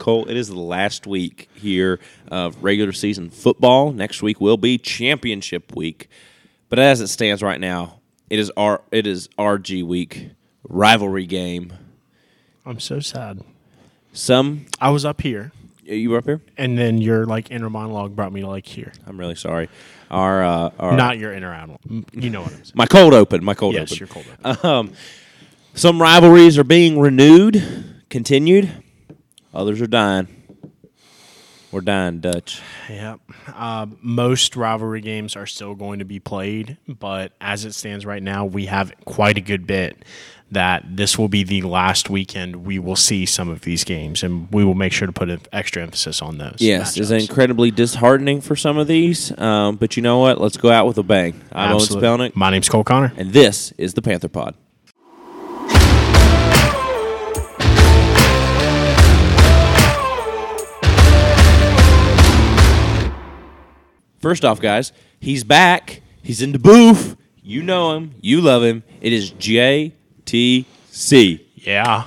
Cole, 0.00 0.28
it 0.28 0.36
is 0.36 0.48
the 0.48 0.58
last 0.58 1.06
week 1.06 1.48
here 1.54 2.00
of 2.28 2.60
regular 2.64 2.90
season 2.92 3.30
football. 3.30 3.92
Next 3.92 4.22
week 4.22 4.40
will 4.40 4.56
be 4.56 4.78
championship 4.78 5.76
week. 5.76 6.08
But 6.68 6.78
as 6.80 7.00
it 7.00 7.06
stands 7.08 7.42
right 7.42 7.60
now, 7.60 8.00
it 8.28 8.38
is 8.40 8.50
R 8.56 8.82
it 8.90 9.06
is 9.06 9.28
RG 9.38 9.84
week, 9.84 10.30
rivalry 10.68 11.26
game. 11.26 11.72
I'm 12.66 12.80
so 12.80 12.98
sad. 13.00 13.42
Some 14.12 14.66
I 14.80 14.90
was 14.90 15.04
up 15.04 15.20
here, 15.20 15.52
you 15.84 16.10
were 16.10 16.18
up 16.18 16.24
here? 16.24 16.40
and 16.56 16.76
then 16.78 16.98
your 17.00 17.26
like 17.26 17.50
inner 17.50 17.70
monologue 17.70 18.16
brought 18.16 18.32
me 18.32 18.40
to 18.40 18.46
like 18.48 18.66
here. 18.66 18.92
I'm 19.06 19.18
really 19.20 19.34
sorry. 19.36 19.68
Our 20.10 20.42
uh 20.42 20.70
our 20.78 20.96
Not 20.96 21.18
your 21.18 21.32
inner 21.32 21.52
animal. 21.52 21.78
You 22.12 22.30
know 22.30 22.40
what 22.42 22.52
I'm 22.52 22.64
saying? 22.64 22.72
my 22.74 22.86
cold 22.86 23.14
open, 23.14 23.44
my 23.44 23.54
cold 23.54 23.74
yes, 23.74 23.92
open. 23.92 23.98
you're 23.98 24.08
cold. 24.08 24.26
open. 24.44 24.66
Um, 24.70 24.92
some 25.74 26.00
rivalries 26.02 26.58
are 26.58 26.64
being 26.64 26.98
renewed, 26.98 27.62
continued. 28.08 28.70
Others 29.52 29.80
are 29.80 29.86
dying. 29.86 30.28
We're 31.72 31.80
dying, 31.82 32.18
Dutch. 32.18 32.60
Yeah. 32.88 33.16
Uh, 33.46 33.86
most 34.00 34.56
rivalry 34.56 35.00
games 35.00 35.36
are 35.36 35.46
still 35.46 35.76
going 35.76 36.00
to 36.00 36.04
be 36.04 36.18
played, 36.18 36.78
but 36.88 37.32
as 37.40 37.64
it 37.64 37.74
stands 37.74 38.04
right 38.04 38.22
now, 38.22 38.44
we 38.44 38.66
have 38.66 38.92
quite 39.04 39.38
a 39.38 39.40
good 39.40 39.68
bit 39.68 40.04
that 40.50 40.84
this 40.96 41.16
will 41.16 41.28
be 41.28 41.44
the 41.44 41.62
last 41.62 42.10
weekend 42.10 42.66
we 42.66 42.80
will 42.80 42.96
see 42.96 43.24
some 43.24 43.48
of 43.48 43.60
these 43.60 43.84
games, 43.84 44.24
and 44.24 44.48
we 44.52 44.64
will 44.64 44.74
make 44.74 44.92
sure 44.92 45.06
to 45.06 45.12
put 45.12 45.30
an 45.30 45.40
extra 45.52 45.80
emphasis 45.80 46.20
on 46.20 46.38
those. 46.38 46.56
Yes, 46.58 46.96
it's 46.96 47.10
incredibly 47.10 47.70
disheartening 47.70 48.40
for 48.40 48.56
some 48.56 48.76
of 48.76 48.88
these, 48.88 49.36
um, 49.38 49.76
but 49.76 49.96
you 49.96 50.02
know 50.02 50.18
what? 50.18 50.40
Let's 50.40 50.56
go 50.56 50.72
out 50.72 50.86
with 50.86 50.98
a 50.98 51.04
bang. 51.04 51.40
I'm 51.52 51.68
Owen 51.70 51.76
Absolutely. 51.76 52.08
Spelnick, 52.08 52.36
My 52.36 52.50
name's 52.50 52.68
Cole 52.68 52.82
Connor. 52.82 53.12
and 53.16 53.32
this 53.32 53.70
is 53.78 53.94
the 53.94 54.02
Panther 54.02 54.28
Pod. 54.28 54.56
First 64.20 64.44
off, 64.44 64.60
guys, 64.60 64.92
he's 65.18 65.44
back. 65.44 66.02
He's 66.22 66.42
in 66.42 66.52
the 66.52 66.58
booth. 66.58 67.16
You 67.42 67.62
know 67.62 67.94
him. 67.96 68.14
You 68.20 68.40
love 68.40 68.62
him. 68.62 68.82
It 69.00 69.12
is 69.12 69.30
JTC. 69.32 69.94
Yeah. 71.56 72.04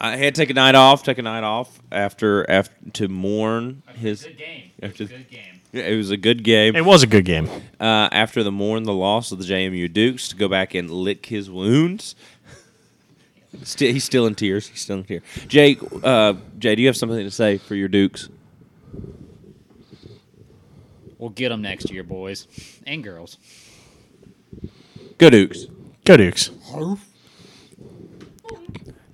I 0.00 0.16
had 0.16 0.34
to 0.34 0.40
take 0.40 0.50
a 0.50 0.54
night 0.54 0.74
off. 0.74 1.04
Take 1.04 1.18
a 1.18 1.22
night 1.22 1.44
off 1.44 1.80
after 1.92 2.48
after 2.50 2.74
to 2.94 3.06
mourn 3.08 3.82
his. 3.94 4.24
Good 4.24 4.36
game. 4.38 4.70
After- 4.82 5.04
Good 5.04 5.30
game. 5.30 5.40
It 5.72 5.96
was 5.96 6.10
a 6.10 6.16
good 6.18 6.42
game. 6.44 6.76
It 6.76 6.84
was 6.84 7.02
a 7.02 7.06
good 7.06 7.24
game. 7.24 7.48
uh, 7.80 8.08
after 8.12 8.42
the 8.42 8.52
mourn 8.52 8.82
the 8.82 8.92
loss 8.92 9.32
of 9.32 9.38
the 9.38 9.44
JMU 9.44 9.90
Dukes 9.90 10.28
to 10.28 10.36
go 10.36 10.46
back 10.48 10.74
and 10.74 10.90
lick 10.90 11.26
his 11.26 11.48
wounds. 11.50 12.14
Still, 13.62 13.92
he's 13.92 14.02
still 14.04 14.26
in 14.26 14.34
tears. 14.34 14.66
He's 14.68 14.80
still 14.80 14.96
in 14.98 15.04
tears. 15.04 15.22
Jay, 15.46 15.76
uh, 16.02 16.34
Jay, 16.58 16.74
do 16.74 16.80
you 16.82 16.88
have 16.88 16.96
something 16.96 17.18
to 17.18 17.30
say 17.30 17.58
for 17.58 17.74
your 17.74 17.88
Dukes? 17.88 18.28
We'll 21.22 21.30
get 21.30 21.50
them 21.50 21.62
next 21.62 21.88
year, 21.88 22.02
boys 22.02 22.48
and 22.84 23.04
girls. 23.04 23.38
Go 25.18 25.30
Dukes. 25.30 25.66
Go 26.04 26.16
Dukes. 26.16 26.50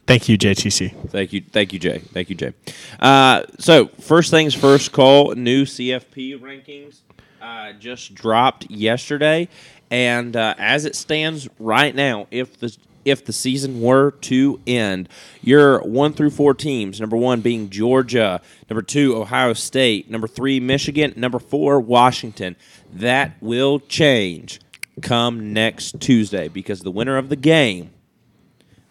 Thank 0.06 0.27
you, 0.31 0.39
JTC. 0.39 1.11
Thank 1.11 1.34
you, 1.34 1.42
thank 1.42 1.75
you, 1.75 1.78
Jay. 1.78 1.98
Thank 1.98 2.31
you, 2.31 2.34
Jay. 2.34 2.55
Uh, 2.98 3.42
so 3.59 3.89
first 4.00 4.31
things 4.31 4.55
first, 4.55 4.91
Cole. 4.91 5.34
New 5.34 5.67
CFP 5.67 6.41
rankings 6.41 7.00
uh, 7.42 7.75
just 7.75 8.15
dropped 8.15 8.70
yesterday, 8.70 9.47
and 9.91 10.34
uh, 10.34 10.55
as 10.56 10.87
it 10.87 10.97
stands 10.97 11.47
right 11.59 11.95
now, 11.95 12.27
if 12.31 12.59
the 12.59 12.75
if 13.11 13.25
the 13.25 13.33
season 13.33 13.81
were 13.81 14.12
to 14.12 14.61
end, 14.67 15.09
your 15.42 15.81
one 15.81 16.12
through 16.12 16.31
four 16.31 16.55
teams, 16.55 17.01
number 17.01 17.17
one 17.17 17.41
being 17.41 17.70
Georgia, 17.70 18.41
number 18.69 18.83
two 18.83 19.17
Ohio 19.17 19.53
State, 19.53 20.11
number 20.11 20.27
three 20.27 20.61
Michigan, 20.61 21.12
number 21.17 21.39
four 21.39 21.81
Washington. 21.81 22.56
That 22.92 23.37
will 23.41 23.81
change 23.81 24.60
come 25.00 25.53
next 25.53 26.00
Tuesday 26.00 26.49
because 26.49 26.81
the 26.81 26.91
winner 26.91 27.16
of 27.16 27.28
the 27.28 27.37
game 27.37 27.91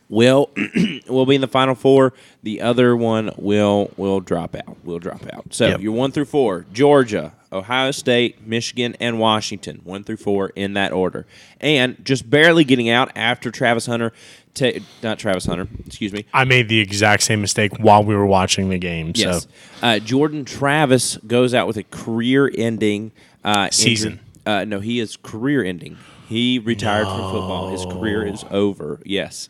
will 0.09 0.50
will 1.07 1.25
be 1.25 1.35
in 1.35 1.41
the 1.41 1.47
final 1.47 1.75
four. 1.75 2.13
The 2.44 2.62
other 2.62 2.95
one 2.95 3.31
will 3.38 3.91
will 3.97 4.19
drop 4.19 4.56
out. 4.56 4.78
Will 4.85 5.00
drop 5.00 5.22
out. 5.34 5.45
So 5.53 5.68
Yep. 5.68 5.81
you're 5.81 5.91
one 5.94 6.12
through 6.12 6.25
four: 6.25 6.66
Georgia, 6.73 7.34
Ohio 7.51 7.91
State, 7.91 8.46
Michigan, 8.47 8.96
and 9.00 9.19
Washington. 9.19 9.81
One 9.84 10.03
through 10.03 10.17
four 10.17 10.50
in 10.56 10.73
that 10.73 10.91
order, 10.94 11.25
and 11.59 11.97
just 12.06 12.29
barely 12.29 12.63
getting 12.63 12.90
out 12.90 13.12
after 13.16 13.51
Travis 13.51 13.85
Hunter. 13.85 14.13
Ta- 14.53 14.79
not 15.03 15.19
Travis 15.19 15.46
Hunter. 15.46 15.67
Excuse 15.85 16.12
me. 16.13 16.25
I 16.34 16.44
made 16.44 16.67
the 16.67 16.79
exact 16.79 17.22
same 17.22 17.41
mistake 17.41 17.78
while 17.78 18.03
we 18.03 18.16
were 18.16 18.25
watching 18.25 18.69
the 18.69 18.79
game. 18.79 19.12
Yes. 19.13 19.44
So 19.44 19.50
Uh, 19.85 20.00
Jordan 20.00 20.46
Travis 20.46 21.17
goes 21.28 21.53
out 21.53 21.67
with 21.67 21.78
a 21.78 21.84
career-ending 21.84 23.12
uh, 23.44 23.69
Season. 23.72 24.19
Uh, 24.47 24.63
no, 24.66 24.79
he 24.79 25.00
is 25.00 25.16
career-ending. 25.17 25.97
He 26.28 26.57
retired 26.57 27.06
from 27.06 27.22
football. 27.31 27.69
His 27.69 27.85
career 27.85 28.25
is 28.25 28.44
over. 28.50 29.00
Yes. 29.06 29.47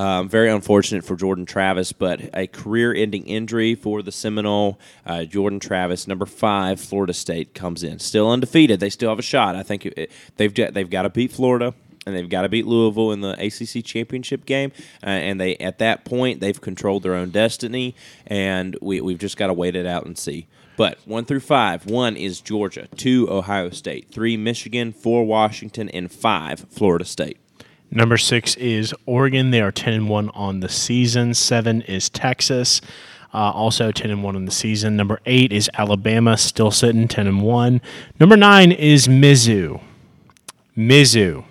Um, 0.00 0.30
very 0.30 0.48
unfortunate 0.48 1.04
for 1.04 1.14
Jordan 1.14 1.44
Travis, 1.44 1.92
but 1.92 2.22
a 2.32 2.46
career-ending 2.46 3.26
injury 3.26 3.74
for 3.74 4.00
the 4.00 4.10
Seminole. 4.10 4.80
Uh, 5.04 5.24
Jordan 5.24 5.60
Travis, 5.60 6.08
number 6.08 6.24
five, 6.24 6.80
Florida 6.80 7.12
State 7.12 7.52
comes 7.52 7.82
in, 7.82 7.98
still 7.98 8.30
undefeated. 8.30 8.80
They 8.80 8.88
still 8.88 9.10
have 9.10 9.18
a 9.18 9.22
shot. 9.22 9.56
I 9.56 9.62
think 9.62 9.84
it, 9.84 10.10
they've 10.36 10.54
they've 10.54 10.88
got 10.88 11.02
to 11.02 11.10
beat 11.10 11.32
Florida 11.32 11.74
and 12.06 12.16
they've 12.16 12.30
got 12.30 12.42
to 12.42 12.48
beat 12.48 12.66
Louisville 12.66 13.12
in 13.12 13.20
the 13.20 13.32
ACC 13.32 13.84
championship 13.84 14.46
game. 14.46 14.72
Uh, 15.02 15.10
and 15.10 15.38
they 15.38 15.56
at 15.56 15.78
that 15.80 16.06
point 16.06 16.40
they've 16.40 16.58
controlled 16.58 17.02
their 17.02 17.14
own 17.14 17.28
destiny, 17.28 17.94
and 18.26 18.78
we 18.80 19.02
we've 19.02 19.18
just 19.18 19.36
got 19.36 19.48
to 19.48 19.52
wait 19.52 19.76
it 19.76 19.84
out 19.84 20.06
and 20.06 20.16
see. 20.16 20.46
But 20.78 20.98
one 21.04 21.26
through 21.26 21.40
five, 21.40 21.84
one 21.84 22.16
is 22.16 22.40
Georgia, 22.40 22.88
two 22.96 23.30
Ohio 23.30 23.68
State, 23.68 24.08
three 24.10 24.38
Michigan, 24.38 24.92
four 24.92 25.26
Washington, 25.26 25.90
and 25.90 26.10
five 26.10 26.60
Florida 26.70 27.04
State. 27.04 27.36
Number 27.92 28.16
six 28.16 28.54
is 28.56 28.94
Oregon. 29.04 29.50
They 29.50 29.60
are 29.60 29.72
ten 29.72 29.94
and 29.94 30.08
one 30.08 30.28
on 30.30 30.60
the 30.60 30.68
season. 30.68 31.34
Seven 31.34 31.82
is 31.82 32.08
Texas, 32.08 32.80
uh, 33.34 33.50
also 33.50 33.90
ten 33.90 34.10
and 34.10 34.22
one 34.22 34.36
on 34.36 34.44
the 34.44 34.52
season. 34.52 34.96
Number 34.96 35.20
eight 35.26 35.52
is 35.52 35.68
Alabama, 35.74 36.36
still 36.36 36.70
sitting 36.70 37.08
ten 37.08 37.26
and 37.26 37.42
one. 37.42 37.80
Number 38.20 38.36
nine 38.36 38.70
is 38.70 39.08
Mizzou. 39.08 39.80
Mizzou, 40.76 41.44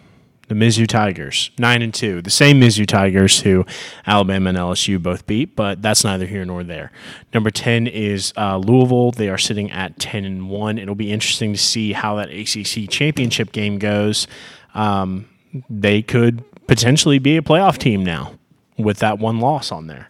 the 0.47 0.55
Mizzou 0.55 0.87
Tigers, 0.87 1.51
nine 1.59 1.81
and 1.81 1.93
two. 1.93 2.21
The 2.21 2.29
same 2.29 2.61
Mizzou 2.61 2.87
Tigers 2.87 3.41
who 3.41 3.65
Alabama 4.07 4.49
and 4.49 4.57
LSU 4.57 5.01
both 5.01 5.27
beat, 5.27 5.57
but 5.57 5.81
that's 5.81 6.05
neither 6.05 6.25
here 6.25 6.45
nor 6.45 6.63
there. 6.63 6.93
Number 7.33 7.51
ten 7.51 7.85
is 7.85 8.33
uh, 8.37 8.57
Louisville. 8.57 9.11
They 9.11 9.27
are 9.27 9.37
sitting 9.37 9.69
at 9.71 9.99
ten 9.99 10.23
and 10.23 10.49
one. 10.49 10.77
It'll 10.77 10.95
be 10.95 11.11
interesting 11.11 11.51
to 11.51 11.59
see 11.59 11.91
how 11.91 12.15
that 12.15 12.29
ACC 12.29 12.89
championship 12.89 13.51
game 13.51 13.77
goes. 13.77 14.25
Um, 14.73 15.28
they 15.69 16.01
could 16.01 16.43
potentially 16.67 17.19
be 17.19 17.37
a 17.37 17.41
playoff 17.41 17.77
team 17.77 18.03
now 18.03 18.33
with 18.77 18.99
that 18.99 19.19
one 19.19 19.39
loss 19.39 19.71
on 19.71 19.87
there. 19.87 20.09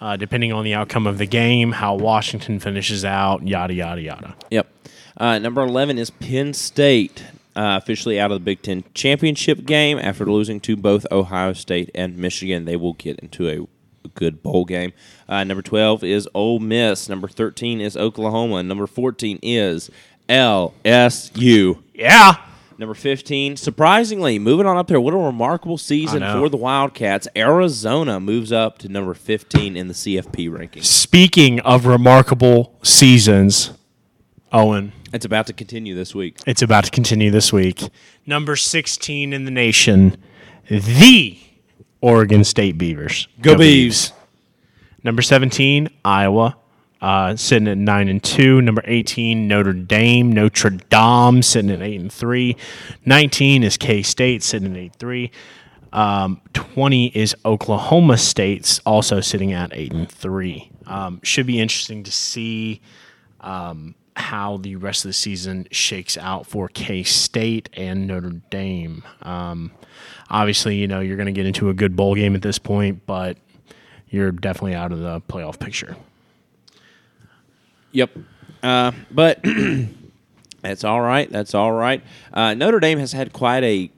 Uh, 0.00 0.16
depending 0.16 0.52
on 0.52 0.64
the 0.64 0.74
outcome 0.74 1.06
of 1.06 1.18
the 1.18 1.26
game, 1.26 1.72
how 1.72 1.94
Washington 1.94 2.60
finishes 2.60 3.04
out, 3.04 3.46
yada, 3.46 3.74
yada, 3.74 4.00
yada. 4.00 4.36
Yep. 4.50 4.68
Uh, 5.16 5.38
number 5.40 5.60
11 5.62 5.98
is 5.98 6.10
Penn 6.10 6.54
State, 6.54 7.24
uh, 7.56 7.80
officially 7.82 8.20
out 8.20 8.30
of 8.30 8.36
the 8.36 8.44
Big 8.44 8.62
Ten 8.62 8.84
championship 8.94 9.64
game 9.64 9.98
after 9.98 10.24
losing 10.24 10.60
to 10.60 10.76
both 10.76 11.04
Ohio 11.10 11.52
State 11.52 11.90
and 11.96 12.16
Michigan. 12.16 12.64
They 12.64 12.76
will 12.76 12.92
get 12.92 13.18
into 13.18 13.48
a 13.48 13.66
good 14.14 14.40
bowl 14.42 14.64
game. 14.64 14.92
Uh, 15.28 15.42
number 15.42 15.62
12 15.62 16.04
is 16.04 16.28
Ole 16.32 16.60
Miss. 16.60 17.08
Number 17.08 17.26
13 17.26 17.80
is 17.80 17.96
Oklahoma. 17.96 18.62
Number 18.62 18.86
14 18.86 19.40
is 19.42 19.90
LSU. 20.28 21.82
Yeah. 21.92 22.36
Number 22.78 22.94
15, 22.94 23.56
surprisingly, 23.56 24.38
moving 24.38 24.64
on 24.64 24.76
up 24.76 24.86
there. 24.86 25.00
What 25.00 25.12
a 25.12 25.16
remarkable 25.18 25.78
season 25.78 26.20
for 26.22 26.48
the 26.48 26.56
Wildcats. 26.56 27.26
Arizona 27.34 28.20
moves 28.20 28.52
up 28.52 28.78
to 28.78 28.88
number 28.88 29.14
15 29.14 29.76
in 29.76 29.88
the 29.88 29.94
CFP 29.94 30.48
rankings. 30.48 30.84
Speaking 30.84 31.58
of 31.60 31.86
remarkable 31.86 32.78
seasons, 32.84 33.72
Owen, 34.52 34.92
It's 35.12 35.24
about 35.24 35.48
to 35.48 35.52
continue 35.52 35.96
this 35.96 36.14
week. 36.14 36.36
it's 36.46 36.62
about 36.62 36.84
to 36.84 36.90
continue 36.92 37.32
this 37.32 37.52
week. 37.52 37.82
Number 38.26 38.54
16 38.54 39.32
in 39.32 39.44
the 39.44 39.50
nation, 39.50 40.16
the 40.70 41.36
Oregon 42.00 42.44
State 42.44 42.78
Beavers. 42.78 43.26
Go 43.40 43.56
Beavs. 43.56 44.12
Number 45.02 45.22
17, 45.22 45.88
Iowa, 46.04 46.56
uh, 47.00 47.36
sitting 47.36 47.68
at 47.68 47.78
9 47.78 48.08
and 48.08 48.22
2. 48.22 48.60
Number 48.62 48.82
18, 48.84 49.46
Notre 49.46 49.72
Dame. 49.72 50.32
Notre 50.32 50.70
Dame 50.70 51.42
sitting 51.42 51.70
at 51.70 51.82
8 51.82 52.00
and 52.00 52.12
3. 52.12 52.56
19 53.04 53.64
is 53.64 53.76
K 53.76 54.02
State 54.02 54.42
sitting 54.42 54.72
at 54.72 54.78
8 54.78 54.92
3. 54.96 55.30
Um, 55.92 56.40
20 56.52 57.06
is 57.08 57.34
Oklahoma 57.44 58.18
State's 58.18 58.78
also 58.80 59.20
sitting 59.20 59.52
at 59.52 59.70
8 59.72 59.92
and 59.92 60.10
3. 60.10 60.70
Um, 60.86 61.20
should 61.22 61.46
be 61.46 61.60
interesting 61.60 62.02
to 62.04 62.12
see 62.12 62.80
um, 63.40 63.94
how 64.16 64.56
the 64.58 64.76
rest 64.76 65.04
of 65.04 65.10
the 65.10 65.14
season 65.14 65.66
shakes 65.70 66.18
out 66.18 66.46
for 66.46 66.68
K 66.68 67.02
State 67.02 67.68
and 67.74 68.06
Notre 68.06 68.32
Dame. 68.50 69.02
Um, 69.22 69.70
obviously, 70.28 70.76
you 70.76 70.88
know, 70.88 71.00
you're 71.00 71.16
going 71.16 71.26
to 71.26 71.32
get 71.32 71.46
into 71.46 71.70
a 71.70 71.74
good 71.74 71.96
bowl 71.96 72.14
game 72.14 72.34
at 72.34 72.42
this 72.42 72.58
point, 72.58 73.06
but 73.06 73.38
you're 74.08 74.32
definitely 74.32 74.74
out 74.74 74.92
of 74.92 74.98
the 74.98 75.20
playoff 75.22 75.58
picture. 75.58 75.96
Yep. 77.92 78.10
Uh, 78.62 78.92
but 79.10 79.40
that's 80.62 80.84
all 80.84 81.00
right. 81.00 81.30
That's 81.30 81.54
all 81.54 81.72
right. 81.72 82.02
Uh, 82.32 82.54
Notre 82.54 82.80
Dame 82.80 82.98
has 82.98 83.12
had 83.12 83.32
quite 83.32 83.62
a, 83.64 83.90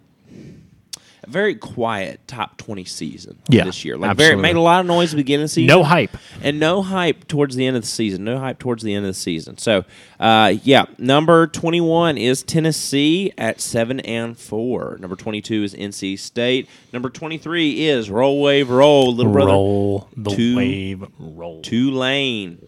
a 1.23 1.31
very 1.31 1.55
quiet 1.55 2.21
top 2.27 2.57
20 2.59 2.85
season 2.85 3.39
Yeah, 3.49 3.65
this 3.65 3.85
year. 3.85 3.97
Like 3.97 4.17
very, 4.17 4.29
absolutely. 4.33 4.43
made 4.43 4.57
a 4.57 4.61
lot 4.61 4.81
of 4.81 4.87
noise 4.87 5.09
at 5.13 5.17
the 5.17 5.23
beginning 5.23 5.45
of 5.45 5.51
the 5.51 5.55
season. 5.55 5.67
No 5.67 5.83
hype. 5.83 6.17
And 6.43 6.61
no 6.61 6.83
hype 6.83 7.27
towards 7.27 7.57
the 7.57 7.67
end 7.67 7.77
of 7.77 7.83
the 7.83 7.89
season. 7.89 8.25
No 8.25 8.39
hype 8.39 8.59
towards 8.59 8.83
the 8.83 8.93
end 8.95 9.07
of 9.07 9.11
the 9.11 9.19
season. 9.19 9.57
So, 9.59 9.85
uh, 10.19 10.55
yeah, 10.63 10.85
number 10.99 11.47
21 11.47 12.19
is 12.19 12.43
Tennessee 12.43 13.33
at 13.39 13.61
7 13.61 14.01
and 14.01 14.37
4. 14.39 14.99
Number 15.01 15.17
22 15.17 15.63
is 15.65 15.75
NC 15.75 16.19
State. 16.19 16.69
Number 16.93 17.09
23 17.11 17.87
is 17.89 18.11
Roll 18.11 18.43
Wave 18.43 18.69
Roll, 18.71 19.15
little 19.15 19.33
brother. 19.33 19.51
Roll 19.53 20.09
the 20.17 20.31
Two- 20.31 20.57
wave, 20.57 21.05
roll. 21.19 21.63
Tulane. 21.63 22.67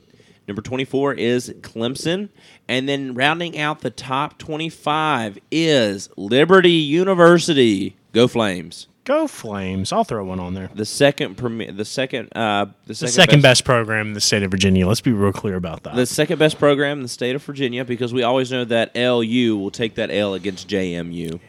Number 0.49 0.63
24 0.63 1.15
is 1.15 1.49
Clemson. 1.61 2.29
And 2.69 2.89
then 2.89 3.15
rounding 3.15 3.59
out 3.59 3.81
the 3.81 3.91
top 3.91 4.39
25 4.39 5.39
is 5.51 6.09
Liberty 6.17 6.71
University. 6.71 7.97
Go 8.13 8.29
Flames. 8.29 8.89
Go 9.05 9.27
Flames! 9.27 9.93
I'll 9.93 10.05
throw 10.05 10.25
one 10.25 10.39
on 10.39 10.55
there. 10.55 10.71
The 10.73 10.85
second 10.85 11.37
premier, 11.37 11.73
the 11.73 11.85
second 11.85 12.29
uh 12.37 12.67
the 12.87 12.89
The 12.89 12.95
second, 12.95 13.13
second 13.13 13.43
best 13.43 13.65
program 13.65 14.09
in 14.09 14.13
the 14.13 14.21
state 14.21 14.45
of 14.45 14.51
Virginia. 14.53 14.87
Let's 14.87 15.01
be 15.01 15.11
real 15.11 15.33
clear 15.33 15.57
about 15.57 15.83
that. 15.83 15.97
the 15.97 16.07
second 16.07 16.39
best 16.39 16.57
program 16.57 16.99
in 16.99 17.03
the 17.03 17.09
state 17.09 17.35
of 17.35 17.43
Virginia 17.43 17.85
because 17.85 18.13
we 18.13 18.23
always 18.23 18.53
know 18.53 18.65
that 18.65 18.95
LU 18.95 19.57
will 19.57 19.73
take 19.73 19.97
that 19.97 20.13
L 20.13 20.35
against 20.35 20.69
JMU. 20.69 21.41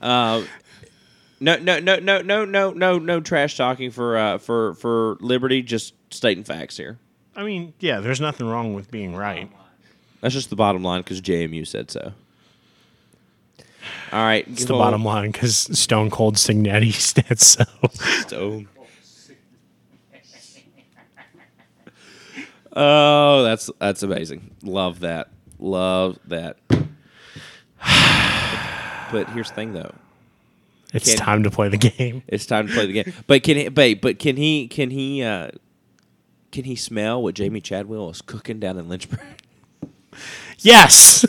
Uh, 0.00 0.42
no, 1.38 1.56
no, 1.58 1.78
no, 1.78 2.00
no, 2.00 2.20
no, 2.20 2.44
no, 2.44 2.70
no, 2.70 2.98
no 2.98 3.20
trash 3.20 3.56
talking 3.56 3.92
for 3.92 4.16
uh, 4.16 4.38
for 4.38 4.74
for 4.74 5.16
Liberty. 5.20 5.62
Just 5.62 5.94
stating 6.10 6.42
facts 6.42 6.76
here. 6.76 6.98
I 7.34 7.44
mean, 7.44 7.72
yeah, 7.80 8.00
there's 8.00 8.20
nothing 8.20 8.46
wrong 8.46 8.74
with 8.74 8.90
being 8.90 9.14
right. 9.16 9.50
That's 10.20 10.34
just 10.34 10.50
the 10.50 10.56
bottom 10.56 10.82
line 10.82 11.00
because 11.00 11.20
JMU 11.20 11.66
said 11.66 11.90
so. 11.90 12.12
All 14.12 14.22
right, 14.22 14.46
It's 14.48 14.66
the 14.66 14.74
bottom 14.74 15.04
line 15.04 15.30
because 15.32 15.56
Stone 15.56 16.10
Cold 16.10 16.36
Cignetti 16.36 16.92
said 17.28 17.40
so. 17.40 17.64
Stone. 18.20 18.68
Oh, 22.74 23.42
that's 23.42 23.70
that's 23.78 24.02
amazing. 24.02 24.54
Love 24.62 25.00
that. 25.00 25.28
Love 25.58 26.18
that. 26.26 26.56
But 29.10 29.28
here's 29.30 29.48
the 29.50 29.54
thing, 29.54 29.74
though. 29.74 29.92
It's 30.94 31.08
Can't- 31.08 31.18
time 31.18 31.42
to 31.42 31.50
play 31.50 31.68
the 31.68 31.76
game. 31.76 32.22
It's 32.28 32.46
time 32.46 32.68
to 32.68 32.72
play 32.72 32.86
the 32.86 33.02
game. 33.02 33.12
But 33.26 33.42
can 33.42 33.56
he? 33.58 33.68
But, 33.68 34.00
but 34.00 34.18
can 34.18 34.36
he? 34.36 34.68
Can 34.68 34.90
he? 34.90 35.22
Uh, 35.22 35.50
can 36.52 36.64
he 36.64 36.76
smell 36.76 37.22
what 37.22 37.34
Jamey 37.34 37.62
Chadwell 37.62 38.10
is 38.10 38.22
cooking 38.22 38.60
down 38.60 38.78
in 38.78 38.88
Lynchburg? 38.88 39.20
Yes, 40.58 41.24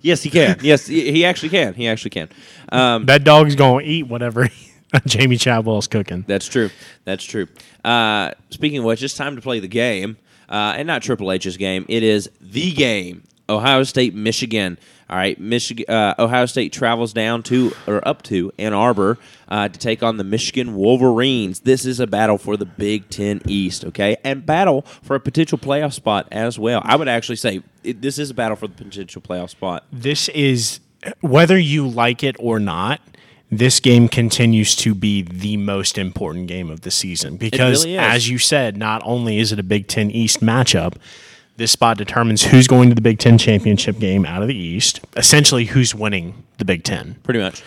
yes, 0.00 0.22
he 0.22 0.30
can. 0.30 0.58
Yes, 0.62 0.86
he 0.86 1.24
actually 1.24 1.48
can. 1.48 1.74
He 1.74 1.88
actually 1.88 2.10
can. 2.10 2.28
Um, 2.70 3.06
that 3.06 3.24
dog's 3.24 3.56
gonna 3.56 3.82
eat 3.82 4.04
whatever 4.04 4.44
Jamey 4.94 5.40
Chadwell's 5.40 5.88
cooking. 5.88 6.24
That's 6.28 6.46
true. 6.46 6.70
That's 7.04 7.24
true. 7.24 7.48
Uh, 7.84 8.30
speaking 8.50 8.78
of 8.78 8.84
which, 8.84 9.02
it's 9.02 9.14
time 9.14 9.34
to 9.34 9.42
play 9.42 9.58
the 9.58 9.66
game, 9.66 10.18
uh, 10.48 10.74
and 10.76 10.86
not 10.86 11.02
Triple 11.02 11.32
H's 11.32 11.56
game. 11.56 11.84
It 11.88 12.04
is 12.04 12.30
the 12.40 12.70
game. 12.72 13.24
Ohio 13.48 13.82
State, 13.82 14.14
Michigan. 14.14 14.78
All 15.08 15.16
right, 15.16 15.38
Michigan. 15.38 15.84
Uh, 15.88 16.14
Ohio 16.18 16.46
State 16.46 16.72
travels 16.72 17.12
down 17.12 17.44
to 17.44 17.72
or 17.86 18.06
up 18.06 18.22
to 18.24 18.52
Ann 18.58 18.72
Arbor 18.72 19.18
uh, 19.48 19.68
to 19.68 19.78
take 19.78 20.02
on 20.02 20.16
the 20.16 20.24
Michigan 20.24 20.74
Wolverines. 20.74 21.60
This 21.60 21.86
is 21.86 22.00
a 22.00 22.08
battle 22.08 22.38
for 22.38 22.56
the 22.56 22.64
Big 22.64 23.08
Ten 23.08 23.40
East, 23.46 23.84
okay, 23.84 24.16
and 24.24 24.44
battle 24.44 24.82
for 25.02 25.14
a 25.14 25.20
potential 25.20 25.58
playoff 25.58 25.92
spot 25.92 26.26
as 26.32 26.58
well. 26.58 26.82
I 26.84 26.96
would 26.96 27.06
actually 27.06 27.36
say 27.36 27.62
it, 27.84 28.02
this 28.02 28.18
is 28.18 28.30
a 28.30 28.34
battle 28.34 28.56
for 28.56 28.66
the 28.66 28.74
potential 28.74 29.22
playoff 29.22 29.50
spot. 29.50 29.84
This 29.92 30.28
is 30.30 30.80
whether 31.20 31.56
you 31.56 31.86
like 31.86 32.24
it 32.24 32.34
or 32.40 32.58
not. 32.58 33.00
This 33.48 33.78
game 33.78 34.08
continues 34.08 34.74
to 34.74 34.92
be 34.92 35.22
the 35.22 35.56
most 35.56 35.98
important 35.98 36.48
game 36.48 36.68
of 36.68 36.80
the 36.80 36.90
season 36.90 37.36
because, 37.36 37.84
really 37.84 37.96
as 37.96 38.28
you 38.28 38.38
said, 38.38 38.76
not 38.76 39.02
only 39.04 39.38
is 39.38 39.52
it 39.52 39.60
a 39.60 39.62
Big 39.62 39.86
Ten 39.86 40.10
East 40.10 40.40
matchup, 40.40 40.96
this 41.56 41.72
spot 41.72 41.96
determines 41.98 42.44
who's 42.44 42.66
going 42.66 42.88
to 42.90 42.94
the 42.94 43.00
Big 43.00 43.18
Ten 43.18 43.38
championship 43.38 43.98
game 43.98 44.24
out 44.26 44.42
of 44.42 44.48
the 44.48 44.56
East. 44.56 45.00
Essentially, 45.16 45.64
who's 45.66 45.94
winning 45.94 46.44
the 46.58 46.64
Big 46.64 46.84
Ten. 46.84 47.16
Pretty 47.22 47.40
much. 47.40 47.62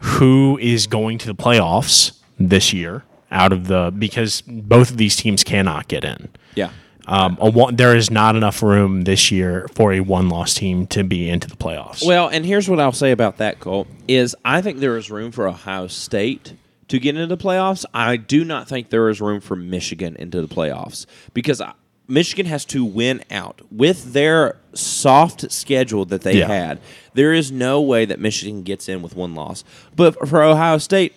who 0.00 0.58
is 0.60 0.86
going 0.86 1.18
to 1.18 1.26
the 1.26 1.34
playoffs 1.34 2.18
this 2.38 2.72
year 2.72 3.04
out 3.30 3.52
of 3.52 3.66
the 3.66 3.92
because 3.96 4.42
both 4.46 4.90
of 4.90 4.96
these 4.96 5.16
teams 5.16 5.44
cannot 5.44 5.88
get 5.88 6.04
in. 6.04 6.28
Yeah. 6.54 6.70
Um, 7.06 7.38
a 7.40 7.48
one, 7.50 7.76
there 7.76 7.96
is 7.96 8.10
not 8.10 8.36
enough 8.36 8.62
room 8.62 9.02
this 9.02 9.30
year 9.30 9.66
for 9.74 9.94
a 9.94 10.00
one-loss 10.00 10.52
team 10.54 10.86
to 10.88 11.02
be 11.04 11.30
into 11.30 11.48
the 11.48 11.56
playoffs. 11.56 12.06
Well, 12.06 12.28
and 12.28 12.44
here's 12.44 12.68
what 12.68 12.78
I'll 12.80 12.92
say 12.92 13.12
about 13.12 13.38
that, 13.38 13.60
Cole, 13.60 13.86
is 14.06 14.36
I 14.44 14.60
think 14.60 14.78
there 14.80 14.96
is 14.98 15.10
room 15.10 15.32
for 15.32 15.48
Ohio 15.48 15.86
State 15.86 16.52
to 16.88 16.98
get 16.98 17.14
into 17.16 17.26
the 17.34 17.42
playoffs. 17.42 17.86
I 17.94 18.18
do 18.18 18.44
not 18.44 18.68
think 18.68 18.90
there 18.90 19.08
is 19.08 19.22
room 19.22 19.40
for 19.40 19.56
Michigan 19.56 20.16
into 20.16 20.42
the 20.42 20.48
playoffs 20.54 21.06
because 21.32 21.62
I- 21.62 21.72
Michigan 22.08 22.46
has 22.46 22.64
to 22.66 22.84
win 22.84 23.22
out 23.30 23.60
with 23.70 24.14
their 24.14 24.56
soft 24.72 25.52
schedule 25.52 26.04
that 26.06 26.22
they 26.22 26.38
Yeah. 26.38 26.48
had. 26.48 26.80
There 27.14 27.32
is 27.34 27.52
no 27.52 27.80
way 27.82 28.04
that 28.06 28.18
Michigan 28.18 28.62
gets 28.62 28.88
in 28.88 29.02
with 29.02 29.14
one 29.14 29.34
loss. 29.34 29.62
But 29.94 30.28
for 30.28 30.42
Ohio 30.42 30.78
State, 30.78 31.12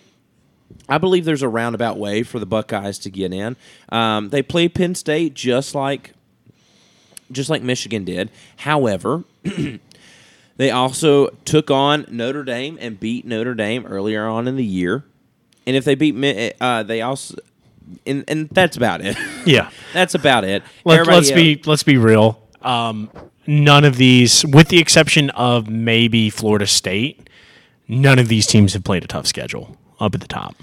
I 0.88 0.98
believe 0.98 1.24
there's 1.24 1.42
a 1.42 1.48
roundabout 1.48 1.96
way 1.98 2.22
for 2.22 2.38
the 2.38 2.46
Buckeyes 2.46 2.98
to 3.00 3.10
get 3.10 3.32
in. 3.32 3.56
Um, 3.90 4.28
they 4.28 4.42
play 4.42 4.68
Penn 4.68 4.94
State 4.94 5.34
just 5.34 5.74
like 5.74 6.12
just 7.30 7.48
like 7.48 7.62
Michigan 7.62 8.04
did. 8.04 8.28
However, 8.56 9.24
they 10.58 10.70
also 10.70 11.28
took 11.46 11.70
on 11.70 12.04
Notre 12.10 12.44
Dame 12.44 12.76
and 12.80 13.00
beat 13.00 13.24
Notre 13.26 13.54
Dame 13.54 13.86
earlier 13.86 14.26
on 14.26 14.46
in 14.46 14.56
the 14.56 14.64
year. 14.64 15.04
And 15.66 15.74
if 15.74 15.84
they 15.86 15.94
beat, 15.94 16.54
uh, 16.60 16.82
they 16.82 17.00
also, 17.00 17.36
and, 18.06 18.24
and 18.28 18.48
that's 18.50 18.76
about 18.76 19.00
it. 19.00 19.16
yeah, 19.46 19.70
that's 19.92 20.14
about 20.14 20.44
it. 20.44 20.62
Let, 20.84 21.06
let's 21.06 21.30
else- 21.30 21.32
be 21.32 21.62
let's 21.66 21.82
be 21.82 21.96
real. 21.96 22.40
Um, 22.62 23.10
none 23.46 23.84
of 23.84 23.96
these, 23.96 24.44
with 24.46 24.68
the 24.68 24.78
exception 24.78 25.30
of 25.30 25.68
maybe 25.68 26.30
Florida 26.30 26.66
State, 26.66 27.28
none 27.88 28.18
of 28.18 28.28
these 28.28 28.46
teams 28.46 28.72
have 28.74 28.84
played 28.84 29.04
a 29.04 29.08
tough 29.08 29.26
schedule 29.26 29.76
up 29.98 30.14
at 30.14 30.20
the 30.20 30.28
top. 30.28 30.54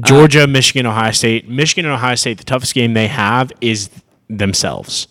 Georgia, 0.00 0.46
Michigan, 0.46 0.86
Ohio 0.86 1.10
State. 1.10 1.48
Michigan 1.48 1.84
and 1.84 1.94
Ohio 1.94 2.14
State, 2.14 2.38
the 2.38 2.44
toughest 2.44 2.74
game 2.74 2.94
they 2.94 3.08
have 3.08 3.52
is 3.60 3.90
themselves. 4.28 5.08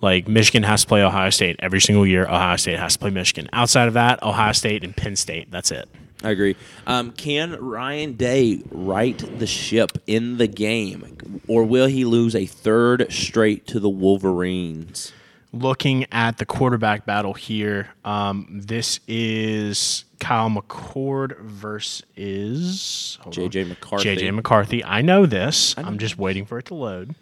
Like 0.00 0.28
Michigan 0.28 0.64
has 0.64 0.82
to 0.82 0.88
play 0.88 1.02
Ohio 1.02 1.30
State 1.30 1.56
every 1.60 1.80
single 1.80 2.06
year. 2.06 2.24
Ohio 2.26 2.56
State 2.56 2.78
has 2.78 2.94
to 2.94 2.98
play 2.98 3.10
Michigan. 3.10 3.48
Outside 3.52 3.88
of 3.88 3.94
that, 3.94 4.22
Ohio 4.22 4.52
State 4.52 4.84
and 4.84 4.96
Penn 4.96 5.16
State. 5.16 5.50
That's 5.50 5.70
it. 5.70 5.88
I 6.24 6.30
agree. 6.30 6.56
Um, 6.86 7.12
can 7.12 7.52
Ryan 7.60 8.14
Day 8.14 8.62
right 8.70 9.22
the 9.38 9.46
ship 9.46 9.98
in 10.06 10.38
the 10.38 10.46
game, 10.46 11.40
or 11.46 11.64
will 11.64 11.86
he 11.86 12.04
lose 12.04 12.34
a 12.34 12.46
third 12.46 13.06
straight 13.12 13.66
to 13.68 13.78
the 13.78 13.90
Wolverines? 13.90 15.12
looking 15.54 16.04
at 16.12 16.38
the 16.38 16.46
quarterback 16.46 17.06
battle 17.06 17.34
here, 17.34 17.90
um, 18.04 18.46
this 18.50 19.00
is 19.06 20.04
Kyle 20.18 20.50
McCord 20.50 21.38
versus. 21.40 23.18
JJ 23.26 23.68
McCarthy. 23.68 24.16
JJ 24.16 24.34
McCarthy. 24.34 24.84
I 24.84 25.02
know 25.02 25.26
this. 25.26 25.74
I'm 25.78 25.98
just 25.98 26.18
waiting 26.18 26.44
for 26.44 26.58
it 26.58 26.66
to 26.66 26.74
load. 26.74 27.14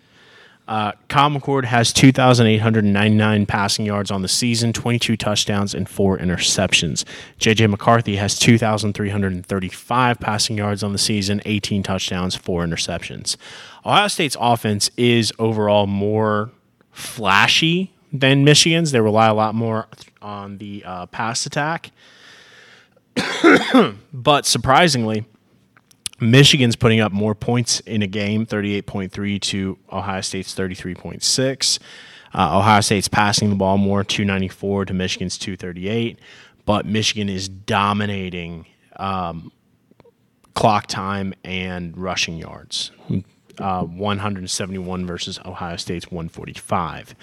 Uh, 0.69 0.93
McCord 1.09 1.65
has 1.65 1.93
2,899 1.93 3.47
passing 3.47 3.85
yards 3.85 4.11
on 4.11 4.23
the 4.23 4.29
season, 4.29 4.73
22 4.73 5.17
touchdowns, 5.17 5.75
and 5.75 5.89
four 5.89 6.17
interceptions. 6.19 7.05
JJ 7.41 7.69
McCarthy 7.69 8.17
has 8.17 8.39
2,335 8.39 10.21
passing 10.21 10.57
yards 10.57 10.83
on 10.83 10.93
the 10.93 10.99
season, 10.99 11.43
18 11.45 11.83
touchdowns, 11.83 12.37
four 12.37 12.65
interceptions. 12.65 13.37
Ohio 13.85 14.09
State's 14.09 14.37
offense 14.39 14.91
is 14.97 15.33
overall 15.39 15.87
more 15.87 16.51
flashy 16.93 17.93
than 18.13 18.45
Michigan's. 18.45 18.93
They 18.93 19.01
rely 19.01 19.27
a 19.27 19.35
lot 19.35 19.55
more 19.55 19.89
on 20.21 20.59
the 20.59 20.85
uh, 20.87 21.07
pass 21.07 21.45
attack. 21.45 21.91
but 24.13 24.47
surprisingly, 24.47 25.25
Michigan's 26.23 26.77
putting 26.77 27.01
up 27.01 27.11
more 27.13 27.35
points 27.35 27.81
in 27.81 28.01
a 28.01 28.07
game, 28.07 28.47
38.3 28.47 29.41
to 29.41 29.79
Ohio 29.91 30.21
State's 30.21 30.55
33.6. 30.55 31.79
Uh, 32.35 32.59
Ohio 32.59 32.81
State's 32.81 33.09
passing 33.09 33.51
the 33.51 33.57
ball 33.57 33.77
more, 33.77 34.05
294 34.05 34.87
to 34.87 34.95
Michigan's 34.95 35.37
238. 35.37 36.19
But 36.65 36.87
Michigan 36.87 37.29
is 37.29 37.49
dominating 37.49 38.67
um, 38.97 39.51
clock 40.55 40.87
time 40.87 41.35
and 41.45 41.97
rushing 41.99 42.39
yards. 42.39 42.93
Uh, 43.59 43.83
171 43.83 45.07
versus 45.07 45.39
Ohio 45.45 45.77
State's 45.77 46.07
145. 46.07 47.15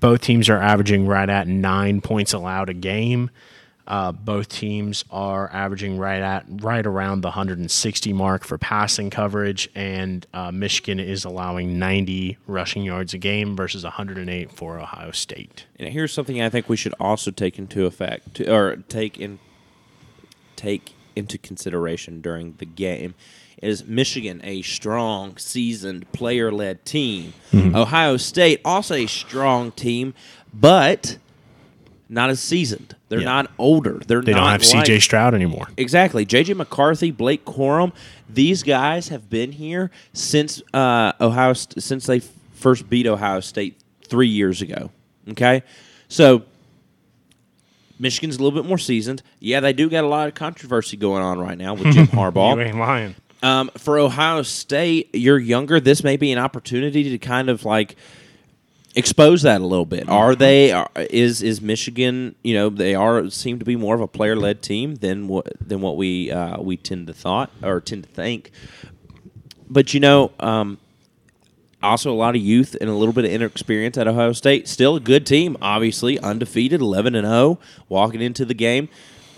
Both 0.00 0.22
teams 0.22 0.48
are 0.48 0.56
averaging 0.56 1.06
right 1.06 1.28
at 1.28 1.48
nine 1.48 2.00
points 2.00 2.32
allowed 2.32 2.70
a 2.70 2.74
game. 2.74 3.30
Uh, 3.90 4.12
both 4.12 4.48
teams 4.48 5.04
are 5.10 5.50
averaging 5.52 5.98
right 5.98 6.22
at 6.22 6.44
right 6.48 6.86
around 6.86 7.22
the 7.22 7.28
160 7.28 8.12
mark 8.12 8.44
for 8.44 8.56
passing 8.56 9.10
coverage, 9.10 9.68
and 9.74 10.24
uh, 10.32 10.52
Michigan 10.52 11.00
is 11.00 11.24
allowing 11.24 11.76
90 11.76 12.38
rushing 12.46 12.84
yards 12.84 13.14
a 13.14 13.18
game 13.18 13.56
versus 13.56 13.82
108 13.82 14.52
for 14.52 14.78
Ohio 14.78 15.10
State. 15.10 15.66
And 15.76 15.88
here's 15.88 16.12
something 16.12 16.40
I 16.40 16.48
think 16.48 16.68
we 16.68 16.76
should 16.76 16.94
also 17.00 17.32
take 17.32 17.58
into 17.58 17.84
effect, 17.84 18.40
or 18.42 18.76
take 18.88 19.18
in 19.18 19.40
take 20.54 20.92
into 21.16 21.36
consideration 21.36 22.20
during 22.20 22.54
the 22.58 22.66
game. 22.66 23.16
Is 23.60 23.84
Michigan 23.84 24.40
a 24.44 24.62
strong, 24.62 25.36
seasoned, 25.36 26.10
player-led 26.12 26.84
team? 26.84 27.32
Ohio 27.52 28.16
State 28.18 28.60
also 28.64 28.94
a 28.94 29.06
strong 29.06 29.72
team, 29.72 30.14
but 30.54 31.18
not 32.12 32.28
as 32.28 32.40
seasoned. 32.40 32.96
They're 33.08 33.20
Yeah. 33.20 33.24
not 33.26 33.50
older. 33.56 34.00
They're 34.06 34.20
They 34.20 34.32
not 34.32 34.40
don't 34.40 34.48
have 34.50 34.60
like- 34.74 34.86
C.J. 34.86 34.98
Stroud 35.00 35.32
anymore. 35.34 35.68
Exactly. 35.76 36.26
JJ 36.26 36.54
McCarthy, 36.56 37.10
Blake 37.12 37.44
Corum, 37.44 37.92
these 38.28 38.62
guys 38.64 39.08
have 39.08 39.30
been 39.30 39.52
here 39.52 39.90
since 40.12 40.60
uh, 40.74 41.12
Ohio 41.20 41.52
since 41.54 42.06
they 42.06 42.20
first 42.54 42.90
beat 42.90 43.06
Ohio 43.06 43.40
State 43.40 43.80
three 44.06 44.28
years 44.28 44.60
ago. 44.60 44.90
Okay, 45.30 45.62
so 46.08 46.42
Michigan's 47.98 48.36
a 48.36 48.42
little 48.42 48.60
bit 48.60 48.68
more 48.68 48.78
seasoned. 48.78 49.22
Yeah, 49.40 49.60
they 49.60 49.72
do 49.72 49.88
got 49.90 50.04
a 50.04 50.08
lot 50.08 50.28
of 50.28 50.34
controversy 50.34 50.96
going 50.96 51.22
on 51.22 51.38
right 51.38 51.58
now 51.58 51.74
with 51.74 51.92
Jim 51.92 52.06
Harbaugh. 52.08 52.56
You 52.56 52.62
ain't 52.62 52.78
lying. 52.78 53.14
Um, 53.42 53.70
for 53.76 53.98
Ohio 53.98 54.42
State, 54.42 55.10
you're 55.14 55.38
younger. 55.38 55.80
This 55.80 56.02
may 56.04 56.16
be 56.16 56.30
an 56.32 56.38
opportunity 56.38 57.10
to 57.10 57.18
kind 57.18 57.48
of 57.48 57.64
like 57.64 57.96
expose 58.94 59.42
that 59.42 59.60
a 59.60 59.66
little 59.66 59.86
bit. 59.86 60.08
Are 60.08 60.34
they? 60.34 60.72
Are, 60.72 60.90
is 60.96 61.42
is 61.42 61.60
Michigan? 61.60 62.34
You 62.42 62.54
know, 62.54 62.68
they 62.68 62.94
are 62.94 63.30
seem 63.30 63.58
to 63.58 63.64
be 63.64 63.76
more 63.76 63.94
of 63.94 64.00
a 64.00 64.08
player 64.08 64.36
led 64.36 64.62
team 64.62 64.96
than 64.96 65.28
what 65.28 65.52
than 65.66 65.80
what 65.80 65.96
we 65.96 66.30
uh, 66.30 66.60
we 66.60 66.76
tend 66.76 67.06
to 67.06 67.12
thought 67.12 67.50
or 67.62 67.80
tend 67.80 68.04
to 68.04 68.08
think. 68.10 68.50
But 69.68 69.94
you 69.94 70.00
know, 70.00 70.32
um, 70.40 70.78
also 71.82 72.12
a 72.12 72.14
lot 72.14 72.34
of 72.34 72.42
youth 72.42 72.76
and 72.80 72.90
a 72.90 72.94
little 72.94 73.14
bit 73.14 73.24
of 73.24 73.30
inexperience 73.30 73.96
at 73.96 74.08
Ohio 74.08 74.32
State. 74.32 74.68
Still 74.68 74.96
a 74.96 75.00
good 75.00 75.26
team, 75.26 75.56
obviously 75.62 76.18
undefeated, 76.18 76.80
eleven 76.80 77.14
and 77.14 77.26
zero, 77.26 77.58
walking 77.88 78.20
into 78.20 78.44
the 78.44 78.54
game. 78.54 78.88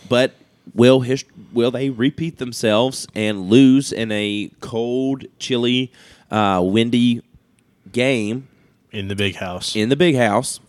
But 0.08 0.32
will 0.74 1.04
will 1.52 1.70
they 1.70 1.90
repeat 1.90 2.38
themselves 2.38 3.06
and 3.14 3.50
lose 3.50 3.92
in 3.92 4.10
a 4.10 4.50
cold, 4.60 5.24
chilly, 5.38 5.92
uh, 6.30 6.60
windy 6.64 7.22
game 7.90 8.48
In 8.92 9.08
the 9.08 9.16
big 9.16 9.36
house. 9.36 9.74
in 9.74 9.88
the 9.88 9.96
big 9.96 10.16
house? 10.16 10.60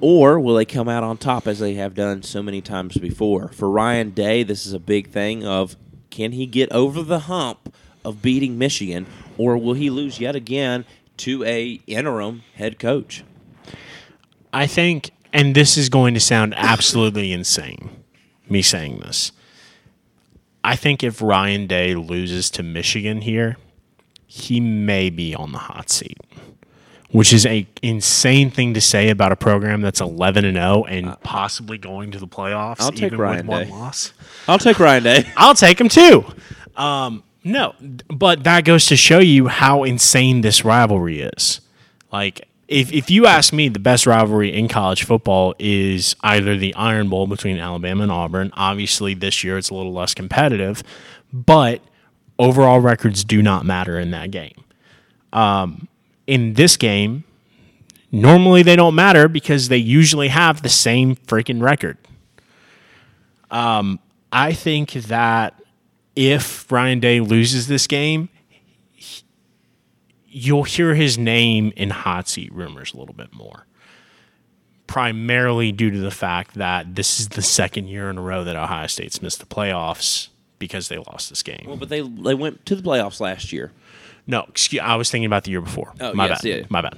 Or 0.00 0.38
will 0.38 0.54
they 0.54 0.64
come 0.64 0.88
out 0.88 1.02
on 1.02 1.16
top 1.18 1.46
as 1.46 1.58
they 1.58 1.74
have 1.74 1.94
done 1.94 2.22
so 2.22 2.42
many 2.42 2.60
times 2.60 2.96
before? 2.96 3.48
For 3.48 3.68
Ryan 3.68 4.10
Day, 4.10 4.44
this 4.44 4.64
is 4.64 4.72
a 4.72 4.78
big 4.78 5.10
thing 5.10 5.44
of 5.44 5.76
can 6.10 6.32
he 6.32 6.46
get 6.46 6.70
over 6.72 7.02
the 7.02 7.20
hump 7.20 7.74
of 8.04 8.22
beating 8.22 8.56
Michigan, 8.56 9.06
or 9.36 9.58
will 9.58 9.74
he 9.74 9.90
lose 9.90 10.20
yet 10.20 10.34
again 10.34 10.84
to 11.18 11.44
a 11.44 11.80
interim 11.86 12.42
head 12.54 12.78
coach? 12.78 13.24
I 14.52 14.66
think, 14.66 15.10
and 15.32 15.54
this 15.54 15.76
is 15.76 15.88
going 15.88 16.14
to 16.14 16.20
sound 16.20 16.54
absolutely 16.56 17.32
insane, 17.32 17.90
me 18.48 18.62
saying 18.62 19.00
this. 19.00 19.32
I 20.64 20.76
think 20.76 21.02
if 21.02 21.20
Ryan 21.20 21.66
Day 21.66 21.94
loses 21.94 22.50
to 22.50 22.62
Michigan 22.62 23.22
here, 23.22 23.56
he 24.26 24.60
may 24.60 25.10
be 25.10 25.34
on 25.34 25.52
the 25.52 25.58
hot 25.58 25.90
seat, 25.90 26.18
which 27.10 27.32
is 27.32 27.46
a 27.46 27.66
insane 27.82 28.50
thing 28.50 28.74
to 28.74 28.80
say 28.80 29.08
about 29.08 29.32
a 29.32 29.36
program 29.36 29.80
that's 29.80 30.00
11 30.00 30.44
and 30.44 30.56
0 30.56 30.84
and 30.84 31.20
possibly 31.22 31.78
going 31.78 32.10
to 32.10 32.18
the 32.18 32.28
playoffs 32.28 32.80
I'll 32.80 32.92
take 32.92 33.04
even 33.04 33.18
Ryan 33.18 33.38
with 33.38 33.46
one 33.46 33.64
Day. 33.64 33.70
loss. 33.70 34.12
I'll 34.46 34.58
take 34.58 34.78
Ryan 34.78 35.02
Day. 35.02 35.24
I'll 35.36 35.54
take 35.54 35.80
him 35.80 35.88
too. 35.88 36.24
Um, 36.76 37.22
no, 37.44 37.74
but 38.08 38.44
that 38.44 38.64
goes 38.64 38.86
to 38.86 38.96
show 38.96 39.20
you 39.20 39.48
how 39.48 39.84
insane 39.84 40.42
this 40.42 40.64
rivalry 40.64 41.20
is. 41.22 41.60
Like, 42.12 42.46
if, 42.66 42.92
if 42.92 43.10
you 43.10 43.26
ask 43.26 43.52
me, 43.54 43.68
the 43.68 43.78
best 43.78 44.06
rivalry 44.06 44.52
in 44.52 44.68
college 44.68 45.04
football 45.04 45.54
is 45.58 46.14
either 46.20 46.56
the 46.56 46.74
Iron 46.74 47.08
Bowl 47.08 47.26
between 47.26 47.58
Alabama 47.58 48.02
and 48.02 48.12
Auburn. 48.12 48.50
Obviously, 48.54 49.14
this 49.14 49.42
year 49.42 49.56
it's 49.56 49.70
a 49.70 49.74
little 49.74 49.92
less 49.94 50.12
competitive, 50.12 50.82
but 51.32 51.80
overall 52.38 52.80
records 52.80 53.24
do 53.24 53.42
not 53.42 53.64
matter 53.64 53.98
in 53.98 54.10
that 54.10 54.30
game. 54.30 54.64
Um, 55.32 55.88
in 56.28 56.52
this 56.54 56.76
game, 56.76 57.24
normally 58.12 58.62
they 58.62 58.76
don't 58.76 58.94
matter 58.94 59.26
because 59.26 59.68
they 59.68 59.78
usually 59.78 60.28
have 60.28 60.62
the 60.62 60.68
same 60.68 61.16
freaking 61.16 61.60
record. 61.60 61.96
Um, 63.50 63.98
I 64.30 64.52
think 64.52 64.92
that 64.92 65.60
if 66.14 66.70
Ryan 66.70 67.00
Day 67.00 67.20
loses 67.20 67.66
this 67.66 67.86
game, 67.86 68.28
he- 68.92 69.22
you'll 70.28 70.64
hear 70.64 70.94
his 70.94 71.16
name 71.16 71.72
in 71.76 71.90
hot 71.90 72.28
seat 72.28 72.52
rumors 72.52 72.92
a 72.92 72.98
little 72.98 73.14
bit 73.14 73.32
more. 73.32 73.66
Primarily 74.86 75.72
due 75.72 75.90
to 75.90 75.98
the 75.98 76.10
fact 76.10 76.54
that 76.54 76.94
this 76.94 77.20
is 77.20 77.28
the 77.28 77.42
second 77.42 77.88
year 77.88 78.10
in 78.10 78.18
a 78.18 78.22
row 78.22 78.44
that 78.44 78.56
Ohio 78.56 78.86
State's 78.86 79.20
missed 79.22 79.40
the 79.40 79.46
playoffs 79.46 80.28
because 80.58 80.88
they 80.88 80.98
lost 80.98 81.28
this 81.30 81.42
game. 81.42 81.64
Well, 81.66 81.76
but 81.76 81.88
they 81.88 82.00
they 82.00 82.34
went 82.34 82.64
to 82.66 82.74
the 82.76 82.82
playoffs 82.82 83.20
last 83.20 83.52
year. 83.52 83.70
No, 84.28 84.44
excuse, 84.48 84.82
I 84.84 84.94
was 84.94 85.10
thinking 85.10 85.26
about 85.26 85.42
the 85.44 85.50
year 85.50 85.60
before. 85.60 85.92
Oh, 86.00 86.14
My 86.14 86.28
yes, 86.28 86.42
bad. 86.42 86.48
yeah. 86.48 86.62
My 86.68 86.82
bad. 86.82 86.96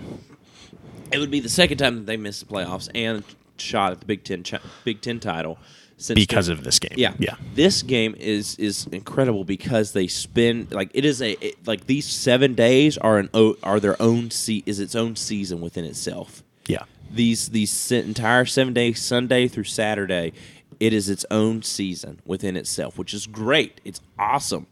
It 1.12 1.18
would 1.18 1.30
be 1.30 1.40
the 1.40 1.48
second 1.48 1.78
time 1.78 1.94
that 1.96 2.06
they 2.06 2.16
missed 2.18 2.40
the 2.46 2.52
playoffs 2.54 2.90
and 2.94 3.24
shot 3.56 3.92
at 3.92 4.00
the 4.00 4.06
Big 4.06 4.24
Ten 4.24 4.44
Big 4.84 5.00
Ten 5.00 5.18
title 5.20 5.58
since 5.96 6.14
Because 6.18 6.48
of 6.48 6.64
this 6.64 6.78
game. 6.78 6.94
Yeah, 6.96 7.14
Yeah. 7.18 7.34
This 7.54 7.82
game 7.82 8.14
is 8.18 8.56
is 8.58 8.86
incredible 8.92 9.44
because 9.44 9.92
they 9.92 10.06
spend 10.06 10.72
like 10.72 10.90
it 10.94 11.04
is 11.04 11.20
a 11.22 11.32
it, 11.44 11.66
like 11.66 11.86
these 11.86 12.06
seven 12.06 12.54
days 12.54 12.96
are 12.98 13.18
an 13.18 13.28
o- 13.34 13.56
are 13.62 13.80
their 13.80 14.00
own 14.00 14.30
se- 14.30 14.62
is 14.66 14.80
its 14.80 14.94
own 14.94 15.14
season 15.16 15.60
within 15.60 15.84
itself. 15.84 16.42
Yeah. 16.66 16.84
These 17.12 17.48
these 17.50 17.70
se- 17.70 17.98
entire 18.04 18.44
seven 18.46 18.72
days, 18.72 19.00
Sunday 19.00 19.46
through 19.48 19.64
Saturday, 19.64 20.32
it 20.78 20.92
is 20.92 21.08
its 21.10 21.26
own 21.30 21.62
season 21.62 22.20
within 22.24 22.56
itself, 22.56 22.96
which 22.98 23.12
is 23.12 23.26
great. 23.26 23.80
It's 23.84 24.00
awesome. 24.18 24.66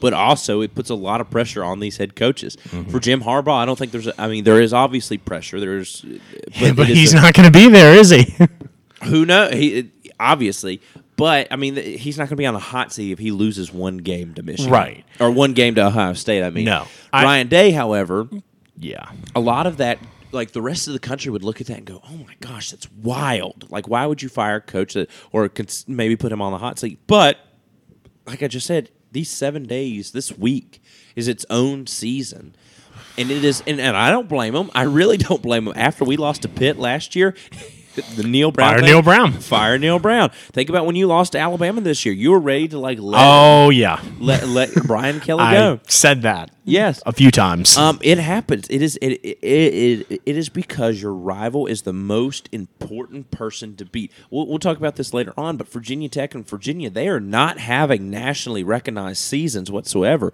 But 0.00 0.12
also, 0.14 0.62
it 0.62 0.74
puts 0.74 0.88
a 0.90 0.94
lot 0.94 1.20
of 1.20 1.30
pressure 1.30 1.62
on 1.62 1.78
these 1.80 1.98
head 1.98 2.16
coaches. 2.16 2.56
Mm-hmm. 2.56 2.90
For 2.90 2.98
Jim 3.00 3.20
Harbaugh, 3.22 3.56
I 3.62 3.66
don't 3.66 3.78
think 3.78 3.92
there's. 3.92 4.06
A, 4.06 4.20
I 4.20 4.28
mean, 4.28 4.44
there 4.44 4.60
is 4.60 4.72
obviously 4.72 5.18
pressure. 5.18 5.60
There's, 5.60 6.00
but, 6.60 6.76
But 6.76 6.86
he's 6.88 7.12
a- 7.12 7.16
not 7.16 7.34
going 7.34 7.50
to 7.50 7.56
be 7.56 7.68
there, 7.68 7.94
is 7.94 8.10
he? 8.10 8.34
who 9.04 9.26
knows? 9.26 9.52
He 9.52 9.90
obviously, 10.18 10.80
but 11.16 11.48
I 11.50 11.56
mean, 11.56 11.76
he's 11.76 12.16
not 12.18 12.24
going 12.24 12.30
to 12.30 12.36
be 12.36 12.46
on 12.46 12.54
the 12.54 12.60
hot 12.60 12.92
seat 12.92 13.12
if 13.12 13.18
he 13.18 13.30
loses 13.30 13.72
one 13.72 13.98
game 13.98 14.34
to 14.34 14.42
Michigan, 14.42 14.72
Right. 14.72 15.04
Or 15.18 15.30
one 15.30 15.52
game 15.54 15.74
to 15.76 15.86
Ohio 15.86 16.12
State. 16.14 16.42
I 16.42 16.50
mean, 16.50 16.64
No. 16.64 16.86
I- 17.12 17.24
Ryan 17.24 17.48
Day, 17.48 17.70
however, 17.70 18.28
yeah. 18.78 19.10
a 19.34 19.40
lot 19.40 19.66
of 19.66 19.78
that, 19.78 19.98
like 20.32 20.52
the 20.52 20.62
rest 20.62 20.86
of 20.86 20.92
the 20.94 20.98
country, 20.98 21.30
would 21.30 21.42
look 21.44 21.60
at 21.60 21.66
that 21.66 21.76
and 21.78 21.86
go, 21.86 22.00
"Oh 22.08 22.16
my 22.16 22.34
gosh, 22.40 22.70
that's 22.70 22.90
wild! 22.92 23.70
Like, 23.70 23.88
why 23.88 24.06
would 24.06 24.22
you 24.22 24.28
fire 24.28 24.56
a 24.56 24.60
coach 24.60 24.94
that, 24.94 25.10
or 25.32 25.50
maybe 25.88 26.16
put 26.16 26.30
him 26.32 26.40
on 26.40 26.52
the 26.52 26.58
hot 26.58 26.78
seat?" 26.78 26.98
But 27.06 27.38
like 28.26 28.42
I 28.42 28.46
just 28.48 28.66
said, 28.66 28.90
these 29.12 29.30
seven 29.30 29.64
days, 29.64 30.12
this 30.12 30.36
week 30.36 30.82
is 31.16 31.28
its 31.28 31.44
own 31.50 31.86
season. 31.86 32.54
And 33.18 33.30
it 33.30 33.44
is, 33.44 33.62
and, 33.66 33.80
and 33.80 33.96
I 33.96 34.10
don't 34.10 34.28
blame 34.28 34.54
them. 34.54 34.70
I 34.74 34.82
really 34.82 35.16
don't 35.28 35.42
blame 35.42 35.66
them. 35.66 35.74
After 35.76 36.04
we 36.04 36.16
lost 36.16 36.42
to 36.42 36.48
Pitt 36.48 36.78
last 36.78 37.16
year, 37.16 37.34
the 38.16 38.22
Neal 38.22 38.50
Brown, 38.52 38.70
Fire 38.70 38.78
thing- 38.78 38.86
Neal 38.88 39.02
Brown. 39.02 39.32
fire 39.32 39.78
Neal 39.78 39.98
Brown. 39.98 40.30
Think 40.52 40.68
about 40.70 40.86
when 40.86 40.96
you 40.96 41.06
lost 41.06 41.32
to 41.32 41.38
Alabama 41.38 41.80
this 41.80 42.04
year. 42.06 42.14
You 42.14 42.30
were 42.30 42.38
ready 42.38 42.68
to 42.68 42.78
like 42.78 42.98
let 43.00 43.20
Oh, 43.22 43.70
yeah. 43.70 44.00
let, 44.20 44.46
let 44.46 44.72
Brian 44.86 45.20
Kelly 45.20 45.42
I 45.42 45.54
go. 45.54 45.80
said 45.88 46.22
that 46.22 46.50
Yes, 46.64 47.02
a 47.04 47.12
few 47.12 47.32
times. 47.32 47.76
um, 47.76 47.98
it 48.00 48.18
happens. 48.18 48.68
It 48.70 48.80
is 48.80 48.96
it, 49.02 49.14
it, 49.24 49.38
it, 49.42 50.22
it 50.24 50.36
is 50.36 50.48
because 50.48 51.02
your 51.02 51.12
rival 51.12 51.66
is 51.66 51.82
the 51.82 51.92
most 51.92 52.48
important 52.52 53.32
person 53.32 53.74
to 53.76 53.84
beat. 53.84 54.12
We'll, 54.30 54.46
we'll 54.46 54.60
talk 54.60 54.76
about 54.76 54.94
this 54.94 55.12
later 55.12 55.32
on, 55.36 55.56
but 55.56 55.66
Virginia 55.68 56.08
Tech 56.08 56.32
and 56.34 56.46
Virginia, 56.46 56.88
they 56.88 57.08
are 57.08 57.18
not 57.18 57.58
having 57.58 58.08
nationally 58.08 58.62
recognized 58.62 59.18
seasons 59.18 59.68
whatsoever. 59.70 60.32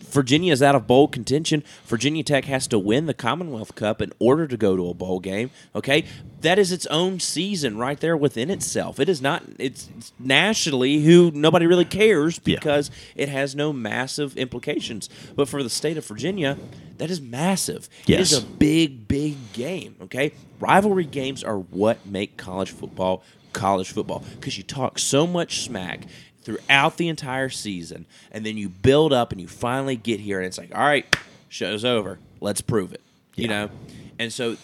Virginia 0.00 0.52
is 0.52 0.62
out 0.62 0.74
of 0.74 0.86
bowl 0.86 1.06
contention. 1.08 1.62
Virginia 1.86 2.22
Tech 2.22 2.44
has 2.46 2.66
to 2.68 2.78
win 2.78 3.06
the 3.06 3.14
Commonwealth 3.14 3.74
Cup 3.74 4.00
in 4.02 4.12
order 4.18 4.46
to 4.46 4.56
go 4.56 4.76
to 4.76 4.88
a 4.88 4.94
bowl 4.94 5.20
game. 5.20 5.50
Okay, 5.74 6.04
that 6.40 6.58
is 6.58 6.72
its 6.72 6.86
own 6.86 7.20
season 7.20 7.76
right 7.78 8.00
there 8.00 8.16
within 8.16 8.50
itself. 8.50 8.98
It 8.98 9.08
is 9.08 9.22
not. 9.22 9.44
It's, 9.58 9.88
it's 9.96 10.12
nationally 10.18 11.02
who 11.02 11.30
nobody 11.32 11.66
really 11.66 11.84
cares 11.84 12.40
Yeah. 12.44 12.56
because 12.56 12.90
it 13.14 13.28
has 13.28 13.54
no 13.54 13.72
massive 13.72 14.36
implications. 14.36 15.08
But 15.36 15.48
for 15.48 15.62
the 15.62 15.70
state 15.70 15.96
of 15.96 16.06
Virginia, 16.06 16.58
that 16.98 17.10
is 17.10 17.20
massive. 17.20 17.88
It 18.08 18.18
is 18.20 18.32
Yes. 18.32 18.42
a 18.42 18.44
big, 18.46 19.06
big 19.06 19.52
game. 19.52 19.96
Okay, 20.02 20.32
rivalry 20.58 21.04
games 21.04 21.44
are 21.44 21.58
what 21.58 22.04
make 22.06 22.36
college 22.36 22.70
football 22.70 23.22
college 23.52 23.90
football 23.90 24.22
because 24.36 24.56
you 24.56 24.62
talk 24.62 24.96
so 24.96 25.26
much 25.26 25.62
smack 25.62 26.06
throughout 26.42 26.96
the 26.96 27.08
entire 27.08 27.48
season, 27.50 28.06
and 28.32 28.44
then 28.46 28.56
you 28.56 28.68
build 28.68 29.12
up 29.12 29.32
and 29.32 29.40
you 29.40 29.46
finally 29.48 29.96
get 29.96 30.20
here, 30.20 30.38
and 30.38 30.46
it's 30.46 30.58
like, 30.58 30.74
all 30.74 30.80
right, 30.82 31.04
show's 31.48 31.84
over. 31.84 32.18
Let's 32.40 32.60
prove 32.60 32.92
it. 32.92 33.00
You 33.36 33.44
Yeah. 33.44 33.48
know, 33.48 33.70
and 34.18 34.32
so 34.32 34.56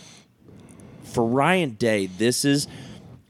for 1.04 1.24
Ryan 1.24 1.70
Day, 1.72 2.06
this 2.06 2.44
is 2.44 2.66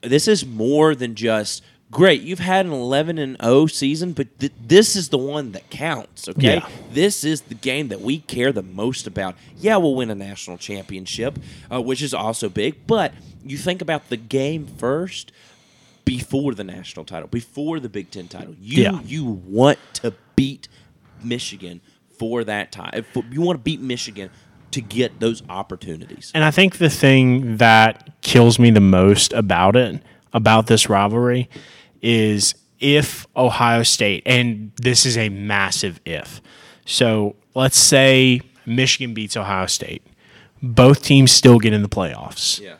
this 0.02 0.28
is 0.28 0.46
more 0.46 0.94
than 0.94 1.14
just 1.16 1.62
great. 1.90 2.20
You've 2.22 2.38
had 2.38 2.64
an 2.66 2.72
11 2.72 3.18
and 3.18 3.36
0 3.42 3.66
season, 3.66 4.12
but 4.12 4.38
th- 4.38 4.52
this 4.64 4.94
is 4.94 5.08
the 5.08 5.18
one 5.18 5.52
that 5.52 5.68
counts. 5.70 6.28
Okay, 6.28 6.56
Yeah. 6.56 6.68
this 6.92 7.24
is 7.24 7.42
the 7.42 7.54
game 7.54 7.88
that 7.88 8.00
we 8.00 8.18
care 8.18 8.52
the 8.52 8.62
most 8.62 9.06
about. 9.06 9.34
Yeah, 9.58 9.76
we'll 9.78 9.94
win 9.96 10.10
a 10.10 10.14
national 10.14 10.58
championship, 10.58 11.38
uh, 11.72 11.80
which 11.82 12.02
is 12.02 12.14
also 12.14 12.48
big. 12.48 12.86
But 12.86 13.14
you 13.44 13.56
think 13.56 13.80
about 13.82 14.08
the 14.10 14.16
game 14.16 14.66
first 14.66 15.32
before 16.06 16.54
the 16.54 16.64
national 16.64 17.04
title, 17.04 17.28
before 17.28 17.78
the 17.80 17.90
Big 17.90 18.10
Ten 18.10 18.28
title. 18.28 18.54
You 18.58 18.82
Yeah. 18.82 19.00
you 19.04 19.24
want 19.26 19.78
to 19.94 20.14
beat 20.36 20.68
Michigan 21.22 21.82
for 22.18 22.44
that 22.44 22.72
time. 22.72 23.04
You 23.30 23.42
want 23.42 23.58
to 23.58 23.62
beat 23.62 23.80
Michigan 23.82 24.30
to 24.70 24.80
get 24.80 25.20
those 25.20 25.42
opportunities. 25.50 26.30
And 26.34 26.44
I 26.44 26.50
think 26.50 26.78
the 26.78 26.88
thing 26.90 27.58
that 27.58 28.10
kills 28.22 28.58
me 28.58 28.70
the 28.70 28.80
most 28.80 29.32
about 29.34 29.76
it, 29.76 30.02
about 30.32 30.66
this 30.68 30.88
rivalry, 30.88 31.50
is 32.00 32.54
if 32.78 33.26
Ohio 33.36 33.82
State, 33.82 34.22
and 34.26 34.72
this 34.76 35.04
is 35.06 35.16
a 35.18 35.28
massive 35.28 36.00
if. 36.04 36.40
So 36.84 37.36
let's 37.54 37.78
say 37.78 38.42
Michigan 38.64 39.12
beats 39.14 39.36
Ohio 39.36 39.66
State. 39.66 40.02
Both 40.62 41.02
teams 41.02 41.32
still 41.32 41.58
get 41.58 41.72
in 41.72 41.82
the 41.82 41.88
playoffs. 41.88 42.60
Yeah. 42.60 42.74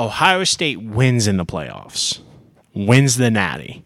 Ohio 0.00 0.44
State 0.44 0.80
wins 0.82 1.26
in 1.26 1.36
the 1.36 1.44
playoffs, 1.44 2.20
wins 2.74 3.16
the 3.16 3.30
Natty. 3.30 3.84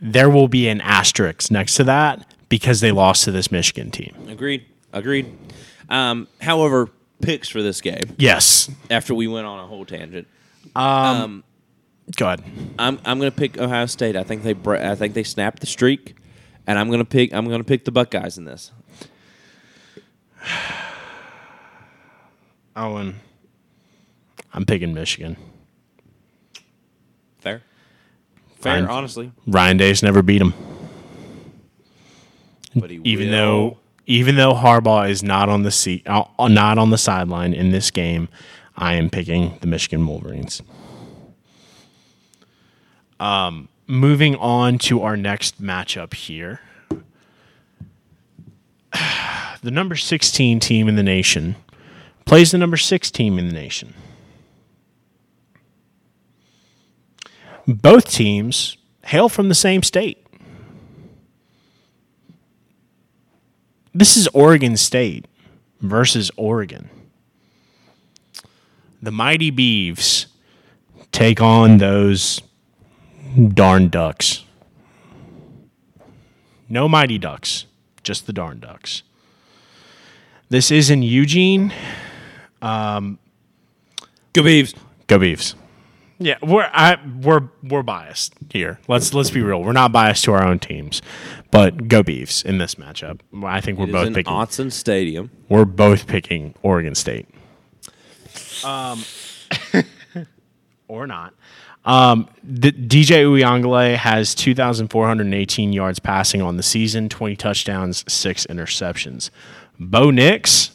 There 0.00 0.30
will 0.30 0.48
be 0.48 0.68
an 0.68 0.80
asterisk 0.80 1.50
next 1.50 1.74
to 1.76 1.84
that 1.84 2.32
because 2.48 2.80
they 2.80 2.92
lost 2.92 3.24
to 3.24 3.32
this 3.32 3.50
Michigan 3.50 3.90
team. 3.90 4.14
Agreed. 4.28 4.64
Agreed. 4.92 5.26
Um, 5.88 6.28
however, 6.40 6.88
picks 7.22 7.48
for 7.48 7.62
this 7.62 7.80
game 7.80 8.14
Yes. 8.18 8.70
after 8.90 9.14
we 9.14 9.26
went 9.26 9.46
on 9.46 9.58
a 9.58 9.66
whole 9.66 9.84
tangent. 9.84 10.28
Go 10.74 11.42
ahead. 12.26 12.42
I'm 12.78 13.00
I'm 13.04 13.18
gonna 13.18 13.30
pick 13.30 13.58
Ohio 13.58 13.86
State. 13.86 14.14
I 14.14 14.22
think 14.24 14.42
they 14.42 14.52
bre- 14.52 14.76
I 14.76 14.94
think 14.94 15.14
they 15.14 15.22
snapped 15.24 15.60
the 15.60 15.66
streak, 15.66 16.14
and 16.66 16.78
I'm 16.78 16.90
gonna 16.90 17.04
pick 17.04 17.32
I'm 17.32 17.48
gonna 17.48 17.64
pick 17.64 17.84
the 17.86 17.90
Buckeyes 17.92 18.36
in 18.38 18.44
this. 18.44 18.70
Owen. 22.76 23.20
I'm 24.54 24.64
picking 24.64 24.94
Michigan. 24.94 25.36
Fair. 27.40 27.62
Fair, 28.56 28.74
Fine. 28.80 28.86
honestly. 28.86 29.32
Ryan 29.46 29.76
Day's 29.76 30.02
never 30.02 30.22
beat 30.22 30.40
him. 30.40 30.54
But 32.74 32.90
he 32.90 33.00
Even 33.04 33.26
will- 33.30 33.32
though 33.36 33.78
even 34.06 34.36
though 34.36 34.52
Harbaugh 34.54 35.08
is 35.08 35.22
not 35.22 35.48
on 35.48 35.62
the 35.62 35.70
seat, 35.70 36.02
uh, 36.06 36.24
not 36.48 36.76
on 36.76 36.90
the 36.90 36.98
sideline 36.98 37.54
in 37.54 37.70
this 37.70 37.90
game, 37.90 38.28
I 38.76 38.94
am 38.94 39.08
picking 39.08 39.56
the 39.62 39.66
Michigan 39.66 40.06
Wolverines. 40.06 40.60
Um, 43.18 43.68
moving 43.86 44.36
on 44.36 44.76
to 44.80 45.00
our 45.02 45.16
next 45.16 45.60
matchup 45.62 46.14
here. 46.14 46.60
The 49.62 49.70
number 49.70 49.96
16 49.96 50.60
team 50.60 50.88
in 50.88 50.96
the 50.96 51.02
nation 51.02 51.56
plays 52.26 52.50
the 52.50 52.58
number 52.58 52.76
6 52.76 53.10
team 53.10 53.38
in 53.38 53.46
the 53.48 53.54
nation. 53.54 53.94
Both 57.66 58.10
teams 58.10 58.76
hail 59.04 59.28
from 59.28 59.48
the 59.48 59.54
same 59.54 59.82
state. 59.82 60.24
This 63.94 64.16
is 64.16 64.26
Oregon 64.28 64.76
State 64.76 65.26
versus 65.80 66.30
Oregon. 66.36 66.90
The 69.00 69.12
Mighty 69.12 69.52
Beavs 69.52 70.26
take 71.12 71.40
on 71.40 71.78
those 71.78 72.40
darn 73.48 73.88
ducks. 73.88 74.44
No 76.68 76.88
Mighty 76.88 77.18
Ducks, 77.18 77.66
just 78.02 78.26
the 78.26 78.32
darn 78.32 78.58
ducks. 78.58 79.02
This 80.48 80.70
is 80.70 80.90
in 80.90 81.02
Eugene. 81.02 81.72
Um, 82.62 83.18
Go 84.32 84.42
Beavs. 84.42 84.74
Go 85.06 85.18
Beavs. 85.18 85.54
Yeah, 86.18 86.36
we're 86.42 86.68
I, 86.72 86.98
we're 87.22 87.48
we're 87.62 87.82
biased 87.82 88.34
here. 88.50 88.78
Let's 88.86 89.12
let's 89.14 89.30
be 89.30 89.42
real. 89.42 89.62
We're 89.62 89.72
not 89.72 89.92
biased 89.92 90.24
to 90.24 90.32
our 90.32 90.44
own 90.44 90.58
teams, 90.60 91.02
but 91.50 91.88
go 91.88 92.02
Beavs 92.02 92.44
in 92.44 92.58
this 92.58 92.76
matchup. 92.76 93.20
I 93.44 93.60
think 93.60 93.78
we're 93.78 93.86
It 93.86 93.88
is 93.88 93.92
both 93.92 94.06
in 94.06 94.14
picking. 94.14 94.32
Autzen 94.32 94.72
Stadium. 94.72 95.30
We're 95.48 95.64
both 95.64 96.06
picking 96.06 96.54
Oregon 96.62 96.94
State. 96.94 97.26
Um, 98.64 99.02
or 100.88 101.06
not. 101.06 101.34
Um, 101.84 102.28
the, 102.42 102.72
DJ 102.72 103.24
Uiagalelei 103.24 103.96
has 103.96 104.34
2,418 104.34 105.72
yards 105.72 105.98
passing 105.98 106.40
on 106.40 106.56
the 106.56 106.62
season, 106.62 107.10
20 107.10 107.36
touchdowns, 107.36 108.10
six 108.10 108.46
interceptions. 108.46 109.28
Bo 109.78 110.10
Nix, 110.10 110.70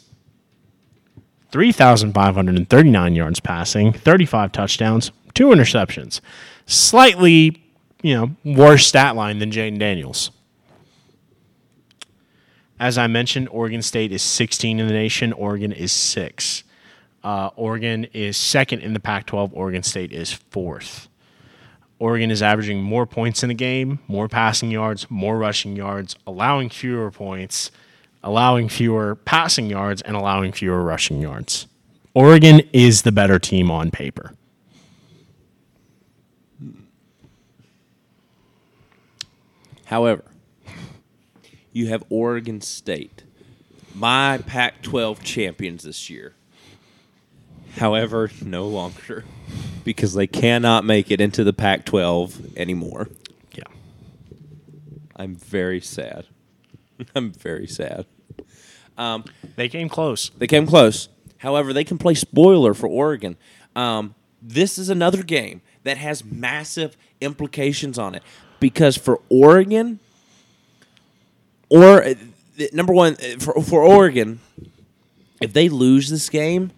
3,539 1.50 3.14
yards 3.16 3.40
passing, 3.40 3.92
35 3.92 4.52
touchdowns, 4.52 5.10
two 5.34 5.48
interceptions. 5.48 6.20
Slightly, 6.66 7.62
you 8.02 8.14
know, 8.14 8.36
worse 8.44 8.86
stat 8.86 9.16
line 9.16 9.38
than 9.38 9.50
Jayden 9.50 9.78
Daniels. 9.78 10.30
As 12.78 12.96
I 12.96 13.06
mentioned, 13.08 13.48
Oregon 13.50 13.82
State 13.82 14.10
is 14.10 14.22
16 14.22 14.80
in 14.80 14.86
the 14.86 14.92
nation. 14.92 15.34
Oregon 15.34 15.70
is 15.70 15.92
six. 15.92 16.64
Uh, 17.22 17.50
Oregon 17.54 18.06
is 18.14 18.38
second 18.38 18.80
in 18.80 18.94
the 18.94 19.00
Pac 19.00 19.26
12. 19.26 19.52
Oregon 19.52 19.82
State 19.82 20.12
is 20.12 20.32
fourth. 20.32 21.08
Oregon 21.98 22.30
is 22.30 22.42
averaging 22.42 22.82
more 22.82 23.04
points 23.04 23.42
in 23.42 23.48
the 23.48 23.54
game, 23.54 23.98
more 24.08 24.26
passing 24.26 24.70
yards, 24.70 25.10
more 25.10 25.36
rushing 25.36 25.76
yards, 25.76 26.16
allowing 26.26 26.70
fewer 26.70 27.10
points, 27.10 27.70
allowing 28.22 28.70
fewer 28.70 29.14
passing 29.14 29.66
yards, 29.66 30.00
and 30.00 30.16
allowing 30.16 30.50
fewer 30.50 30.82
rushing 30.82 31.20
yards. 31.20 31.66
Oregon 32.14 32.62
is 32.72 33.02
the 33.02 33.12
better 33.12 33.38
team 33.38 33.70
on 33.70 33.90
paper. 33.90 34.32
However, 39.90 40.22
you 41.72 41.88
have 41.88 42.04
Oregon 42.10 42.60
State, 42.60 43.24
my 43.92 44.38
Pac 44.38 44.82
12 44.82 45.24
champions 45.24 45.82
this 45.82 46.08
year. 46.08 46.34
However, 47.76 48.30
no 48.40 48.68
longer 48.68 49.24
because 49.82 50.14
they 50.14 50.28
cannot 50.28 50.84
make 50.84 51.10
it 51.10 51.20
into 51.20 51.42
the 51.42 51.52
Pac 51.52 51.84
12 51.86 52.56
anymore. 52.56 53.08
Yeah. 53.52 53.64
I'm 55.16 55.34
very 55.34 55.80
sad. 55.80 56.26
I'm 57.16 57.32
very 57.32 57.66
sad. 57.66 58.06
They 59.56 59.68
came 59.68 59.88
close. 59.88 60.30
They 60.38 60.46
came 60.46 60.68
close. 60.68 61.08
However, 61.38 61.72
they 61.72 61.82
can 61.82 61.98
play 61.98 62.14
spoiler 62.14 62.74
for 62.74 62.86
Oregon. 62.86 63.36
Um, 63.74 64.14
this 64.40 64.78
is 64.78 64.88
another 64.88 65.24
game 65.24 65.62
that 65.82 65.96
has 65.96 66.24
massive 66.24 66.96
implications 67.20 67.98
on 67.98 68.14
it 68.14 68.22
because 68.60 68.96
for 68.96 69.20
Oregon, 69.28 69.98
or 71.68 72.04
uh, 72.04 72.14
number 72.72 72.92
one 72.92 73.14
uh, 73.14 73.38
for, 73.38 73.62
for 73.62 73.82
Oregon, 73.82 74.40
if 75.40 75.52
they 75.52 75.68
lose 75.68 76.10
this 76.10 76.28
game, 76.28 76.70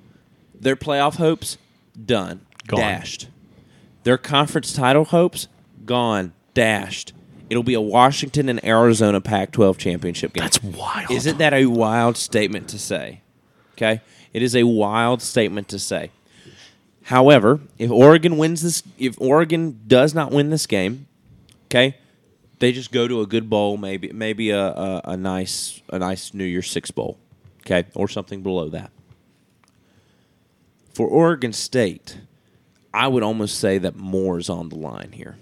their 0.58 0.76
playoff 0.76 1.16
hopes 1.16 1.58
done, 2.06 2.46
Gone. 2.66 2.80
dashed. 2.80 3.28
Their 4.04 4.18
conference 4.18 4.72
title 4.72 5.04
hopes 5.04 5.48
gone, 5.84 6.32
dashed. 6.54 7.12
It'll 7.50 7.62
be 7.62 7.74
a 7.74 7.80
Washington 7.80 8.48
and 8.48 8.64
Arizona 8.64 9.20
Pac-12 9.20 9.76
championship 9.76 10.32
game. 10.32 10.42
That's 10.42 10.62
wild. 10.62 11.10
Isn't 11.10 11.38
that 11.38 11.52
a 11.52 11.66
wild 11.66 12.16
statement 12.16 12.68
to 12.68 12.78
say? 12.78 13.20
Okay? 13.74 14.00
It 14.32 14.42
is 14.42 14.56
a 14.56 14.62
wild 14.62 15.20
statement 15.20 15.68
to 15.68 15.78
say. 15.78 16.10
However, 17.04 17.60
if 17.78 17.90
Oregon 17.90 18.38
wins 18.38 18.62
this, 18.62 18.82
if 18.98 19.20
Oregon 19.20 19.80
does 19.86 20.14
not 20.14 20.32
win 20.32 20.50
this 20.50 20.66
game, 20.66 21.06
okay, 21.72 21.96
they 22.58 22.70
just 22.72 22.92
go 22.92 23.08
to 23.08 23.22
a 23.22 23.26
good 23.26 23.48
bowl, 23.48 23.78
maybe 23.78 24.12
maybe 24.12 24.50
a, 24.50 24.66
a, 24.66 25.00
a 25.04 25.16
nice 25.16 25.80
a 25.88 25.98
nice 25.98 26.34
New 26.34 26.44
Year's 26.44 26.70
Six 26.70 26.90
bowl, 26.90 27.18
okay, 27.60 27.88
or 27.94 28.08
something 28.08 28.42
below 28.42 28.68
that. 28.68 28.90
For 30.92 31.08
Oregon 31.08 31.54
State, 31.54 32.18
I 32.92 33.08
would 33.08 33.22
almost 33.22 33.58
say 33.58 33.78
that 33.78 33.96
more 33.96 34.38
is 34.38 34.50
on 34.50 34.68
the 34.68 34.76
line 34.76 35.12
here. 35.12 35.38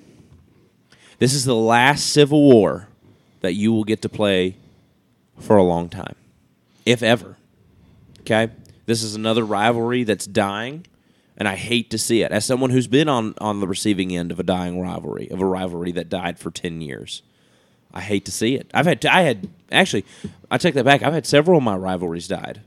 This 1.19 1.35
is 1.35 1.45
the 1.45 1.57
last 1.57 2.07
Civil 2.07 2.43
War 2.43 2.88
that 3.40 3.55
you 3.55 3.73
will 3.73 3.85
get 3.85 4.03
to 4.03 4.09
play 4.09 4.57
for 5.38 5.57
a 5.57 5.64
long 5.64 5.88
time, 5.88 6.14
if 6.87 7.03
ever. 7.03 7.37
Okay? 8.21 8.51
This 8.87 9.03
is 9.03 9.14
another 9.14 9.45
rivalry 9.45 10.05
that's 10.05 10.27
dying, 10.27 10.87
and 11.40 11.48
I 11.48 11.57
hate 11.57 11.88
to 11.90 11.98
see 11.98 12.20
it. 12.20 12.33
As 12.33 12.44
someone 12.44 12.68
who's 12.68 12.87
been 12.87 13.09
on, 13.09 13.35
on 13.40 13.61
the 13.61 13.66
receiving 13.66 14.14
end 14.14 14.31
of 14.31 14.38
a 14.38 14.42
dying 14.42 14.79
rivalry, 14.79 15.29
of 15.31 15.40
a 15.40 15.46
rivalry 15.46 15.90
that 15.92 16.11
died 16.11 16.38
for 16.38 16.50
10 16.50 16.83
years, 16.83 17.22
I 17.94 18.03
hate 18.03 18.26
to 18.26 18.31
see 18.31 18.57
it. 18.57 18.70
I've 18.74 18.85
had, 18.85 19.05
I 19.07 19.22
had, 19.22 19.48
actually, 19.72 20.05
I 20.50 20.59
take 20.59 20.74
that 20.74 20.85
back. 20.85 21.03
I've 21.03 21.14
had 21.14 21.24
several 21.24 21.57
of 21.57 21.64
my 21.64 21.76
rivalries 21.76 22.29
died. 22.29 22.61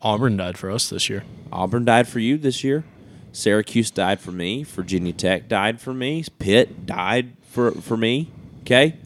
Auburn 0.00 0.36
died 0.36 0.56
for 0.56 0.70
us 0.70 0.88
this 0.88 1.10
year. 1.10 1.24
Auburn 1.50 1.84
died 1.84 2.06
for 2.06 2.20
you 2.20 2.38
this 2.38 2.62
year. 2.62 2.84
Syracuse 3.32 3.90
died 3.90 4.20
for 4.20 4.30
me. 4.30 4.62
Virginia 4.62 5.12
Tech 5.12 5.48
died 5.48 5.80
for 5.80 5.92
me. 5.92 6.24
Pitt 6.38 6.86
died 6.86 7.32
for 7.42 7.72
for 7.72 7.96
me. 7.96 8.30
Okay. 8.60 8.96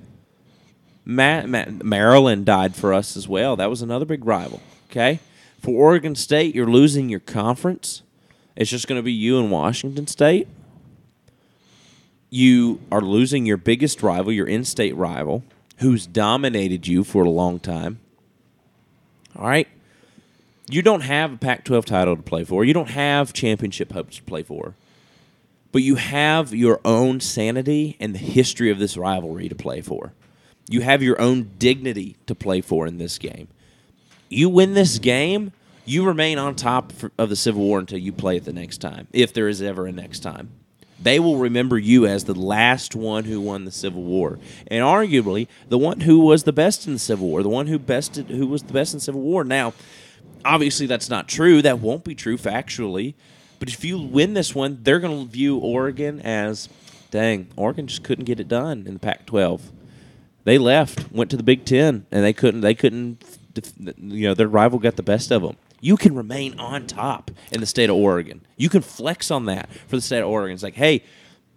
Matt, 1.05 1.48
Matt, 1.48 1.83
Maryland 1.83 2.44
died 2.44 2.76
for 2.76 2.92
us 2.92 3.16
as 3.16 3.26
well. 3.26 3.57
That 3.57 3.70
was 3.70 3.81
another 3.83 4.05
big 4.05 4.24
rival. 4.24 4.61
Okay. 4.90 5.18
For 5.61 5.70
Oregon 5.70 6.14
State, 6.14 6.55
you're 6.55 6.66
losing 6.66 7.09
your 7.09 7.20
conference. 7.20 8.02
It's 8.56 8.70
just 8.70 8.86
going 8.86 8.98
to 8.98 9.02
be 9.02 9.12
you 9.12 9.38
and 9.38 9.50
Washington 9.50 10.06
State. 10.06 10.48
You 12.30 12.80
are 12.90 13.00
losing 13.00 13.46
your 13.46 13.56
biggest 13.56 14.02
rival, 14.02 14.32
your 14.32 14.46
in-state 14.46 14.96
rival, 14.96 15.42
who's 15.78 16.06
dominated 16.06 16.86
you 16.86 17.04
for 17.04 17.24
a 17.24 17.30
long 17.30 17.58
time. 17.58 18.00
All 19.36 19.46
right 19.46 19.68
you 20.72 20.80
don't 20.80 21.02
have 21.02 21.34
a 21.34 21.36
Pac 21.36 21.64
12 21.64 21.84
title 21.84 22.16
to 22.16 22.22
play 22.22 22.44
for. 22.44 22.64
You 22.64 22.72
don't 22.72 22.90
have 22.90 23.32
championship 23.32 23.92
hopes 23.92 24.16
to 24.16 24.22
play 24.22 24.42
for. 24.42 24.74
But 25.70 25.82
you 25.82 25.96
have 25.96 26.54
your 26.54 26.80
own 26.84 27.20
sanity 27.20 27.96
and 28.00 28.14
the 28.14 28.18
history 28.18 28.70
of 28.70 28.78
this 28.78 28.96
rivalry 28.96 29.48
to 29.48 29.54
play 29.54 29.80
for. 29.80 30.12
You 30.68 30.80
have 30.80 31.02
your 31.02 31.20
own 31.20 31.50
dignity 31.58 32.16
to 32.26 32.34
play 32.34 32.60
for 32.60 32.86
in 32.86 32.98
this 32.98 33.18
game. 33.18 33.48
You 34.28 34.48
win 34.48 34.72
this 34.74 34.98
game, 34.98 35.52
you 35.85 36.05
remain 36.05 36.38
on 36.38 36.55
top 36.55 36.92
of 37.18 37.29
the 37.29 37.37
Civil 37.37 37.62
War 37.62 37.79
until 37.79 37.99
you 37.99 38.12
play 38.12 38.37
it 38.37 38.45
the 38.45 38.53
next 38.53 38.79
time, 38.79 39.09
if 39.12 39.33
there 39.33 39.49
is 39.49 39.61
ever 39.61 39.87
a 39.87 39.92
next 39.92 40.21
time. 40.21 40.51
They 41.01 41.18
will 41.18 41.38
remember 41.38 41.79
you 41.79 42.07
as 42.07 42.25
the 42.25 42.35
last 42.35 42.95
one 42.95 43.25
who 43.25 43.40
won 43.40 43.64
the 43.64 43.73
Civil 43.73 44.05
War, 44.05 44.38
and 44.68 44.85
arguably 44.85 45.49
the 45.68 45.79
one 45.79 46.01
who 46.01 46.21
was 46.21 46.45
the 46.45 46.53
best 46.53 46.87
in 46.87 46.92
the 46.92 46.99
Civil 47.01 47.29
War, 47.29 47.42
the 47.42 47.49
one 47.49 47.66
who 47.66 47.79
bested, 47.79 48.29
who 48.29 48.47
was 48.47 48.62
the 48.62 48.73
best 48.73 48.95
in 48.95 48.99
the 48.99 49.05
Civil 49.05 49.23
War. 49.23 49.42
Now, 49.42 49.75
obviously 50.45 50.87
that's 50.87 51.11
not 51.11 51.27
true. 51.27 51.61
That 51.61 51.81
won't 51.81 52.05
be 52.05 52.14
true 52.14 52.37
factually. 52.37 53.14
But 53.59 53.68
if 53.68 53.85
you 53.85 53.99
win 53.99 54.35
this 54.35 54.55
one, 54.55 54.79
they're 54.83 55.01
going 55.01 55.27
to 55.27 55.33
view 55.33 55.57
Oregon 55.59 56.21
as, 56.21 56.68
dang, 57.11 57.49
Oregon 57.57 57.87
just 57.87 58.03
couldn't 58.05 58.25
get 58.25 58.40
it 58.40 58.49
done 58.49 58.87
in 58.87 58.95
the 58.95 59.01
Pac-12. 59.01 59.61
They 60.45 60.59
left, 60.59 61.12
went 61.12 61.31
to 61.31 61.37
the 61.37 61.45
Big 61.45 61.64
Ten, 61.64 62.07
and 62.11 62.25
they 62.25 62.33
couldn't. 62.33 62.62
They 62.62 62.75
couldn't. 62.75 63.25
You 63.77 64.29
know, 64.29 64.35
their 64.35 64.49
rival 64.49 64.81
got 64.81 64.97
the 64.97 65.03
best 65.03 65.31
of 65.31 65.42
them. 65.42 65.57
You 65.83 65.97
can 65.97 66.14
remain 66.14 66.59
on 66.61 66.87
top 66.87 67.33
in 67.51 67.61
the 67.61 67.66
state 67.66 67.90
of 67.90 67.97
Oregon. 67.97 68.47
You 68.57 68.68
can 68.68 68.83
flex 68.83 69.33
on 69.33 69.47
that 69.47 69.68
for 69.88 69.97
the 69.97 70.01
state 70.03 70.21
of 70.21 70.29
Oregon. 70.29 70.55
It's 70.55 70.62
like, 70.62 70.77
hey, 70.77 71.03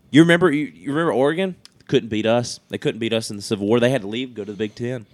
you 0.10 0.22
remember 0.22 0.52
you, 0.52 0.66
you 0.66 0.90
remember 0.90 1.14
Oregon 1.14 1.56
couldn't 1.88 2.10
beat 2.10 2.26
us. 2.26 2.60
They 2.70 2.80
couldn't 2.80 3.00
beat 3.00 3.14
us 3.14 3.30
in 3.30 3.36
the 3.36 3.44
Civil 3.44 3.68
War. 3.68 3.80
They 3.80 3.92
had 3.92 4.02
to 4.02 4.08
leave, 4.08 4.34
go 4.34 4.44
to 4.44 4.52
the 4.52 4.58
Big 4.58 4.74
Ten. 4.74 5.06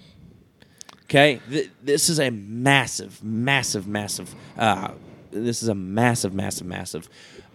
Okay, 1.03 1.41
Th- 1.49 1.69
this 1.83 2.07
is 2.07 2.21
a 2.21 2.29
massive, 2.29 3.21
massive, 3.21 3.85
massive. 3.85 4.33
Uh, 4.57 4.91
this 5.29 5.61
is 5.61 5.67
a 5.67 5.75
massive, 5.75 6.33
massive, 6.33 6.65
massive 6.65 7.09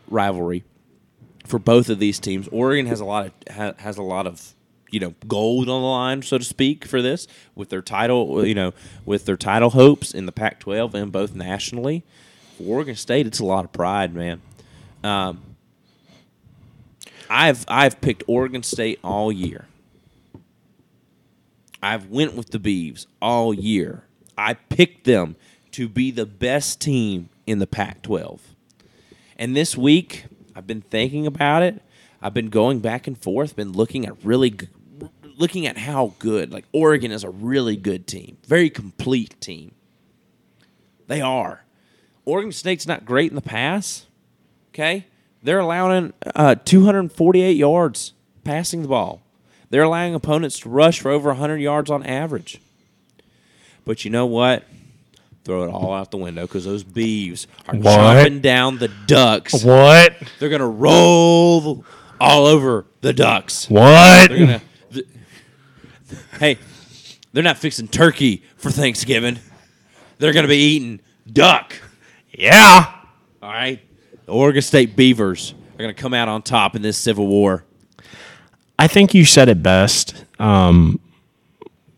rivalry 0.08 0.62
for 1.46 1.58
both 1.58 1.88
of 1.88 1.98
these 1.98 2.18
teams. 2.18 2.48
Oregon 2.48 2.84
has 2.84 3.00
a 3.00 3.06
lot 3.06 3.26
of 3.26 3.32
ha- 3.54 3.72
has 3.78 3.96
a 3.96 4.02
lot 4.02 4.26
of 4.26 4.54
you 4.90 5.00
know 5.00 5.14
gold 5.26 5.68
on 5.68 5.82
the 5.82 5.86
line, 5.86 6.22
so 6.22 6.38
to 6.38 6.44
speak, 6.44 6.84
for 6.84 7.02
this 7.02 7.26
with 7.54 7.68
their 7.68 7.82
title. 7.82 8.46
You 8.46 8.54
know, 8.54 8.72
with 9.04 9.26
their 9.26 9.36
title 9.36 9.70
hopes 9.70 10.12
in 10.12 10.26
the 10.26 10.32
Pac-12 10.32 10.94
and 10.94 11.12
both 11.12 11.34
nationally. 11.34 12.04
For 12.56 12.64
Oregon 12.64 12.96
State, 12.96 13.26
it's 13.26 13.40
a 13.40 13.44
lot 13.44 13.64
of 13.64 13.72
pride, 13.72 14.14
man. 14.14 14.40
Um, 15.04 15.42
I've 17.28 17.64
I've 17.68 18.00
picked 18.00 18.22
Oregon 18.26 18.62
State 18.62 18.98
all 19.02 19.30
year. 19.30 19.66
I've 21.82 22.06
went 22.06 22.34
with 22.34 22.50
the 22.50 22.58
Beavs 22.58 23.06
all 23.20 23.52
year. 23.52 24.04
I 24.36 24.54
picked 24.54 25.04
them 25.04 25.36
to 25.72 25.88
be 25.88 26.10
the 26.10 26.26
best 26.26 26.80
team 26.80 27.28
in 27.46 27.58
the 27.58 27.66
Pac-12. 27.66 28.40
And 29.38 29.54
this 29.54 29.76
week, 29.76 30.24
I've 30.54 30.66
been 30.66 30.80
thinking 30.80 31.26
about 31.26 31.62
it. 31.62 31.82
I've 32.22 32.34
been 32.34 32.48
going 32.48 32.80
back 32.80 33.06
and 33.06 33.16
forth, 33.16 33.54
been 33.54 33.72
looking 33.72 34.06
at 34.06 34.14
really 34.24 34.50
looking 35.36 35.66
at 35.66 35.76
how 35.78 36.14
good 36.18 36.52
like 36.52 36.64
Oregon 36.72 37.10
is 37.12 37.24
a 37.24 37.30
really 37.30 37.76
good 37.76 38.06
team, 38.06 38.38
very 38.46 38.70
complete 38.70 39.40
team. 39.40 39.72
They 41.06 41.20
are. 41.20 41.62
Oregon 42.24 42.50
State's 42.52 42.86
not 42.86 43.04
great 43.04 43.30
in 43.30 43.36
the 43.36 43.40
pass. 43.42 44.06
Okay? 44.70 45.06
They're 45.42 45.60
allowing 45.60 46.12
uh, 46.34 46.56
248 46.56 47.56
yards 47.56 48.12
passing 48.44 48.82
the 48.82 48.88
ball. 48.88 49.22
They're 49.70 49.82
allowing 49.84 50.14
opponents 50.14 50.58
to 50.60 50.68
rush 50.68 51.00
for 51.00 51.10
over 51.10 51.30
100 51.30 51.58
yards 51.58 51.90
on 51.90 52.02
average. 52.04 52.60
But 53.84 54.04
you 54.04 54.10
know 54.10 54.26
what? 54.26 54.64
Throw 55.44 55.62
it 55.64 55.68
all 55.70 55.94
out 55.94 56.10
the 56.10 56.16
window 56.16 56.42
because 56.42 56.64
those 56.64 56.82
beeves 56.82 57.46
are 57.68 57.76
What? 57.76 57.94
chopping 57.94 58.40
down 58.40 58.78
the 58.78 58.88
ducks. 59.06 59.62
What? 59.62 60.14
They're 60.40 60.48
gonna 60.48 60.68
roll 60.68 61.84
all 62.20 62.46
over 62.46 62.84
the 63.00 63.12
ducks. 63.12 63.70
What? 63.70 64.28
They're 64.28 64.38
gonna. 64.38 64.62
Hey, 66.38 66.58
they're 67.32 67.42
not 67.42 67.58
fixing 67.58 67.88
turkey 67.88 68.42
for 68.56 68.70
Thanksgiving. 68.70 69.38
They're 70.18 70.32
gonna 70.32 70.48
be 70.48 70.56
eating 70.56 71.00
duck. 71.30 71.74
Yeah. 72.32 72.92
All 73.42 73.50
right. 73.50 73.80
The 74.24 74.32
Oregon 74.32 74.62
State 74.62 74.96
Beavers 74.96 75.54
are 75.74 75.78
gonna 75.78 75.94
come 75.94 76.14
out 76.14 76.28
on 76.28 76.42
top 76.42 76.74
in 76.74 76.82
this 76.82 76.96
Civil 76.96 77.26
War. 77.26 77.64
I 78.78 78.88
think 78.88 79.14
you 79.14 79.24
said 79.24 79.48
it 79.48 79.62
best. 79.62 80.24
Um, 80.38 81.00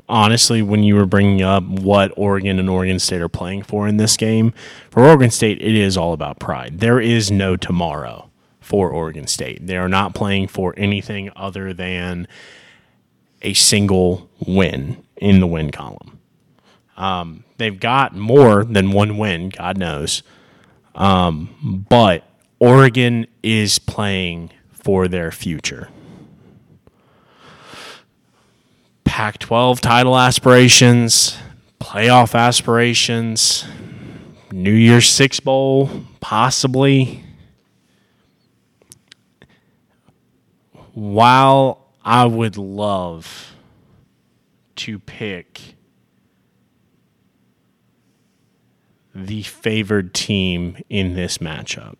honestly, 0.08 0.62
when 0.62 0.82
you 0.82 0.94
were 0.94 1.06
bringing 1.06 1.42
up 1.42 1.64
what 1.64 2.12
Oregon 2.16 2.58
and 2.58 2.70
Oregon 2.70 2.98
State 2.98 3.20
are 3.20 3.28
playing 3.28 3.62
for 3.62 3.86
in 3.88 3.96
this 3.96 4.16
game, 4.16 4.52
for 4.90 5.04
Oregon 5.04 5.30
State, 5.30 5.60
it 5.60 5.74
is 5.74 5.96
all 5.96 6.12
about 6.12 6.38
pride. 6.38 6.80
There 6.80 7.00
is 7.00 7.30
no 7.30 7.56
tomorrow 7.56 8.30
for 8.60 8.90
Oregon 8.90 9.26
State. 9.26 9.66
They 9.66 9.76
are 9.76 9.88
not 9.88 10.14
playing 10.14 10.48
for 10.48 10.74
anything 10.76 11.30
other 11.34 11.72
than 11.72 12.28
a 13.42 13.54
single 13.54 14.28
win 14.46 15.02
in 15.16 15.40
the 15.40 15.46
win 15.46 15.70
column. 15.70 16.18
Um, 16.96 17.44
they've 17.58 17.78
got 17.78 18.14
more 18.14 18.64
than 18.64 18.90
one 18.90 19.18
win, 19.18 19.50
God 19.50 19.78
knows. 19.78 20.22
Um, 20.94 21.84
but 21.88 22.24
Oregon 22.58 23.26
is 23.42 23.78
playing 23.78 24.50
for 24.72 25.06
their 25.06 25.30
future. 25.30 25.88
Pac 29.04 29.38
12 29.38 29.80
title 29.80 30.16
aspirations, 30.18 31.36
playoff 31.80 32.34
aspirations, 32.34 33.64
New 34.50 34.72
Year's 34.72 35.08
Six 35.08 35.40
Bowl, 35.40 35.90
possibly. 36.20 37.24
While 40.94 41.87
I 42.10 42.24
would 42.24 42.56
love 42.56 43.54
to 44.76 44.98
pick 44.98 45.74
the 49.14 49.42
favored 49.42 50.14
team 50.14 50.78
in 50.88 51.12
this 51.12 51.36
matchup, 51.36 51.96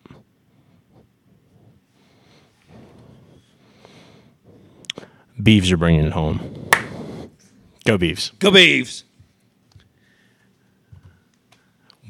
Beavs 5.39 5.71
are 5.71 5.77
bringing 5.77 6.05
it 6.05 6.13
home. 6.13 6.39
Go 7.85 7.99
Beavs. 7.99 8.37
Go 8.39 8.49
Beavs. 8.49 9.03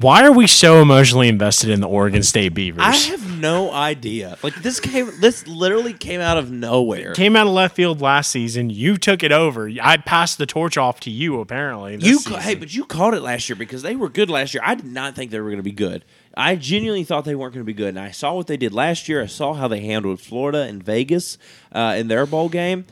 Why 0.00 0.24
are 0.24 0.32
we 0.32 0.46
so 0.46 0.80
emotionally 0.80 1.28
invested 1.28 1.68
in 1.68 1.80
the 1.82 1.86
Oregon 1.88 2.22
State 2.22 2.54
Beavers? 2.54 2.82
I 2.82 2.96
have 3.10 3.38
no 3.38 3.70
idea. 3.70 4.38
Like 4.42 4.54
this 4.62 4.80
came. 4.80 5.10
This 5.20 5.46
literally 5.46 5.92
came 5.92 6.22
out 6.22 6.38
of 6.38 6.50
nowhere. 6.50 7.12
Came 7.12 7.36
out 7.36 7.46
of 7.46 7.52
left 7.52 7.76
field 7.76 8.00
last 8.00 8.30
season. 8.30 8.70
You 8.70 8.96
took 8.96 9.22
it 9.22 9.30
over. 9.30 9.70
I 9.82 9.98
passed 9.98 10.38
the 10.38 10.46
torch 10.46 10.78
off 10.78 11.00
to 11.00 11.10
you. 11.10 11.38
Apparently, 11.40 11.96
You 12.00 12.18
ca- 12.20 12.38
hey, 12.38 12.54
but 12.54 12.74
you 12.74 12.86
called 12.86 13.12
it 13.12 13.20
last 13.20 13.48
year 13.50 13.56
because 13.56 13.82
they 13.82 13.94
were 13.94 14.08
good 14.08 14.30
last 14.30 14.54
year. 14.54 14.62
I 14.64 14.74
did 14.74 14.86
not 14.86 15.14
think 15.14 15.30
they 15.32 15.40
were 15.40 15.48
going 15.50 15.58
to 15.58 15.62
be 15.62 15.70
good. 15.70 16.02
I 16.34 16.56
genuinely 16.56 17.04
thought 17.04 17.26
they 17.26 17.34
weren't 17.34 17.52
going 17.52 17.64
to 17.66 17.70
be 17.70 17.74
good, 17.74 17.88
and 17.88 18.00
I 18.00 18.10
saw 18.10 18.32
what 18.34 18.46
they 18.46 18.56
did 18.56 18.72
last 18.72 19.06
year. 19.06 19.22
I 19.22 19.26
saw 19.26 19.52
how 19.52 19.68
they 19.68 19.80
handled 19.80 20.20
Florida 20.20 20.62
and 20.62 20.82
Vegas 20.82 21.36
uh, 21.72 21.96
in 21.98 22.08
their 22.08 22.24
bowl 22.24 22.48
game, 22.48 22.86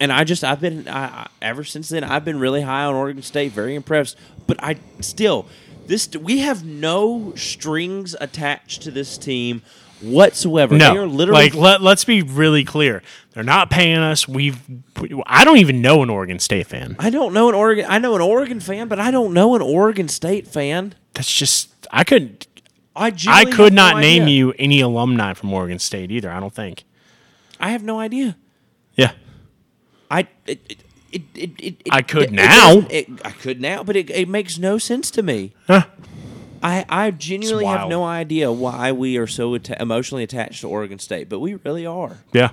and 0.00 0.10
I 0.12 0.24
just 0.24 0.42
I've 0.42 0.60
been 0.60 0.88
I, 0.88 1.04
I- 1.04 1.26
ever 1.42 1.62
since 1.62 1.90
then 1.90 2.02
I've 2.02 2.24
been 2.24 2.40
really 2.40 2.62
high 2.62 2.82
on 2.86 2.94
Oregon 2.96 3.22
State, 3.22 3.52
very 3.52 3.76
impressed. 3.76 4.16
But 4.48 4.56
I 4.62 4.76
still 5.00 5.46
this 5.86 6.08
we 6.16 6.40
have 6.40 6.64
no 6.64 7.34
strings 7.36 8.16
attached 8.20 8.82
to 8.82 8.90
this 8.90 9.18
team 9.18 9.62
whatsoever. 10.00 10.76
no, 10.76 10.92
they 10.92 10.98
are 10.98 11.06
literally 11.06 11.44
like 11.44 11.54
let, 11.54 11.80
let's 11.80 12.04
be 12.04 12.22
really 12.22 12.64
clear. 12.64 13.02
They're 13.32 13.42
not 13.42 13.70
paying 13.70 13.98
us. 13.98 14.28
We've. 14.28 14.60
I 15.26 15.44
don't 15.44 15.58
even 15.58 15.82
know 15.82 16.02
an 16.02 16.10
Oregon 16.10 16.38
State 16.38 16.66
fan. 16.66 16.96
I 16.98 17.10
don't 17.10 17.32
know 17.32 17.48
an 17.48 17.54
Oregon. 17.54 17.86
I 17.88 17.98
know 17.98 18.14
an 18.14 18.20
Oregon 18.20 18.60
fan, 18.60 18.88
but 18.88 19.00
I 19.00 19.10
don't 19.10 19.32
know 19.32 19.54
an 19.54 19.62
Oregon 19.62 20.08
State 20.08 20.46
fan. 20.46 20.94
That's 21.14 21.32
just. 21.32 21.70
I 21.90 22.04
couldn't. 22.04 22.46
I 22.96 23.12
I 23.26 23.44
could 23.44 23.58
have 23.58 23.72
no 23.72 23.90
not 23.92 24.00
name 24.00 24.22
idea. 24.22 24.34
you 24.34 24.52
any 24.52 24.80
alumni 24.80 25.34
from 25.34 25.52
Oregon 25.52 25.78
State 25.78 26.10
either. 26.12 26.30
I 26.30 26.38
don't 26.38 26.54
think. 26.54 26.84
I 27.58 27.70
have 27.70 27.82
no 27.82 27.98
idea. 27.98 28.36
Yeah. 28.94 29.12
I 30.10 30.28
it, 30.46 30.60
it, 30.68 30.83
it, 31.14 31.22
it, 31.34 31.50
it, 31.58 31.76
I 31.90 32.02
could 32.02 32.32
now. 32.32 32.86
I 32.90 33.34
could 33.40 33.60
now, 33.60 33.82
but 33.82 33.96
it, 33.96 34.10
it 34.10 34.28
makes 34.28 34.58
no 34.58 34.78
sense 34.78 35.10
to 35.12 35.22
me. 35.22 35.52
Huh. 35.66 35.84
I, 36.62 36.84
I 36.88 37.10
genuinely 37.10 37.66
have 37.66 37.80
wild. 37.80 37.90
no 37.90 38.04
idea 38.04 38.50
why 38.50 38.90
we 38.90 39.18
are 39.18 39.26
so 39.26 39.54
atta- 39.54 39.80
emotionally 39.80 40.22
attached 40.22 40.62
to 40.62 40.68
Oregon 40.68 40.98
State, 40.98 41.28
but 41.28 41.38
we 41.40 41.56
really 41.56 41.84
are. 41.84 42.18
Yeah. 42.32 42.50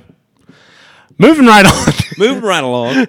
Moving 1.17 1.45
right 1.45 1.65
on. 1.65 1.93
Moving 2.17 2.43
right 2.43 2.63
along. 2.63 3.07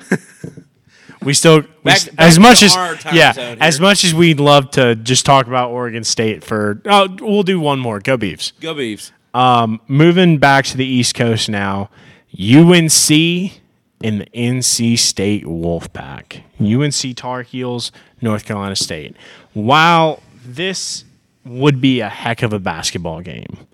we 1.23 1.35
still 1.35 1.61
we 1.61 1.67
back 1.83 2.09
as 2.19 2.39
much 2.39 2.63
as 2.63 2.77
yeah, 3.13 3.57
as 3.61 3.81
much 3.81 4.05
as 4.05 4.15
we'd 4.15 4.39
love 4.39 4.71
to 4.73 4.95
just 4.95 5.27
talk 5.27 5.47
about 5.47 5.71
Oregon 5.71 6.05
State 6.05 6.45
for 6.45 6.81
oh, 6.85 7.09
we'll 7.21 7.43
do 7.43 7.59
one 7.59 7.81
more. 7.81 7.99
Go 7.99 8.17
Beavs. 8.17 8.53
Go 8.61 8.75
Beavs. 8.75 9.11
Um, 9.35 9.81
Moving 9.89 10.39
back 10.39 10.67
to 10.67 10.77
the 10.77 10.87
East 10.87 11.15
Coast 11.15 11.49
now, 11.49 11.91
UNC 12.39 13.62
and 14.03 14.21
the 14.21 14.27
NC 14.27 14.99
State 14.99 15.45
Wolfpack. 15.45 16.43
UNC 16.61 17.17
Tar 17.17 17.43
Heels, 17.43 17.93
North 18.21 18.45
Carolina 18.45 18.77
State. 18.77 19.17
While 19.55 20.23
this 20.45 21.05
would 21.45 21.81
be 21.81 22.01
a 22.01 22.09
heck 22.09 22.43
of 22.43 22.53
a 22.53 22.59
basketball 22.59 23.21
game, 23.21 23.67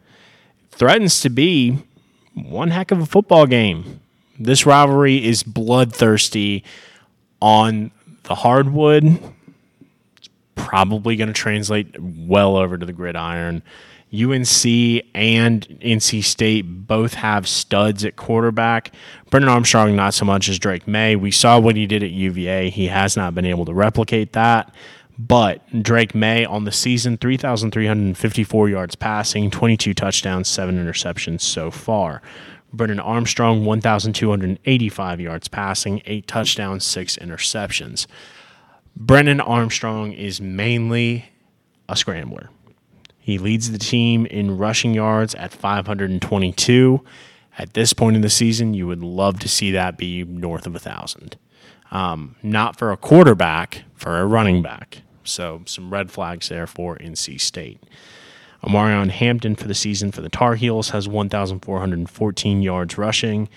threatens 0.70 1.20
to 1.20 1.30
be 1.30 1.78
one 2.34 2.70
heck 2.70 2.90
of 2.90 3.00
a 3.00 3.06
football 3.06 3.46
game. 3.46 4.00
This 4.38 4.64
rivalry 4.64 5.24
is 5.24 5.42
bloodthirsty 5.42 6.64
on 7.40 7.90
the 8.24 8.36
hardwood. 8.36 9.04
It's 10.16 10.28
probably 10.54 11.16
going 11.16 11.28
to 11.28 11.34
translate 11.34 11.98
well 12.00 12.56
over 12.56 12.78
to 12.78 12.86
the 12.86 12.92
gridiron. 12.92 13.62
UNC 14.12 14.64
and 15.14 15.68
NC 15.82 16.24
State 16.24 16.62
both 16.62 17.14
have 17.14 17.46
studs 17.46 18.04
at 18.04 18.16
quarterback. 18.16 18.92
Brennan 19.30 19.50
Armstrong, 19.50 19.94
not 19.94 20.14
so 20.14 20.24
much 20.24 20.48
as 20.48 20.58
Drake 20.58 20.88
Maye. 20.88 21.16
We 21.16 21.30
saw 21.30 21.58
what 21.58 21.76
he 21.76 21.86
did 21.86 22.02
at 22.02 22.10
UVA. 22.10 22.70
He 22.70 22.86
has 22.86 23.16
not 23.16 23.34
been 23.34 23.44
able 23.44 23.66
to 23.66 23.74
replicate 23.74 24.32
that. 24.32 24.74
But 25.18 25.82
Drake 25.82 26.14
Maye 26.14 26.44
on 26.44 26.64
the 26.64 26.72
season, 26.72 27.16
3,354 27.18 28.68
yards 28.68 28.94
passing, 28.94 29.50
22 29.50 29.92
touchdowns, 29.92 30.48
seven 30.48 30.76
interceptions 30.76 31.40
so 31.40 31.70
far. 31.70 32.22
Brennan 32.72 33.00
Armstrong, 33.00 33.64
1,285 33.64 35.20
yards 35.20 35.48
passing, 35.48 36.02
eight 36.06 36.26
touchdowns, 36.26 36.84
six 36.84 37.16
interceptions. 37.16 38.06
Brennan 38.94 39.40
Armstrong 39.40 40.12
is 40.12 40.40
mainly 40.40 41.30
a 41.88 41.96
scrambler. 41.96 42.50
He 43.28 43.36
leads 43.36 43.70
the 43.70 43.78
team 43.78 44.24
in 44.24 44.56
rushing 44.56 44.94
yards 44.94 45.34
at 45.34 45.52
522. 45.52 47.04
At 47.58 47.74
this 47.74 47.92
point 47.92 48.16
in 48.16 48.22
the 48.22 48.30
season, 48.30 48.72
you 48.72 48.86
would 48.86 49.02
love 49.02 49.38
to 49.40 49.50
see 49.50 49.70
that 49.72 49.98
be 49.98 50.24
north 50.24 50.66
of 50.66 50.74
a 50.74 50.78
thousand. 50.78 51.36
Um, 51.90 52.36
not 52.42 52.78
for 52.78 52.90
a 52.90 52.96
quarterback, 52.96 53.82
for 53.94 54.18
a 54.18 54.24
running 54.24 54.62
back. 54.62 55.02
So 55.24 55.60
some 55.66 55.92
red 55.92 56.10
flags 56.10 56.48
there 56.48 56.66
for 56.66 56.96
NC 56.96 57.38
State. 57.38 57.82
Omarion 58.64 59.10
Hampton 59.10 59.56
for 59.56 59.68
the 59.68 59.74
season 59.74 60.10
for 60.10 60.22
the 60.22 60.30
Tar 60.30 60.54
Heels 60.54 60.88
has 60.88 61.06
1,414 61.06 62.62
yards 62.62 62.96
rushing. 62.96 63.50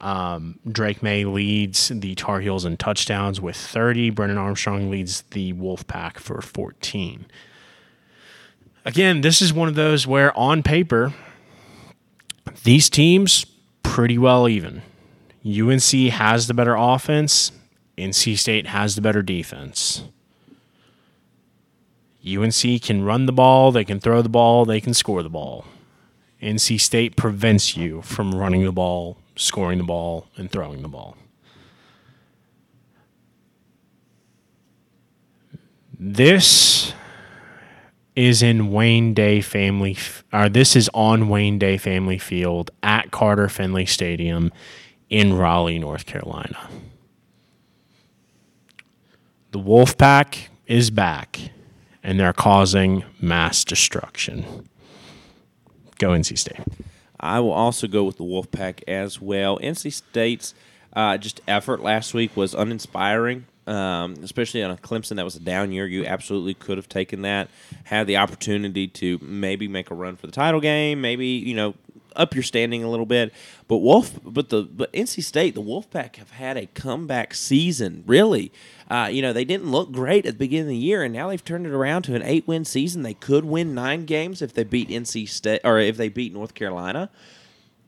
Um, 0.00 0.58
Drake 0.68 1.04
Maye 1.04 1.24
leads 1.24 1.92
the 1.94 2.16
Tar 2.16 2.40
Heels 2.40 2.64
in 2.64 2.78
touchdowns 2.78 3.40
with 3.40 3.54
30. 3.54 4.10
Brennan 4.10 4.38
Armstrong 4.38 4.90
leads 4.90 5.22
the 5.30 5.52
Wolfpack 5.52 6.18
for 6.18 6.42
14. 6.42 7.26
Again, 8.84 9.22
this 9.22 9.40
is 9.40 9.52
one 9.52 9.68
of 9.68 9.74
those 9.74 10.06
where 10.06 10.36
on 10.36 10.62
paper, 10.62 11.14
these 12.64 12.90
teams 12.90 13.46
pretty 13.82 14.18
well 14.18 14.48
even. 14.48 14.82
UNC 15.46 15.90
has 16.12 16.46
the 16.46 16.54
better 16.54 16.74
offense. 16.74 17.52
NC 17.96 18.36
State 18.36 18.66
has 18.66 18.94
the 18.94 19.00
better 19.00 19.22
defense. 19.22 20.04
UNC 22.26 22.82
can 22.82 23.04
run 23.04 23.26
the 23.26 23.32
ball, 23.32 23.70
they 23.70 23.84
can 23.84 24.00
throw 24.00 24.22
the 24.22 24.28
ball, 24.28 24.64
they 24.64 24.80
can 24.80 24.94
score 24.94 25.22
the 25.22 25.30
ball. 25.30 25.66
NC 26.42 26.80
State 26.80 27.16
prevents 27.16 27.76
you 27.76 28.02
from 28.02 28.34
running 28.34 28.64
the 28.64 28.72
ball, 28.72 29.18
scoring 29.36 29.78
the 29.78 29.84
ball, 29.84 30.26
and 30.36 30.50
throwing 30.50 30.82
the 30.82 30.88
ball. 30.88 31.16
This 35.98 36.92
is 38.16 38.42
in 38.42 38.70
Wayne 38.70 39.14
Day 39.14 39.40
Family, 39.40 39.96
or 40.32 40.48
this 40.48 40.76
is 40.76 40.88
on 40.94 41.28
Wayne 41.28 41.58
Day 41.58 41.76
Family 41.76 42.18
Field 42.18 42.70
at 42.82 43.10
Carter 43.10 43.48
Finley 43.48 43.86
Stadium 43.86 44.52
in 45.10 45.34
Raleigh, 45.34 45.78
North 45.78 46.06
Carolina. 46.06 46.68
The 49.50 49.58
Wolfpack 49.60 50.48
is 50.66 50.90
back, 50.90 51.40
and 52.02 52.18
they're 52.18 52.32
causing 52.32 53.04
mass 53.20 53.64
destruction. 53.64 54.68
Go 55.98 56.10
NC 56.10 56.38
State. 56.38 56.60
I 57.20 57.40
will 57.40 57.52
also 57.52 57.86
go 57.86 58.04
with 58.04 58.16
the 58.16 58.24
Wolfpack 58.24 58.82
as 58.88 59.20
well. 59.20 59.58
NC 59.58 59.92
State's 59.92 60.54
uh, 60.92 61.16
just 61.18 61.40
effort 61.48 61.80
last 61.80 62.14
week 62.14 62.36
was 62.36 62.54
uninspiring, 62.54 63.46
um, 63.66 64.16
especially 64.22 64.62
on 64.62 64.70
a 64.70 64.76
Clemson 64.76 65.16
that 65.16 65.24
was 65.24 65.36
a 65.36 65.40
down 65.40 65.72
year. 65.72 65.86
You 65.86 66.04
absolutely 66.06 66.54
could 66.54 66.76
have 66.76 66.88
taken 66.88 67.22
that, 67.22 67.48
had 67.84 68.06
the 68.06 68.16
opportunity 68.16 68.88
to 68.88 69.18
maybe 69.22 69.68
make 69.68 69.90
a 69.90 69.94
run 69.94 70.16
for 70.16 70.26
the 70.26 70.32
title 70.32 70.60
game, 70.60 71.00
maybe 71.00 71.26
you 71.26 71.54
know 71.54 71.74
up 72.16 72.34
your 72.34 72.42
standing 72.42 72.82
a 72.82 72.88
little 72.88 73.06
bit. 73.06 73.32
But 73.68 73.78
Wolf, 73.78 74.18
but 74.24 74.48
the 74.48 74.62
but 74.62 74.92
NC 74.92 75.22
State, 75.24 75.54
the 75.54 75.62
Wolfpack 75.62 76.16
have 76.16 76.30
had 76.30 76.56
a 76.56 76.66
comeback 76.66 77.34
season. 77.34 78.04
Really, 78.06 78.52
uh, 78.90 79.08
you 79.10 79.22
know 79.22 79.32
they 79.32 79.44
didn't 79.44 79.70
look 79.70 79.92
great 79.92 80.26
at 80.26 80.34
the 80.34 80.38
beginning 80.38 80.66
of 80.66 80.68
the 80.68 80.76
year, 80.76 81.02
and 81.02 81.12
now 81.12 81.28
they've 81.28 81.44
turned 81.44 81.66
it 81.66 81.72
around 81.72 82.02
to 82.02 82.14
an 82.14 82.22
eight-win 82.22 82.64
season. 82.64 83.02
They 83.02 83.14
could 83.14 83.44
win 83.44 83.74
nine 83.74 84.04
games 84.04 84.42
if 84.42 84.52
they 84.52 84.64
beat 84.64 84.88
NC 84.88 85.28
State 85.28 85.60
or 85.64 85.78
if 85.78 85.96
they 85.96 86.08
beat 86.08 86.32
North 86.32 86.54
Carolina. 86.54 87.10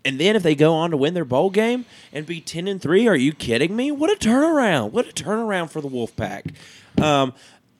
And 0.07 0.21
then 0.21 0.37
if 0.37 0.43
they 0.45 0.55
go 0.55 0.73
on 0.75 0.93
to 0.93 0.97
win 0.97 1.15
their 1.15 1.25
bowl 1.25 1.51
game 1.51 1.85
and 2.13 2.25
be 2.25 2.41
ten 2.41 2.69
and 2.69 2.81
three, 2.81 3.09
are 3.09 3.17
you 3.17 3.33
kidding 3.33 3.75
me? 3.75 3.91
What 3.91 4.11
a 4.11 4.15
turnaround! 4.15 4.93
What 4.93 5.09
a 5.09 5.13
turnaround 5.13 5.71
for 5.71 5.81
the 5.81 5.89
Wolfpack. 5.89 6.55
Um, 7.03 7.35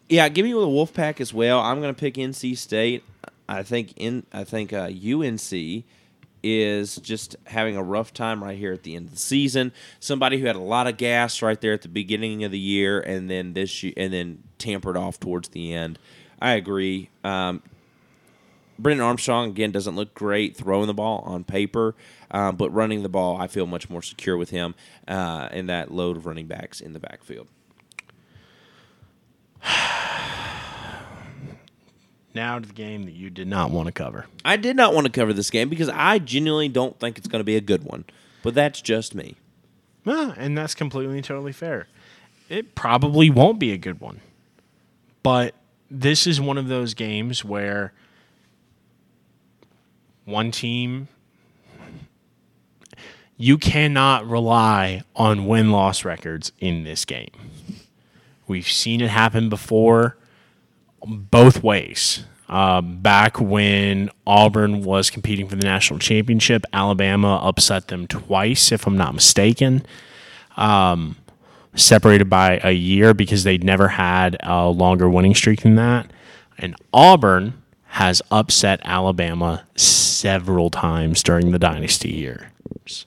yeah, 0.09 0.29
give 0.29 0.45
me 0.45 0.53
the 0.53 0.59
Wolfpack 0.59 1.21
as 1.21 1.33
well. 1.33 1.61
I'm 1.61 1.81
going 1.81 1.95
to 1.95 1.99
pick 1.99 2.15
NC 2.15 2.59
State. 2.59 3.05
I 3.49 3.63
think 3.63 3.95
in 3.97 4.27
I 4.33 4.43
think 4.43 4.73
uh, 4.73 4.91
UNC 4.91 5.85
is 6.43 6.97
just 6.97 7.37
having 7.45 7.77
a 7.77 7.83
rough 7.83 8.13
time 8.13 8.43
right 8.43 8.59
here 8.59 8.73
at 8.73 8.83
the 8.83 8.97
end 8.97 9.07
of 9.07 9.15
the 9.15 9.21
season. 9.21 9.73
Somebody 10.01 10.39
who 10.39 10.47
had 10.47 10.57
a 10.57 10.61
lot 10.61 10.87
of 10.87 10.97
gas 10.97 11.43
right 11.43 11.61
there 11.61 11.73
at 11.73 11.83
the 11.83 11.89
beginning 11.89 12.45
of 12.45 12.51
the 12.51 12.59
year, 12.59 13.01
and 13.01 13.31
then 13.31 13.53
this 13.53 13.83
year, 13.83 13.95
and 13.97 14.13
then 14.13 14.43
tampered 14.59 14.97
off 14.97 15.19
towards 15.21 15.49
the 15.51 15.73
end. 15.73 15.99
I 16.41 16.53
agree. 16.53 17.09
Um, 17.25 17.63
Brennan 18.79 19.03
Armstrong 19.03 19.51
again 19.51 19.71
doesn't 19.71 19.97
look 19.97 20.15
great 20.15 20.57
throwing 20.57 20.87
the 20.87 20.95
ball 20.95 21.23
on 21.27 21.45
paper, 21.45 21.95
um, 22.31 22.57
but 22.57 22.71
running 22.71 23.03
the 23.03 23.09
ball, 23.09 23.41
I 23.41 23.47
feel 23.47 23.67
much 23.67 23.89
more 23.89 24.03
secure 24.03 24.37
with 24.37 24.51
him 24.51 24.75
uh, 25.09 25.49
in 25.53 25.67
that 25.67 25.91
load 25.91 26.17
of 26.17 26.27
running 26.27 26.47
backs 26.47 26.81
in 26.81 26.93
the 26.93 27.01
backfield. 27.01 27.49
Now 32.35 32.59
to 32.59 32.69
the 32.69 32.75
game 32.75 33.05
that 33.05 33.15
you 33.15 33.31
did 33.31 33.49
not 33.49 33.71
want 33.71 33.87
to 33.87 33.93
cover. 33.93 34.27
I 34.45 34.59
did 34.59 34.77
not 34.77 34.93
want 34.93 35.07
to 35.07 35.11
cover 35.11 35.33
this 35.33 35.49
game 35.49 35.71
because 35.71 35.89
I 35.89 36.19
genuinely 36.19 36.69
don't 36.69 37.01
think 37.01 37.17
it's 37.17 37.29
going 37.29 37.41
to 37.41 37.45
be 37.45 37.57
a 37.57 37.63
good 37.63 37.83
one, 37.85 38.05
but 38.43 38.55
that's 38.55 38.83
just 38.83 39.15
me. 39.15 39.37
Ah, 40.07 40.35
and 40.37 40.57
that's 40.57 40.75
completely 40.75 41.17
and 41.17 41.25
totally 41.25 41.53
fair. 41.53 41.89
It 42.51 42.75
probably 42.75 43.31
won't 43.31 43.59
be 43.59 43.73
a 43.73 43.79
good 43.79 44.01
one. 44.01 44.21
But 45.23 45.55
this 45.91 46.27
is 46.27 46.41
one 46.41 46.59
of 46.59 46.69
those 46.69 46.95
games 46.95 47.43
where 47.43 47.93
one 50.27 50.51
team 50.51 51.09
you 53.39 53.59
cannot 53.59 54.27
rely 54.29 55.03
on 55.15 55.47
win 55.47 55.71
loss 55.71 56.05
records 56.05 56.53
in 56.59 56.85
this 56.85 57.05
game. 57.05 57.31
We've 58.47 58.69
seen 58.69 59.01
it 59.01 59.11
happen 59.11 59.49
before 59.49 60.17
both 61.05 61.63
ways. 61.63 62.25
Uh, 62.49 62.81
back 62.81 63.41
when 63.41 64.09
Auburn 64.27 64.85
was 64.85 65.11
competing 65.11 65.49
for 65.49 65.57
the 65.57 65.67
national 65.67 65.99
championship, 65.99 66.65
Alabama 66.73 67.41
upset 67.43 67.89
them 67.89 68.07
twice, 68.07 68.71
if 68.71 68.87
I'm 68.87 68.97
not 68.97 69.15
mistaken. 69.15 69.85
Um, 70.57 71.17
separated 71.75 72.31
by 72.31 72.61
a 72.63 72.71
year 72.71 73.13
because 73.13 73.45
they'd 73.45 73.65
never 73.65 73.89
had 73.89 74.37
a 74.43 74.69
longer 74.69 75.11
winning 75.11 75.35
streak 75.35 75.63
than 75.63 75.75
that. 75.75 76.11
And 76.57 76.75
Auburn 76.93 77.63
has 77.89 78.23
upset 78.31 78.81
Alabama 78.85 79.67
several 80.17 80.71
times 80.71 81.23
during 81.23 81.51
the 81.51 81.59
dynasty 81.59 82.11
years. 82.11 83.07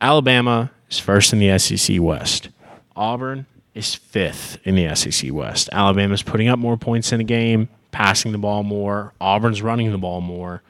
Alabama 0.00 0.72
is 0.90 0.98
first 0.98 1.32
in 1.32 1.38
the 1.38 1.58
SEC 1.58 2.00
West. 2.00 2.48
Auburn 2.96 3.46
is 3.74 3.94
fifth 3.94 4.58
in 4.64 4.74
the 4.74 4.94
SEC 4.94 5.32
West. 5.32 5.68
Alabama 5.72 6.12
is 6.12 6.22
putting 6.22 6.48
up 6.48 6.58
more 6.58 6.76
points 6.76 7.12
in 7.12 7.20
a 7.20 7.24
game, 7.24 7.68
passing 7.92 8.32
the 8.32 8.38
ball 8.38 8.62
more. 8.62 9.12
Auburn's 9.20 9.62
running 9.62 9.90
the 9.92 9.98
ball 9.98 10.20
more. 10.20 10.62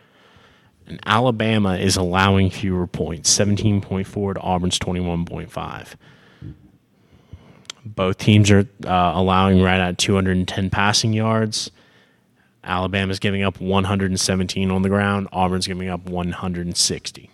And 0.87 1.01
Alabama 1.07 1.77
is 1.77 1.97
allowing 1.97 2.51
fewer 2.51 2.87
points, 2.87 3.37
17.4 3.37 4.35
to 4.35 4.41
Auburn's 4.41 4.79
21.5. 4.79 5.95
Both 7.85 8.19
teams 8.19 8.51
are 8.51 8.69
uh, 8.87 9.13
allowing 9.15 9.63
right 9.63 9.81
at 9.81 9.99
210 9.99 10.71
passing 10.71 11.13
yards. 11.13 11.71
Alabama's 12.65 13.19
giving 13.19 13.43
up 13.43 13.61
117 13.61 14.71
on 14.71 14.83
the 14.83 14.89
ground. 14.89 15.29
Auburn's 15.33 15.67
giving 15.67 15.89
up 15.89 16.05
160. 16.05 17.31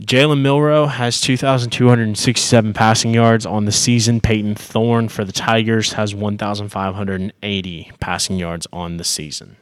Jalen 0.00 0.40
Milroe 0.40 0.86
has 0.86 1.20
2,267 1.20 2.72
passing 2.72 3.12
yards 3.12 3.44
on 3.44 3.66
the 3.66 3.72
season. 3.72 4.20
Payton 4.20 4.54
Thorne 4.54 5.08
for 5.08 5.24
the 5.24 5.32
Tigers 5.32 5.92
has 5.92 6.14
1,580 6.14 7.92
passing 8.00 8.36
yards 8.36 8.66
on 8.72 8.96
the 8.96 9.04
season. 9.04 9.56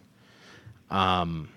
Um, 0.88 1.48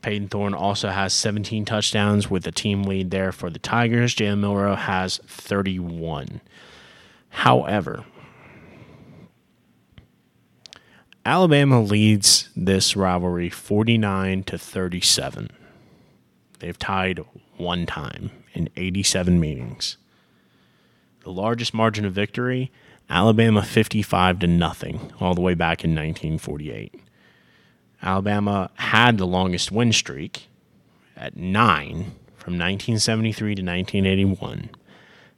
Payton 0.00 0.28
Thorne 0.28 0.54
also 0.54 0.90
has 0.90 1.12
17 1.12 1.64
touchdowns 1.64 2.30
with 2.30 2.46
a 2.46 2.52
team 2.52 2.84
lead 2.84 3.10
there 3.10 3.32
for 3.32 3.50
the 3.50 3.58
Tigers. 3.58 4.14
Jalen 4.14 4.38
Milroe 4.38 4.76
has 4.76 5.18
31. 5.26 6.40
However, 7.30 8.04
Alabama 11.26 11.80
leads 11.80 12.50
this 12.54 12.96
rivalry 12.96 13.48
49 13.48 14.42
to 14.44 14.58
37. 14.58 15.48
They've 16.58 16.78
tied 16.78 17.24
one 17.56 17.86
time 17.86 18.30
in 18.52 18.68
87 18.76 19.40
meetings. 19.40 19.96
The 21.22 21.30
largest 21.30 21.72
margin 21.72 22.04
of 22.04 22.12
victory, 22.12 22.70
Alabama 23.08 23.62
55 23.62 24.40
to 24.40 24.46
nothing, 24.46 25.12
all 25.18 25.34
the 25.34 25.40
way 25.40 25.54
back 25.54 25.82
in 25.82 25.92
1948. 25.92 26.94
Alabama 28.02 28.70
had 28.74 29.16
the 29.16 29.26
longest 29.26 29.72
win 29.72 29.94
streak 29.94 30.48
at 31.16 31.38
9 31.38 31.94
from 32.36 32.58
1973 32.58 33.54
to 33.54 33.62
1981. 33.62 34.68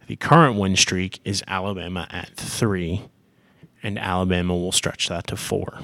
The 0.08 0.16
current 0.16 0.58
win 0.58 0.74
streak 0.74 1.20
is 1.24 1.44
Alabama 1.46 2.08
at 2.10 2.30
3 2.30 3.04
and 3.86 4.00
Alabama 4.00 4.56
will 4.56 4.72
stretch 4.72 5.08
that 5.08 5.28
to 5.28 5.36
4. 5.36 5.78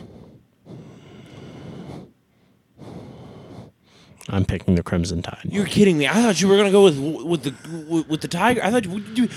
I'm 4.28 4.44
picking 4.44 4.74
the 4.74 4.82
Crimson 4.82 5.22
Tide. 5.22 5.38
You're 5.44 5.66
kidding 5.66 5.98
me. 5.98 6.08
I 6.08 6.14
thought 6.14 6.40
you 6.40 6.48
were 6.48 6.56
gonna 6.56 6.72
go 6.72 6.82
with 6.84 6.98
with 6.98 7.42
the 7.44 7.54
with, 7.88 8.08
with 8.08 8.20
the 8.20 8.28
Tiger. 8.28 8.60
I 8.62 8.70
thought 8.72 8.86
you. 8.86 9.28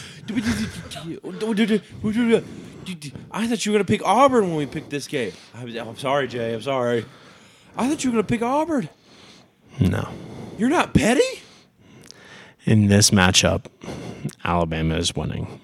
I 3.32 3.47
thought 3.47 3.65
you 3.65 3.71
were 3.71 3.78
gonna 3.78 3.86
pick 3.86 4.04
Auburn 4.04 4.47
when 4.47 4.56
we 4.56 4.65
picked 4.65 4.89
this 4.89 5.08
game. 5.08 5.34
I'm, 5.54 5.75
I'm 5.78 5.97
sorry, 5.97 6.28
Jay. 6.28 6.54
I'm 6.54 6.62
sorry. 6.62 7.06
I 7.78 7.88
thought 7.88 8.04
you 8.04 8.10
were 8.12 8.15
gonna 8.15 8.28
pick 8.28 8.41
Auburn. 8.41 8.89
No. 9.80 10.10
You're 10.58 10.69
not 10.69 10.93
petty. 10.93 11.41
In 12.65 12.88
this 12.88 13.12
matchup, 13.12 13.65
Alabama 14.43 14.95
is 14.95 15.15
winning. 15.15 15.60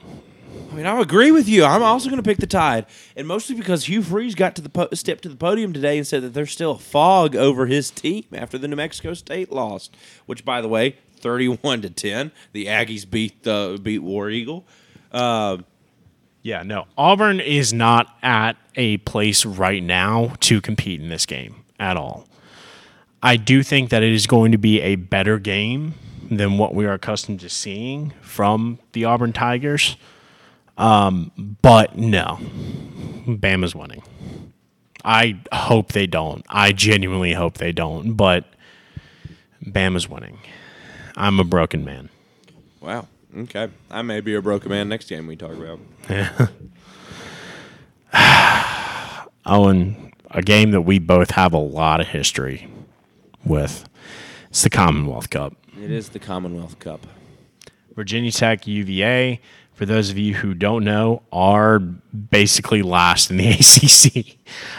I 0.72 0.74
mean, 0.74 0.86
I 0.86 1.02
agree 1.02 1.32
with 1.32 1.50
you. 1.50 1.66
I'm 1.66 1.84
also 1.84 2.10
going 2.10 2.22
to 2.22 2.28
pick 2.28 2.38
the 2.38 2.48
Tide, 2.48 2.86
and 3.18 3.28
mostly 3.28 3.56
because 3.58 3.90
Hugh 3.90 4.02
Freeze 4.02 4.36
got 4.36 4.56
to 4.56 4.62
the 4.62 4.70
po- 4.70 4.88
step 4.94 5.20
to 5.22 5.30
the 5.30 5.36
podium 5.36 5.74
today 5.74 5.98
and 5.98 6.08
said 6.08 6.24
that 6.24 6.34
there's 6.34 6.52
still 6.52 6.72
a 6.72 6.78
fog 6.80 7.36
over 7.36 7.66
his 7.66 7.92
team 7.92 8.24
after 8.32 8.58
the 8.58 8.70
New 8.70 8.78
Mexico 8.78 9.14
State 9.14 9.52
lost. 9.52 9.94
Which, 10.28 10.46
by 10.46 10.62
the 10.62 10.70
way, 10.70 10.96
31 11.18 11.82
to 11.82 11.90
10, 11.90 12.32
the 12.54 12.68
Aggies 12.68 13.10
beat 13.10 13.44
the 13.44 13.80
beat 13.84 14.00
War 14.00 14.30
Eagle. 14.30 14.66
Uh, 15.12 15.58
Yeah, 16.42 16.64
no. 16.64 16.86
Auburn 16.98 17.42
is 17.42 17.74
not 17.74 18.16
at 18.24 18.56
a 18.76 18.98
place 19.00 19.46
right 19.46 19.84
now 19.84 20.36
to 20.40 20.62
compete 20.62 21.02
in 21.02 21.10
this 21.10 21.26
game 21.26 21.66
at 21.80 21.98
all. 21.98 22.28
I 23.22 23.36
do 23.36 23.62
think 23.62 23.90
that 23.90 24.04
it 24.04 24.14
is 24.14 24.26
going 24.26 24.54
to 24.54 24.58
be 24.58 24.80
a 24.82 24.96
better 24.96 25.38
game 25.38 25.96
than 26.32 26.58
what 26.58 26.74
we 26.74 26.86
are 26.86 26.94
accustomed 26.94 27.42
to 27.42 27.50
seeing 27.50 28.14
from 28.22 28.80
the 28.94 29.04
Auburn 29.04 29.34
Tigers. 29.34 29.98
Um, 30.82 31.32
but 31.62 31.96
no, 31.96 32.40
Bama's 33.28 33.76
winning. 33.76 34.02
I 35.06 35.40
hope 35.54 35.92
they 35.92 36.08
don't. 36.08 36.44
I 36.50 36.72
genuinely 36.72 37.34
hope 37.34 37.60
they 37.60 37.72
don't. 37.72 38.14
But 38.14 38.46
Bama's 39.64 40.10
winning. 40.10 40.40
I'm 41.16 41.40
a 41.40 41.44
broken 41.44 41.86
man. 41.86 42.10
wow. 42.82 43.08
Okay. 43.38 43.70
I 43.90 44.02
may 44.02 44.20
be 44.20 44.36
a 44.36 44.42
broken 44.42 44.70
man 44.72 44.90
next 44.90 45.08
game 45.08 45.26
we 45.28 45.36
talk 45.38 45.54
about. 45.54 45.80
Yeah. 46.10 46.48
Owen, 49.46 50.12
a 50.32 50.42
game 50.42 50.72
that 50.72 50.82
we 50.82 51.00
both 51.00 51.32
have 51.32 51.54
a 51.54 51.58
lot 51.58 52.02
of 52.02 52.08
history 52.08 52.68
with. 53.46 53.88
It's 54.50 54.64
the 54.64 54.70
Commonwealth 54.70 55.30
Cup. 55.30 55.56
It 55.82 55.92
is 55.92 56.10
the 56.10 56.20
Commonwealth 56.20 56.78
Cup. 56.80 57.08
Virginia 57.96 58.32
Tech, 58.32 58.68
UVA, 58.68 59.40
for 59.82 59.88
those 59.88 60.12
of 60.12 60.18
you 60.20 60.36
who 60.36 60.54
don't 60.54 60.84
know, 60.84 61.24
are 61.32 61.80
basically 61.80 62.84
last 62.84 63.32
in 63.32 63.38
the 63.38 63.48
ACC. 63.50 64.38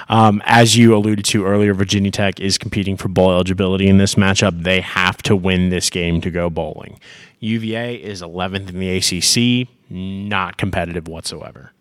Um, 0.09 0.41
as 0.45 0.77
you 0.77 0.95
alluded 0.95 1.25
to 1.25 1.45
earlier, 1.45 1.75
Virginia 1.75 2.13
Tech 2.13 2.39
is 2.39 2.57
competing 2.57 2.97
for 2.97 3.09
bowl 3.09 3.33
eligibility 3.33 3.89
in 3.89 3.99
this 3.99 4.15
matchup. 4.15 4.63
They 4.63 4.81
have 4.81 5.21
to 5.23 5.35
win 5.35 5.71
this 5.71 5.91
game 5.91 6.21
to 6.21 6.31
go 6.31 6.49
bowling. 6.49 7.01
UVA 7.41 7.97
is 7.97 8.23
11th 8.23 8.69
in 8.69 8.79
the 8.79 9.65
ACC, 9.65 9.69
not 9.91 10.57
competitive 10.57 11.09
whatsoever. 11.09 11.73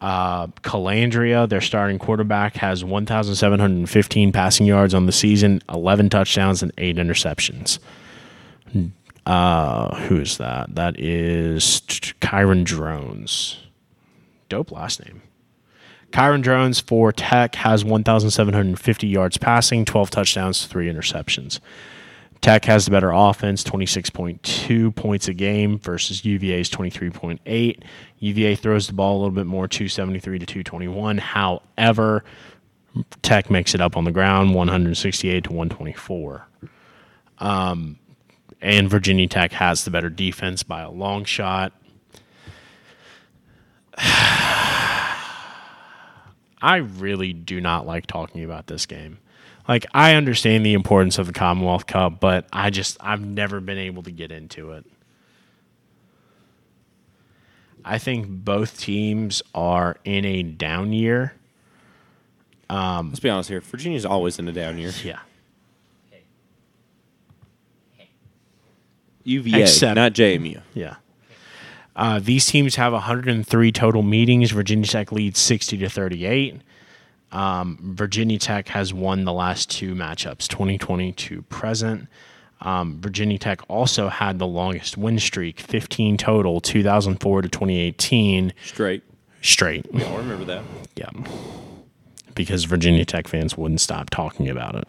Uh, 0.00 0.48
Colandrea, 0.64 1.48
their 1.48 1.60
starting 1.60 2.00
quarterback, 2.00 2.56
has 2.56 2.84
1,715 2.84 4.32
passing 4.32 4.66
yards 4.66 4.94
on 4.94 5.06
the 5.06 5.12
season, 5.12 5.62
11 5.72 6.08
touchdowns, 6.08 6.60
and 6.60 6.72
8 6.76 6.96
interceptions. 6.96 7.78
Uh, 9.30 9.94
who 10.08 10.18
is 10.18 10.38
that? 10.38 10.74
That 10.74 10.98
is 10.98 11.82
Kyron 12.20 12.64
Drones. 12.64 13.58
Dope 14.48 14.72
last 14.72 15.04
name. 15.04 15.22
Kyron 16.10 16.42
Drones 16.42 16.80
for 16.80 17.12
Tech 17.12 17.54
has 17.54 17.84
1,750 17.84 19.06
yards 19.06 19.36
passing, 19.36 19.84
12 19.84 20.10
touchdowns, 20.10 20.66
3 20.66 20.92
interceptions. 20.92 21.60
Tech 22.40 22.64
has 22.64 22.86
the 22.86 22.90
better 22.90 23.12
offense, 23.12 23.62
26.2 23.62 24.96
points 24.96 25.28
a 25.28 25.32
game 25.32 25.78
versus 25.78 26.24
UVA's 26.24 26.68
23.8. 26.68 27.82
UVA 28.18 28.56
throws 28.56 28.88
the 28.88 28.94
ball 28.94 29.14
a 29.14 29.18
little 29.18 29.30
bit 29.30 29.46
more, 29.46 29.68
273 29.68 30.40
to 30.40 30.46
221. 30.46 31.18
However, 31.18 32.24
Tech 33.22 33.48
makes 33.48 33.76
it 33.76 33.80
up 33.80 33.96
on 33.96 34.02
the 34.02 34.10
ground, 34.10 34.56
168 34.56 35.44
to 35.44 35.52
124. 35.52 36.48
Um, 37.38 37.99
and 38.60 38.88
Virginia 38.88 39.26
Tech 39.26 39.52
has 39.52 39.84
the 39.84 39.90
better 39.90 40.10
defense 40.10 40.62
by 40.62 40.82
a 40.82 40.90
long 40.90 41.24
shot. 41.24 41.72
I 46.62 46.76
really 46.76 47.32
do 47.32 47.60
not 47.60 47.86
like 47.86 48.06
talking 48.06 48.44
about 48.44 48.66
this 48.66 48.86
game. 48.86 49.18
Like 49.68 49.86
I 49.94 50.14
understand 50.14 50.66
the 50.66 50.74
importance 50.74 51.18
of 51.18 51.26
the 51.26 51.32
Commonwealth 51.32 51.86
Cup, 51.86 52.20
but 52.20 52.46
I 52.52 52.70
just 52.70 52.96
I've 53.00 53.24
never 53.24 53.60
been 53.60 53.78
able 53.78 54.02
to 54.02 54.10
get 54.10 54.32
into 54.32 54.72
it. 54.72 54.84
I 57.84 57.98
think 57.98 58.26
both 58.28 58.78
teams 58.78 59.42
are 59.54 59.96
in 60.04 60.24
a 60.24 60.42
down 60.42 60.92
year. 60.92 61.34
Let's 62.68 63.20
be 63.20 63.30
honest 63.30 63.48
here. 63.48 63.60
Virginia's 63.60 64.04
always 64.04 64.38
in 64.38 64.46
a 64.48 64.52
down 64.52 64.78
year. 64.78 64.92
Yeah. 65.02 65.20
UVA, 69.30 69.62
Except- 69.62 69.94
not 69.96 70.12
JMU. 70.12 70.60
Yeah. 70.74 70.96
Uh, 71.96 72.18
these 72.18 72.46
teams 72.46 72.76
have 72.76 72.92
103 72.92 73.72
total 73.72 74.02
meetings. 74.02 74.52
Virginia 74.52 74.86
Tech 74.86 75.12
leads 75.12 75.38
60 75.38 75.76
to 75.78 75.88
38. 75.88 76.60
Um, 77.32 77.78
Virginia 77.82 78.38
Tech 78.38 78.68
has 78.68 78.92
won 78.94 79.24
the 79.24 79.32
last 79.32 79.70
two 79.70 79.94
matchups, 79.94 80.48
2020 80.48 81.12
to 81.12 81.42
present. 81.42 82.08
Um, 82.62 83.00
Virginia 83.00 83.38
Tech 83.38 83.60
also 83.68 84.08
had 84.08 84.38
the 84.38 84.46
longest 84.46 84.96
win 84.96 85.18
streak, 85.18 85.60
15 85.60 86.16
total, 86.16 86.60
2004 86.60 87.42
to 87.42 87.48
2018 87.48 88.52
Straight. 88.64 89.02
straight. 89.42 89.86
I 89.94 90.16
remember 90.16 90.44
that. 90.46 90.62
Yeah. 90.96 91.10
Because 92.34 92.64
Virginia 92.64 93.04
Tech 93.04 93.28
fans 93.28 93.56
wouldn't 93.56 93.80
stop 93.80 94.10
talking 94.10 94.48
about 94.48 94.74
it. 94.74 94.88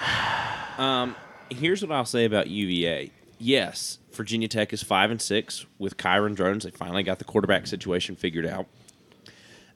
Here's 1.50 1.82
what 1.82 1.92
I'll 1.92 2.04
say 2.04 2.24
about 2.24 2.48
UVA. 2.48 3.10
Yes, 3.38 3.98
Virginia 4.12 4.48
Tech 4.48 4.72
is 4.72 4.82
five 4.82 5.10
and 5.10 5.20
six 5.22 5.64
with 5.78 5.96
Kyron 5.96 6.34
Drones. 6.34 6.64
They 6.64 6.70
finally 6.70 7.02
got 7.02 7.18
the 7.18 7.24
quarterback 7.24 7.66
situation 7.66 8.16
figured 8.16 8.46
out. 8.46 8.66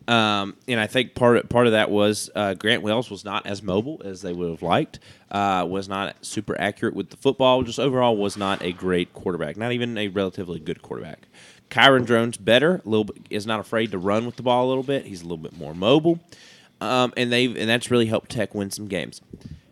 Um, 0.08 0.56
and 0.66 0.80
I 0.80 0.88
think 0.88 1.14
part 1.14 1.48
part 1.48 1.66
of 1.66 1.72
that 1.72 1.90
was 1.90 2.28
uh, 2.34 2.54
Grant 2.54 2.82
Wells 2.82 3.08
was 3.08 3.24
not 3.24 3.46
as 3.46 3.62
mobile 3.62 4.02
as 4.04 4.20
they 4.22 4.32
would 4.32 4.50
have 4.50 4.62
liked. 4.62 4.98
Uh, 5.30 5.64
was 5.68 5.88
not 5.88 6.16
super 6.24 6.60
accurate 6.60 6.94
with 6.94 7.10
the 7.10 7.16
football. 7.16 7.62
Just 7.62 7.78
overall 7.78 8.16
was 8.16 8.36
not 8.36 8.62
a 8.62 8.72
great 8.72 9.12
quarterback. 9.14 9.56
Not 9.56 9.72
even 9.72 9.96
a 9.96 10.08
relatively 10.08 10.58
good 10.58 10.82
quarterback. 10.82 11.28
Kyron 11.70 12.04
Drones 12.04 12.36
better. 12.36 12.82
A 12.84 12.88
little 12.88 13.04
bit 13.04 13.18
is 13.30 13.46
not 13.46 13.60
afraid 13.60 13.92
to 13.92 13.98
run 13.98 14.26
with 14.26 14.36
the 14.36 14.42
ball 14.42 14.66
a 14.66 14.68
little 14.68 14.82
bit. 14.82 15.06
He's 15.06 15.20
a 15.20 15.24
little 15.24 15.38
bit 15.38 15.56
more 15.56 15.72
mobile, 15.72 16.18
um, 16.80 17.12
and 17.16 17.30
they 17.32 17.44
and 17.44 17.68
that's 17.68 17.90
really 17.90 18.06
helped 18.06 18.30
Tech 18.30 18.54
win 18.54 18.72
some 18.72 18.88
games. 18.88 19.20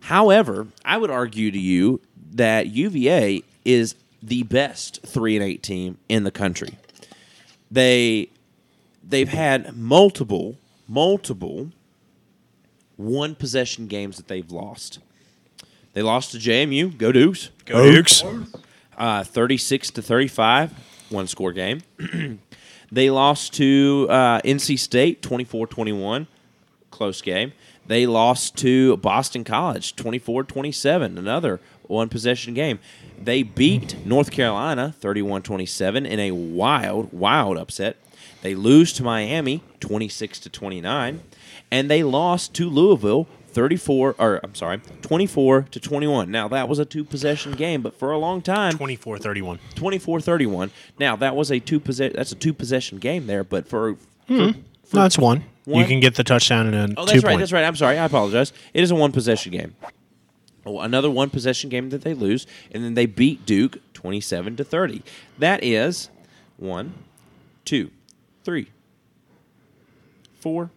However, 0.01 0.67
I 0.83 0.97
would 0.97 1.11
argue 1.11 1.51
to 1.51 1.59
you 1.59 2.01
that 2.33 2.67
UVA 2.67 3.43
is 3.65 3.95
the 4.21 4.43
best 4.43 5.01
three 5.05 5.35
and 5.35 5.43
eight 5.43 5.63
team 5.63 5.97
in 6.09 6.23
the 6.23 6.31
country. 6.31 6.77
They 7.69 8.29
they've 9.03 9.29
had 9.29 9.75
multiple 9.75 10.57
multiple 10.87 11.71
one 12.97 13.35
possession 13.35 13.87
games 13.87 14.17
that 14.17 14.27
they've 14.27 14.51
lost. 14.51 14.99
They 15.93 16.01
lost 16.01 16.31
to 16.31 16.37
JMU. 16.37 16.97
Go 16.97 17.11
Dukes. 17.11 17.49
Go 17.65 17.91
Dukes. 17.91 18.23
Uh, 18.97 19.23
36 19.23 19.91
to 19.91 20.01
35, 20.01 20.73
one 21.09 21.25
score 21.27 21.51
game. 21.51 21.81
they 22.91 23.09
lost 23.09 23.53
to 23.55 24.07
uh, 24.09 24.41
NC 24.41 24.77
State 24.77 25.21
24 25.21 25.67
21, 25.67 26.27
close 26.91 27.21
game. 27.21 27.53
They 27.87 28.05
lost 28.05 28.55
to 28.57 28.97
Boston 28.97 29.43
College 29.43 29.95
24 29.95 30.43
27, 30.43 31.17
another 31.17 31.59
one 31.83 32.09
possession 32.09 32.53
game. 32.53 32.79
They 33.21 33.43
beat 33.43 34.05
North 34.05 34.31
Carolina 34.31 34.93
31 34.99 35.41
27 35.41 36.05
in 36.05 36.19
a 36.19 36.31
wild, 36.31 37.11
wild 37.11 37.57
upset. 37.57 37.97
They 38.41 38.55
lose 38.55 38.93
to 38.93 39.03
Miami 39.03 39.63
26 39.79 40.39
to 40.39 40.49
29, 40.49 41.21
and 41.69 41.89
they 41.89 42.03
lost 42.03 42.53
to 42.55 42.69
Louisville 42.69 43.27
34 43.51 44.15
or 44.17 44.39
I'm 44.43 44.55
sorry, 44.55 44.79
24 45.01 45.63
to 45.71 45.79
21. 45.79 46.31
Now 46.31 46.47
that 46.47 46.67
was 46.67 46.79
a 46.79 46.85
two 46.85 47.03
possession 47.03 47.51
game, 47.53 47.81
but 47.81 47.93
for 47.93 48.11
a 48.11 48.17
long 48.17 48.41
time 48.41 48.77
24 48.77 49.19
31. 49.19 49.59
24-31. 49.75 50.71
Now 50.97 51.15
that 51.17 51.35
was 51.35 51.51
a 51.51 51.59
two 51.59 51.79
possession 51.79 52.15
that's 52.15 52.31
a 52.31 52.35
two 52.35 52.53
possession 52.53 52.97
game 52.97 53.27
there, 53.27 53.43
but 53.43 53.67
for, 53.67 53.95
for 54.27 54.51
hmm. 54.51 54.59
No, 54.93 55.05
it's 55.05 55.17
one. 55.17 55.43
You 55.65 55.85
can 55.85 55.99
get 55.99 56.15
the 56.15 56.23
touchdown 56.23 56.73
and 56.73 56.93
a 56.93 56.99
oh, 56.99 57.05
that's 57.05 57.23
right. 57.23 57.31
point. 57.31 57.39
That's 57.39 57.51
right. 57.51 57.63
I'm 57.63 57.75
sorry. 57.75 57.97
I 57.97 58.05
apologize. 58.05 58.51
It 58.73 58.83
is 58.83 58.91
a 58.91 58.95
one 58.95 59.11
possession 59.11 59.51
game. 59.51 59.75
Oh, 60.65 60.79
another 60.79 61.09
one 61.09 61.29
possession 61.29 61.69
game 61.69 61.89
that 61.89 62.01
they 62.01 62.13
lose, 62.13 62.45
and 62.71 62.83
then 62.83 62.93
they 62.93 63.05
beat 63.05 63.45
Duke 63.45 63.79
27 63.93 64.57
to 64.57 64.63
30. 64.63 65.01
That 65.39 65.63
is 65.63 66.09
one, 66.57 66.93
two, 67.65 67.89
three, 68.43 68.69
four, 70.39 70.69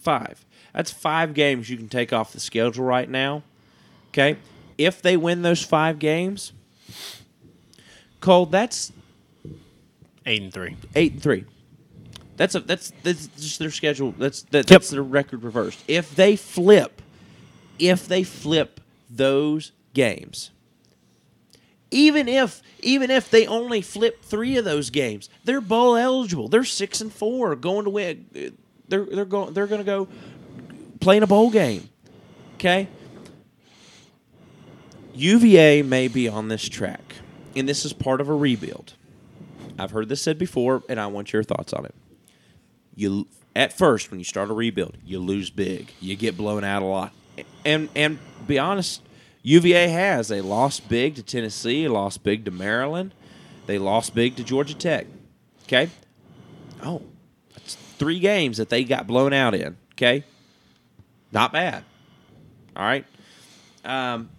five. 0.00 0.44
That's 0.72 0.90
five 0.90 1.34
games 1.34 1.68
you 1.68 1.76
can 1.76 1.88
take 1.88 2.12
off 2.12 2.32
the 2.32 2.40
schedule 2.40 2.84
right 2.84 3.08
now. 3.08 3.42
Okay, 4.08 4.36
if 4.78 5.02
they 5.02 5.16
win 5.16 5.42
those 5.42 5.62
five 5.62 5.98
games, 5.98 6.52
Cole, 8.20 8.46
that's 8.46 8.92
Eight 10.24 10.42
and 10.42 10.52
three. 10.52 10.76
eight 10.94 11.12
and 11.12 11.22
three. 11.22 11.44
That's 12.42 12.56
a 12.56 12.60
that's 12.60 12.92
that's 13.04 13.28
just 13.28 13.60
their 13.60 13.70
schedule. 13.70 14.16
That's 14.18 14.42
that, 14.50 14.66
that's 14.66 14.90
their 14.90 15.04
record 15.04 15.44
reversed. 15.44 15.84
If 15.86 16.16
they 16.16 16.34
flip, 16.34 17.00
if 17.78 18.08
they 18.08 18.24
flip 18.24 18.80
those 19.08 19.70
games, 19.94 20.50
even 21.92 22.26
if 22.26 22.60
even 22.80 23.12
if 23.12 23.30
they 23.30 23.46
only 23.46 23.80
flip 23.80 24.24
three 24.24 24.56
of 24.56 24.64
those 24.64 24.90
games, 24.90 25.30
they're 25.44 25.60
bowl 25.60 25.94
eligible. 25.94 26.48
They're 26.48 26.64
six 26.64 27.00
and 27.00 27.12
four, 27.12 27.54
going 27.54 27.84
to 27.84 27.90
win. 27.90 28.26
They're 28.88 29.04
they're 29.04 29.24
going 29.24 29.54
they're 29.54 29.68
going 29.68 29.82
to 29.82 29.84
go 29.84 30.08
play 30.98 31.18
in 31.18 31.22
a 31.22 31.28
bowl 31.28 31.48
game. 31.48 31.90
Okay. 32.54 32.88
UVA 35.14 35.82
may 35.82 36.08
be 36.08 36.28
on 36.28 36.48
this 36.48 36.68
track, 36.68 37.14
and 37.54 37.68
this 37.68 37.84
is 37.84 37.92
part 37.92 38.20
of 38.20 38.28
a 38.28 38.34
rebuild. 38.34 38.94
I've 39.78 39.92
heard 39.92 40.08
this 40.08 40.20
said 40.20 40.40
before, 40.40 40.82
and 40.88 40.98
I 40.98 41.06
want 41.06 41.32
your 41.32 41.44
thoughts 41.44 41.72
on 41.72 41.84
it. 41.84 41.94
You 42.94 43.26
at 43.56 43.72
first 43.72 44.10
when 44.10 44.20
you 44.20 44.24
start 44.24 44.50
a 44.50 44.52
rebuild, 44.52 44.96
you 45.04 45.18
lose 45.18 45.50
big, 45.50 45.92
you 46.00 46.16
get 46.16 46.36
blown 46.36 46.64
out 46.64 46.82
a 46.82 46.86
lot, 46.86 47.12
and 47.64 47.88
and 47.94 48.18
be 48.46 48.58
honest, 48.58 49.02
UVA 49.42 49.88
has 49.88 50.28
they 50.28 50.40
lost 50.40 50.88
big 50.88 51.14
to 51.16 51.22
Tennessee, 51.22 51.88
lost 51.88 52.22
big 52.22 52.44
to 52.44 52.50
Maryland, 52.50 53.14
they 53.66 53.78
lost 53.78 54.14
big 54.14 54.36
to 54.36 54.44
Georgia 54.44 54.74
Tech. 54.74 55.06
Okay, 55.64 55.88
oh, 56.82 57.02
that's 57.54 57.74
three 57.74 58.18
games 58.18 58.58
that 58.58 58.68
they 58.68 58.84
got 58.84 59.06
blown 59.06 59.32
out 59.32 59.54
in. 59.54 59.76
Okay, 59.94 60.24
not 61.32 61.52
bad. 61.52 61.84
All 62.76 62.84
right. 62.84 63.04
Um, 63.84 64.30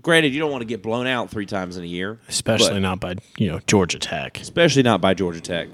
granted, 0.00 0.32
you 0.32 0.40
don't 0.40 0.50
want 0.50 0.62
to 0.62 0.66
get 0.66 0.82
blown 0.82 1.06
out 1.06 1.30
three 1.30 1.46
times 1.46 1.76
in 1.76 1.84
a 1.84 1.86
year, 1.86 2.20
Especially 2.28 2.80
not 2.80 3.00
by, 3.00 3.16
you 3.36 3.50
know, 3.50 3.58
Georgia 3.66 3.98
Tech. 3.98 4.40
especially 4.40 4.82
not 4.82 5.00
by 5.00 5.12
Georgia 5.14 5.40
Tech. 5.40 5.68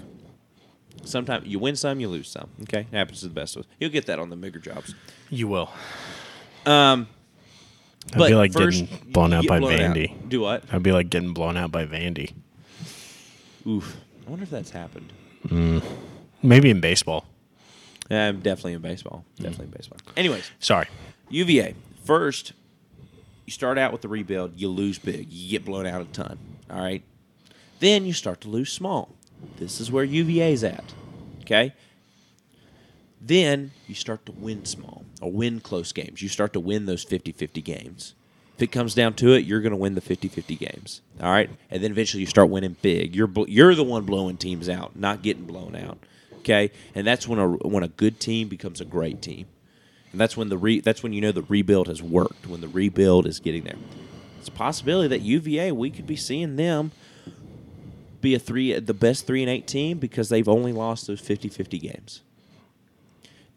Sometimes 1.04 1.46
you 1.46 1.58
win 1.58 1.76
some, 1.76 2.00
you 2.00 2.08
lose 2.08 2.28
some. 2.28 2.48
Okay, 2.62 2.86
happens 2.92 3.20
to 3.20 3.28
the 3.28 3.34
best 3.34 3.56
of 3.56 3.62
us. 3.62 3.68
You'll 3.78 3.90
get 3.90 4.06
that 4.06 4.18
on 4.18 4.30
the 4.30 4.36
bigger 4.36 4.58
jobs. 4.58 4.94
You 5.30 5.48
will. 5.48 5.70
Um, 6.66 7.08
I'd 8.12 8.18
but 8.18 8.28
be 8.28 8.34
like 8.34 8.52
first, 8.52 8.84
getting 8.86 9.12
blown 9.12 9.32
out 9.32 9.42
get 9.42 9.48
by 9.48 9.58
blown 9.60 9.80
out. 9.80 9.96
Vandy. 9.96 10.28
Do 10.28 10.40
what? 10.40 10.64
I'd 10.72 10.82
be 10.82 10.92
like 10.92 11.10
getting 11.10 11.32
blown 11.32 11.56
out 11.56 11.72
by 11.72 11.86
Vandy. 11.86 12.32
Oof. 13.66 13.96
I 14.26 14.30
wonder 14.30 14.42
if 14.44 14.50
that's 14.50 14.70
happened. 14.70 15.12
Maybe 16.42 16.70
in 16.70 16.80
baseball. 16.80 17.26
Yeah, 18.10 18.32
definitely 18.32 18.74
in 18.74 18.82
baseball. 18.82 19.24
Definitely 19.36 19.66
in 19.66 19.70
baseball. 19.70 19.98
Anyways, 20.16 20.50
Sorry. 20.58 20.88
UVA. 21.28 21.74
First, 22.04 22.52
you 23.46 23.52
start 23.52 23.78
out 23.78 23.92
with 23.92 24.02
the 24.02 24.08
rebuild, 24.08 24.52
you 24.56 24.68
lose 24.68 24.98
big, 24.98 25.30
you 25.30 25.50
get 25.50 25.64
blown 25.64 25.86
out 25.86 26.00
a 26.02 26.04
ton. 26.06 26.38
All 26.70 26.80
right. 26.80 27.02
Then 27.78 28.04
you 28.04 28.12
start 28.12 28.40
to 28.42 28.48
lose 28.48 28.72
small. 28.72 29.14
This 29.58 29.80
is 29.80 29.90
where 29.90 30.04
UVA's 30.04 30.64
at. 30.64 30.94
Okay. 31.42 31.74
Then 33.20 33.72
you 33.86 33.94
start 33.94 34.24
to 34.26 34.32
win 34.32 34.64
small 34.64 35.04
or 35.20 35.30
win 35.30 35.60
close 35.60 35.92
games. 35.92 36.22
You 36.22 36.28
start 36.28 36.52
to 36.54 36.60
win 36.60 36.86
those 36.86 37.04
50 37.04 37.32
50 37.32 37.60
games. 37.60 38.14
If 38.56 38.62
it 38.64 38.72
comes 38.72 38.94
down 38.94 39.14
to 39.14 39.32
it, 39.32 39.44
you're 39.44 39.60
going 39.60 39.72
to 39.72 39.76
win 39.76 39.94
the 39.94 40.00
50 40.00 40.28
50 40.28 40.56
games. 40.56 41.00
All 41.20 41.30
right. 41.30 41.50
And 41.70 41.82
then 41.82 41.90
eventually 41.90 42.20
you 42.20 42.26
start 42.26 42.50
winning 42.50 42.76
big. 42.82 43.16
You're, 43.16 43.30
you're 43.46 43.74
the 43.74 43.84
one 43.84 44.04
blowing 44.04 44.36
teams 44.36 44.68
out, 44.68 44.96
not 44.96 45.22
getting 45.22 45.44
blown 45.44 45.74
out. 45.76 45.98
Okay. 46.38 46.70
And 46.94 47.06
that's 47.06 47.28
when 47.28 47.38
a, 47.38 47.48
when 47.48 47.82
a 47.82 47.88
good 47.88 48.20
team 48.20 48.48
becomes 48.48 48.80
a 48.80 48.84
great 48.84 49.22
team. 49.22 49.46
And 50.12 50.20
that's 50.20 50.36
when 50.36 50.48
the 50.48 50.58
re- 50.58 50.80
that's 50.80 51.02
when 51.02 51.12
you 51.12 51.20
know 51.20 51.32
the 51.32 51.42
rebuild 51.42 51.88
has 51.88 52.02
worked. 52.02 52.46
When 52.46 52.60
the 52.60 52.68
rebuild 52.68 53.26
is 53.26 53.38
getting 53.38 53.62
there, 53.62 53.76
it's 54.38 54.48
a 54.48 54.52
possibility 54.52 55.08
that 55.08 55.20
UVA 55.20 55.72
we 55.72 55.90
could 55.90 56.06
be 56.06 56.16
seeing 56.16 56.56
them 56.56 56.90
be 58.20 58.34
a 58.34 58.38
three 58.38 58.72
the 58.78 58.94
best 58.94 59.26
three 59.26 59.42
and 59.42 59.50
eight 59.50 59.66
team 59.66 59.98
because 59.98 60.28
they've 60.28 60.48
only 60.48 60.72
lost 60.72 61.06
those 61.06 61.20
50-50 61.22 61.80
games. 61.80 62.20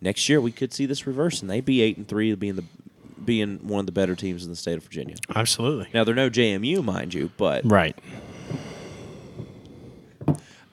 Next 0.01 0.27
year 0.29 0.39
we 0.41 0.51
could 0.51 0.73
see 0.73 0.85
this 0.85 1.05
reverse 1.07 1.41
and 1.41 1.49
they 1.49 1.61
be 1.61 1.81
eight 1.81 1.97
and 1.97 2.07
three, 2.07 2.33
being 2.35 2.55
the 2.55 2.63
being 3.23 3.59
one 3.67 3.79
of 3.79 3.85
the 3.85 3.91
better 3.93 4.15
teams 4.15 4.43
in 4.43 4.49
the 4.49 4.55
state 4.55 4.75
of 4.77 4.83
Virginia. 4.83 5.15
Absolutely. 5.33 5.87
Now 5.93 6.03
they're 6.03 6.13
no 6.15 6.29
JMU, 6.29 6.83
mind 6.83 7.13
you, 7.13 7.31
but 7.37 7.61
Right. 7.63 7.97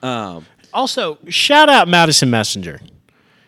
um, 0.02 0.46
Also, 0.72 1.18
shout 1.28 1.68
out 1.68 1.88
Madison 1.88 2.30
Messenger. 2.30 2.80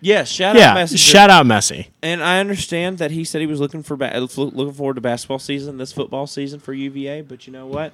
yes, 0.00 0.28
shout 0.28 0.56
out 0.56 0.60
Yeah, 0.60 0.74
Messenger. 0.74 1.02
shout 1.02 1.30
out 1.30 1.46
Messi. 1.46 1.86
And 2.02 2.22
I 2.22 2.38
understand 2.40 2.98
that 2.98 3.10
he 3.10 3.24
said 3.24 3.40
he 3.40 3.46
was 3.46 3.60
looking 3.60 3.82
for 3.82 3.96
ba- 3.96 4.12
looking 4.36 4.72
forward 4.72 4.94
to 4.94 5.00
basketball 5.00 5.38
season 5.38 5.78
this 5.78 5.92
football 5.92 6.26
season 6.26 6.60
for 6.60 6.72
UVA. 6.72 7.22
But 7.22 7.46
you 7.46 7.52
know 7.52 7.66
what? 7.66 7.92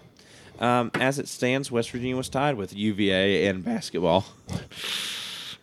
Um, 0.59 0.91
as 0.95 1.19
it 1.19 1.29
stands, 1.29 1.71
West 1.71 1.91
Virginia 1.91 2.17
was 2.17 2.29
tied 2.29 2.57
with 2.57 2.75
UVA 2.75 3.47
in 3.47 3.63
basketball. 3.63 4.25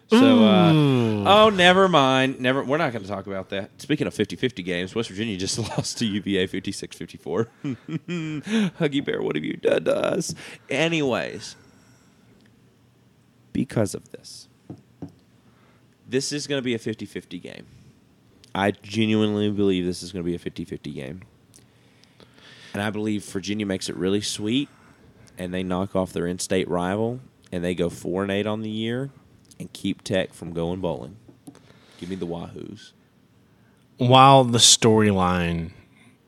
So, 0.07 0.43
uh, 0.43 0.71
oh, 0.71 1.51
never 1.53 1.89
mind. 1.89 2.39
Never. 2.39 2.63
We're 2.63 2.77
not 2.77 2.93
going 2.93 3.03
to 3.03 3.09
talk 3.09 3.25
about 3.25 3.49
that. 3.49 3.81
Speaking 3.81 4.05
of 4.05 4.13
50-50 4.13 4.63
games, 4.63 4.93
West 4.93 5.09
Virginia 5.09 5.35
just 5.35 5.57
lost 5.77 5.97
to 5.97 6.05
UVA 6.05 6.47
56-54. 6.47 7.47
Huggy 8.79 9.03
Bear, 9.03 9.21
what 9.21 9.35
have 9.35 9.43
you 9.43 9.57
done 9.57 9.85
to 9.85 9.95
us? 9.95 10.35
Anyways, 10.69 11.55
because 13.51 13.95
of 13.95 14.11
this, 14.11 14.47
this 16.07 16.31
is 16.31 16.45
going 16.45 16.59
to 16.59 16.63
be 16.63 16.75
a 16.75 16.79
50-50 16.79 17.41
game. 17.41 17.65
I 18.53 18.71
genuinely 18.71 19.49
believe 19.49 19.85
this 19.85 20.03
is 20.03 20.11
going 20.11 20.23
to 20.23 20.25
be 20.25 20.35
a 20.35 20.39
50-50 20.39 20.93
game. 20.93 21.23
And 22.73 22.81
I 22.81 22.89
believe 22.89 23.25
Virginia 23.25 23.65
makes 23.65 23.89
it 23.89 23.95
really 23.95 24.21
sweet 24.21 24.69
and 25.37 25.53
they 25.53 25.63
knock 25.63 25.95
off 25.95 26.13
their 26.13 26.27
in-state 26.27 26.67
rival 26.67 27.19
and 27.51 27.63
they 27.63 27.75
go 27.75 27.89
4 27.89 28.23
and 28.23 28.31
8 28.31 28.47
on 28.47 28.61
the 28.61 28.69
year 28.69 29.09
and 29.59 29.71
keep 29.73 30.03
Tech 30.03 30.33
from 30.33 30.53
going 30.53 30.81
bowling. 30.81 31.17
Give 31.99 32.09
me 32.09 32.15
the 32.15 32.27
Wahoos. 32.27 32.91
While 33.97 34.43
the 34.43 34.57
storyline 34.57 35.71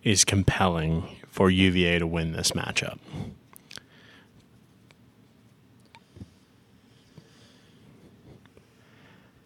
is 0.03 0.23
compelling 0.23 1.03
for 1.27 1.49
UVA 1.49 1.99
to 1.99 2.07
win 2.07 2.31
this 2.31 2.51
matchup, 2.51 2.97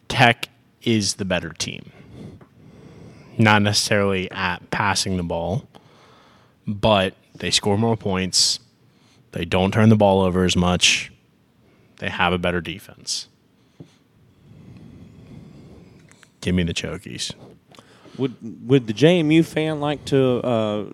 Tech 0.08 0.50
is 0.84 1.16
the 1.16 1.26
better 1.26 1.50
team. 1.50 1.92
Not 3.38 3.64
necessarily 3.64 4.30
at 4.30 4.70
passing 4.70 5.18
the 5.18 5.24
ball, 5.24 5.68
but 6.68 7.16
they 7.34 7.50
score 7.50 7.78
more 7.78 7.98
points. 7.98 8.60
They 9.32 9.46
don't 9.46 9.74
turn 9.74 9.90
the 9.90 9.96
ball 9.96 10.22
over 10.22 10.44
as 10.44 10.56
much. 10.56 11.12
They 12.00 12.10
have 12.10 12.34
a 12.34 12.38
better 12.38 12.62
defense. 12.62 13.28
Give 16.42 16.56
me 16.56 16.64
the 16.64 16.74
Chokies. 16.74 17.34
Would 18.18 18.68
would 18.68 18.88
the 18.88 18.94
JMU 18.94 19.46
fan 19.46 19.80
like 19.80 20.04
to 20.06 20.42
uh, 20.44 20.86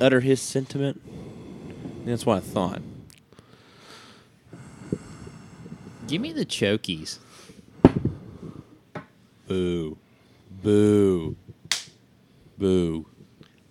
utter 0.00 0.20
his 0.20 0.40
sentiment? 0.40 1.00
That's 2.04 2.26
what 2.26 2.38
I 2.38 2.40
thought. 2.40 2.82
Give 6.06 6.20
me 6.20 6.32
the 6.32 6.44
chokies. 6.44 7.18
Boo, 9.46 9.96
boo, 10.62 11.36
boo. 12.58 13.06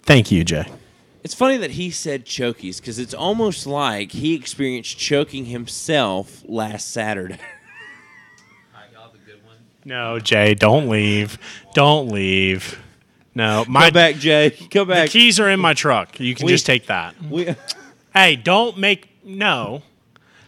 Thank 0.04 0.32
you, 0.32 0.43
Jay. 0.43 0.66
It's 1.24 1.36
funny 1.36 1.58
that 1.58 1.72
he 1.72 1.92
said 1.92 2.26
chokies 2.26 2.78
because 2.78 2.98
it's 2.98 3.14
almost 3.14 3.68
like 3.68 4.12
he 4.12 4.34
experienced 4.34 4.98
choking 4.98 5.46
himself 5.46 6.44
last 6.48 6.92
Saturday. 6.92 7.38
No, 9.84 10.20
Jay, 10.20 10.54
don't 10.54 10.90
leave. 10.90 11.40
Don't 11.74 12.10
leave. 12.10 12.80
No, 13.34 13.66
my 13.68 13.86
Come 13.86 13.94
back, 13.94 14.16
Jay. 14.18 14.52
Come 14.70 14.88
back. 14.90 15.08
the 15.08 15.12
keys 15.12 15.40
are 15.40 15.50
in 15.50 15.60
my 15.60 15.74
truck. 15.74 16.20
You 16.20 16.36
can 16.36 16.46
We- 16.46 16.52
just 16.52 16.68
take 16.68 16.86
that. 16.88 17.16
We, 17.24 17.56
Hey, 18.14 18.36
don't 18.36 18.78
make 18.78 19.10
no. 19.24 19.82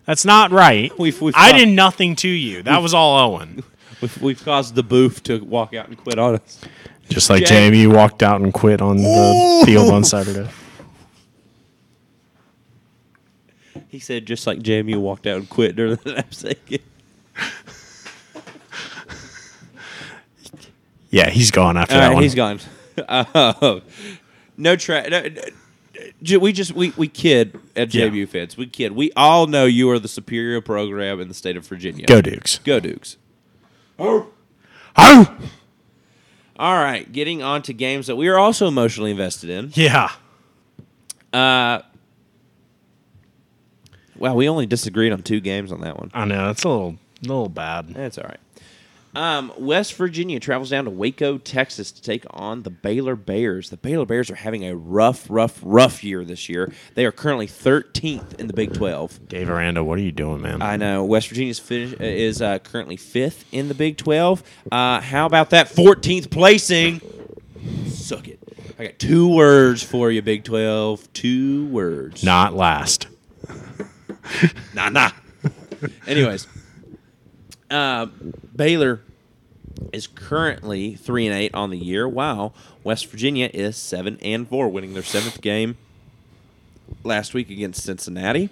That's 0.06 0.24
not 0.24 0.52
right. 0.52 0.92
We've- 1.00 1.18
we've 1.20 1.34
I 1.36 1.52
got- 1.52 1.58
did 1.58 1.70
nothing 1.70 2.16
to 2.18 2.28
you. 2.28 2.62
That 2.62 2.84
was 2.84 2.94
all 2.94 3.18
Owen. 3.18 3.64
we've, 4.02 4.22
we've 4.22 4.46
caused 4.46 4.76
the 4.76 4.84
booth 4.84 5.24
to 5.24 5.44
walk 5.44 5.74
out 5.74 5.88
and 5.88 5.98
quit 5.98 6.20
on 6.20 6.36
us. 6.36 6.60
Just 7.10 7.30
like 7.32 7.46
Jay. 7.46 7.72
JMU 7.72 7.92
walked 7.92 8.22
out 8.22 8.40
and 8.42 8.54
quit 8.54 8.82
on 8.82 8.98
the 8.98 9.64
field 9.66 9.92
on 9.92 10.04
Saturday. 10.04 10.48
He 13.90 14.00
said 14.00 14.26
just 14.26 14.46
like 14.48 14.60
JMU 14.60 14.98
walked 14.98 15.28
out 15.28 15.38
and 15.38 15.50
quit 15.50 15.76
during 15.76 15.96
the 15.96 16.14
Knapsack 16.14 16.66
game. 16.66 16.80
Yeah, 21.10 21.30
he's 21.30 21.52
gone 21.52 21.78
after 21.78 21.94
All 21.94 22.02
that 22.02 22.08
right, 22.08 22.14
one. 22.16 22.24
he's 22.24 22.36
gone. 22.36 22.60
Uh, 23.08 23.80
no 24.58 24.76
track. 24.76 25.10
no, 25.10 25.24
no, 26.22 26.40
We 26.40 26.52
just 26.54 26.72
we, 26.74 26.92
we 26.98 27.08
kid 27.08 27.60
at 27.76 27.94
Yeah. 27.94 28.08
JMU 28.08 28.28
fans. 28.28 28.58
We 28.58 28.66
kid. 28.68 28.94
We 28.94 29.12
all 29.16 29.46
know 29.48 29.66
you 29.66 29.90
are 29.92 30.00
the 30.00 30.08
superior 30.08 30.60
program 30.62 31.20
in 31.20 31.28
the 31.28 31.34
state 31.36 31.56
of 31.56 31.68
Virginia. 31.68 32.06
Go 32.08 32.22
Dukes. 32.22 32.60
Go 32.60 32.80
Dukes. 32.80 33.18
Oh. 34.00 34.28
Oh! 34.96 35.38
All 36.58 36.76
right, 36.76 37.12
getting 37.12 37.42
on 37.42 37.64
to 37.64 37.74
games 37.74 38.08
that 38.08 38.16
we 38.16 38.28
are 38.28 38.38
also 38.38 38.68
emotionally 38.68 39.12
invested 39.12 39.50
in. 39.50 39.72
Yeah. 39.74 40.12
Uh, 41.32 41.82
wow, 44.24 44.36
we 44.36 44.48
only 44.48 44.66
disagreed 44.66 45.12
on 45.12 45.22
two 45.22 45.42
games 45.42 45.72
on 45.72 45.82
that 45.82 46.00
one. 46.00 46.10
I 46.14 46.24
know. 46.24 46.50
It's 46.50 46.64
a 46.64 46.70
little 46.70 46.96
little 47.22 47.50
bad. 47.50 47.90
That's 47.90 48.18
all 48.18 48.24
right. 48.24 48.40
Um, 49.16 49.54
West 49.60 49.94
Virginia 49.94 50.40
travels 50.40 50.72
down 50.72 50.86
to 50.86 50.90
Waco, 50.90 51.38
Texas 51.38 51.92
to 51.92 52.02
take 52.02 52.26
on 52.32 52.64
the 52.64 52.72
Baylor 52.72 53.16
Bears. 53.16 53.70
The 53.70 53.78
Baylor 53.78 54.08
Bears 54.08 54.32
are 54.32 54.36
having 54.36 54.66
a 54.66 54.76
rough, 54.76 55.28
rough, 55.30 55.60
rough 55.62 56.04
year 56.04 56.26
this 56.26 56.50
year. 56.50 56.74
They 56.96 57.06
are 57.06 57.12
currently 57.12 57.46
13th 57.46 58.40
in 58.40 58.48
the 58.48 58.54
Big 58.54 58.74
12. 58.74 59.28
Dave 59.28 59.52
Aranda, 59.52 59.84
what 59.84 60.00
are 60.00 60.02
you 60.02 60.12
doing, 60.12 60.42
man? 60.42 60.64
I 60.64 60.78
know 60.78 61.04
West 61.06 61.28
Virginia 61.28 61.54
finish, 61.54 61.94
uh, 61.94 62.04
is 62.04 62.42
uh, 62.42 62.58
currently 62.60 62.98
fifth 62.98 63.46
in 63.52 63.68
the 63.68 63.76
Big 63.76 63.98
12. 63.98 64.42
Uh, 64.72 65.00
how 65.00 65.28
about 65.28 65.52
that 65.52 65.68
14th 65.68 66.32
placing? 66.32 67.00
Suck 67.86 68.28
it. 68.28 68.40
I 68.80 68.86
got 68.86 68.98
two 68.98 69.28
words 69.28 69.84
for 69.84 70.10
you, 70.10 70.24
Big 70.24 70.44
12. 70.44 71.14
Two 71.14 71.68
words. 71.68 72.24
Not 72.24 72.56
last. 72.56 73.06
Nah, 74.74 74.90
nah. 74.90 75.12
Anyways, 76.08 76.48
uh, 77.70 78.08
Baylor 78.56 79.02
is 79.92 80.08
currently 80.08 80.96
three 80.96 81.28
and 81.28 81.36
eight 81.36 81.54
on 81.54 81.70
the 81.70 81.78
year, 81.78 82.08
while 82.08 82.54
West 82.84 83.08
Virginia 83.08 83.50
is 83.54 83.76
seven 83.76 84.18
and 84.22 84.48
four, 84.48 84.70
winning 84.70 84.94
their 84.94 85.04
seventh 85.04 85.42
game 85.42 85.78
last 87.04 87.34
week 87.34 87.50
against 87.50 87.84
Cincinnati. 87.84 88.50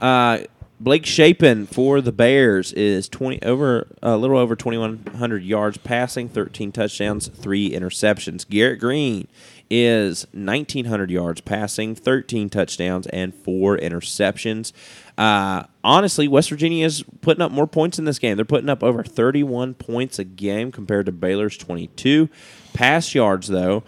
Uh, 0.00 0.38
Blake 0.80 1.04
Shapen 1.04 1.66
for 1.66 2.00
the 2.00 2.12
Bears 2.12 2.72
is 2.72 3.08
twenty 3.08 3.42
over 3.42 3.88
a 4.02 4.16
little 4.16 4.38
over 4.38 4.54
twenty 4.54 4.78
one 4.78 5.04
hundred 5.16 5.42
yards 5.42 5.76
passing, 5.76 6.28
thirteen 6.28 6.70
touchdowns, 6.72 7.28
three 7.28 7.70
interceptions. 7.70 8.48
Garrett 8.48 8.78
Greene 8.80 9.26
is 9.70 10.26
nineteen 10.32 10.86
hundred 10.86 11.10
yards 11.10 11.40
passing, 11.40 11.94
thirteen 11.94 12.48
touchdowns, 12.48 13.06
and 13.08 13.34
four 13.34 13.76
interceptions. 13.76 14.72
Uh, 15.16 15.64
honestly, 15.82 16.28
West 16.28 16.50
Virginia 16.50 16.84
is 16.86 17.04
putting 17.20 17.42
up 17.42 17.50
more 17.50 17.66
points 17.66 17.98
in 17.98 18.04
this 18.04 18.18
game. 18.18 18.36
They're 18.36 18.44
putting 18.44 18.68
up 18.68 18.82
over 18.82 19.02
thirty 19.02 19.42
one 19.42 19.74
points 19.74 20.18
a 20.18 20.24
game 20.24 20.72
compared 20.72 21.06
to 21.06 21.12
Baylor's 21.12 21.56
twenty 21.56 21.88
two. 21.88 22.28
Pass 22.72 23.14
yards 23.14 23.48
though, 23.48 23.82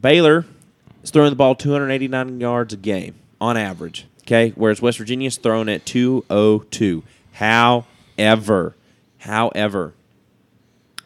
Baylor 0.00 0.44
is 1.02 1.10
throwing 1.10 1.30
the 1.30 1.36
ball 1.36 1.54
289 1.54 2.40
yards 2.40 2.72
a 2.74 2.76
game 2.76 3.14
on 3.40 3.56
average. 3.56 4.06
Okay, 4.22 4.52
whereas 4.56 4.80
West 4.80 4.98
Virginia 4.98 5.26
is 5.26 5.36
throwing 5.36 5.68
at 5.68 5.84
202. 5.84 7.02
However, 7.32 8.74
however, 9.18 9.94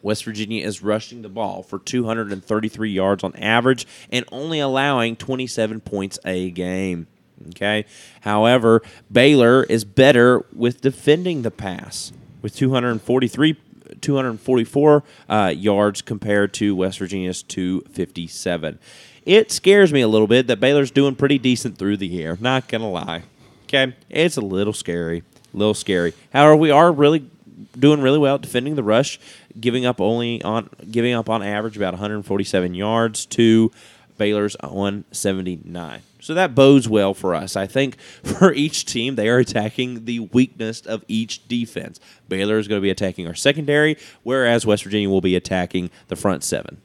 West 0.02 0.24
Virginia 0.24 0.64
is 0.64 0.82
rushing 0.82 1.22
the 1.22 1.28
ball 1.28 1.62
for 1.62 1.78
233 1.78 2.90
yards 2.90 3.24
on 3.24 3.34
average 3.36 3.86
and 4.10 4.24
only 4.32 4.60
allowing 4.60 5.16
27 5.16 5.80
points 5.80 6.18
a 6.24 6.50
game. 6.50 7.06
Okay. 7.48 7.84
However, 8.22 8.82
Baylor 9.10 9.64
is 9.64 9.84
better 9.84 10.44
with 10.52 10.80
defending 10.80 11.42
the 11.42 11.50
pass 11.50 12.12
with 12.42 12.56
243 12.56 13.56
244 14.00 15.02
uh, 15.28 15.52
yards 15.56 16.02
compared 16.02 16.52
to 16.54 16.76
West 16.76 16.98
Virginia's 16.98 17.42
257. 17.42 18.78
It 19.24 19.50
scares 19.50 19.92
me 19.92 20.00
a 20.00 20.08
little 20.08 20.26
bit 20.26 20.46
that 20.46 20.60
Baylor's 20.60 20.90
doing 20.90 21.14
pretty 21.14 21.38
decent 21.38 21.78
through 21.78 21.96
the 21.96 22.22
air. 22.22 22.36
Not 22.40 22.68
gonna 22.68 22.90
lie. 22.90 23.22
Okay, 23.64 23.94
it's 24.08 24.36
a 24.36 24.42
little 24.42 24.72
scary, 24.72 25.22
a 25.52 25.56
little 25.56 25.74
scary. 25.74 26.14
However, 26.32 26.56
we 26.56 26.70
are 26.70 26.92
really 26.92 27.30
doing 27.78 28.00
really 28.00 28.18
well 28.18 28.38
defending 28.38 28.74
the 28.74 28.82
rush, 28.82 29.18
giving 29.58 29.86
up 29.86 30.00
only 30.00 30.42
on 30.42 30.70
giving 30.90 31.14
up 31.14 31.28
on 31.28 31.42
average 31.42 31.76
about 31.76 31.94
147 31.94 32.74
yards 32.74 33.26
to 33.26 33.70
Baylor's 34.18 34.56
179. 34.60 36.02
So 36.20 36.34
that 36.34 36.54
bodes 36.54 36.88
well 36.88 37.14
for 37.14 37.34
us. 37.34 37.56
I 37.56 37.66
think 37.66 37.98
for 38.00 38.52
each 38.52 38.84
team, 38.84 39.14
they 39.14 39.28
are 39.28 39.38
attacking 39.38 40.04
the 40.04 40.20
weakness 40.20 40.80
of 40.80 41.04
each 41.08 41.46
defense. 41.48 42.00
Baylor 42.28 42.58
is 42.58 42.68
going 42.68 42.80
to 42.80 42.84
be 42.84 42.90
attacking 42.90 43.26
our 43.26 43.34
secondary, 43.34 43.96
whereas 44.24 44.66
West 44.66 44.84
Virginia 44.84 45.08
will 45.08 45.20
be 45.20 45.36
attacking 45.36 45.90
the 46.08 46.16
front 46.16 46.44
seven. 46.44 46.82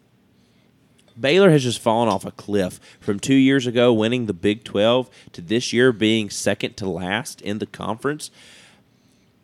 Baylor 1.19 1.51
has 1.51 1.63
just 1.63 1.79
fallen 1.79 2.09
off 2.09 2.25
a 2.25 2.31
cliff 2.31 2.79
from 2.99 3.19
two 3.19 3.35
years 3.35 3.67
ago 3.67 3.93
winning 3.93 4.25
the 4.25 4.33
Big 4.33 4.63
12 4.63 5.09
to 5.33 5.41
this 5.41 5.71
year 5.71 5.91
being 5.91 6.29
second 6.29 6.75
to 6.77 6.89
last 6.89 7.41
in 7.41 7.59
the 7.59 7.67
conference. 7.67 8.31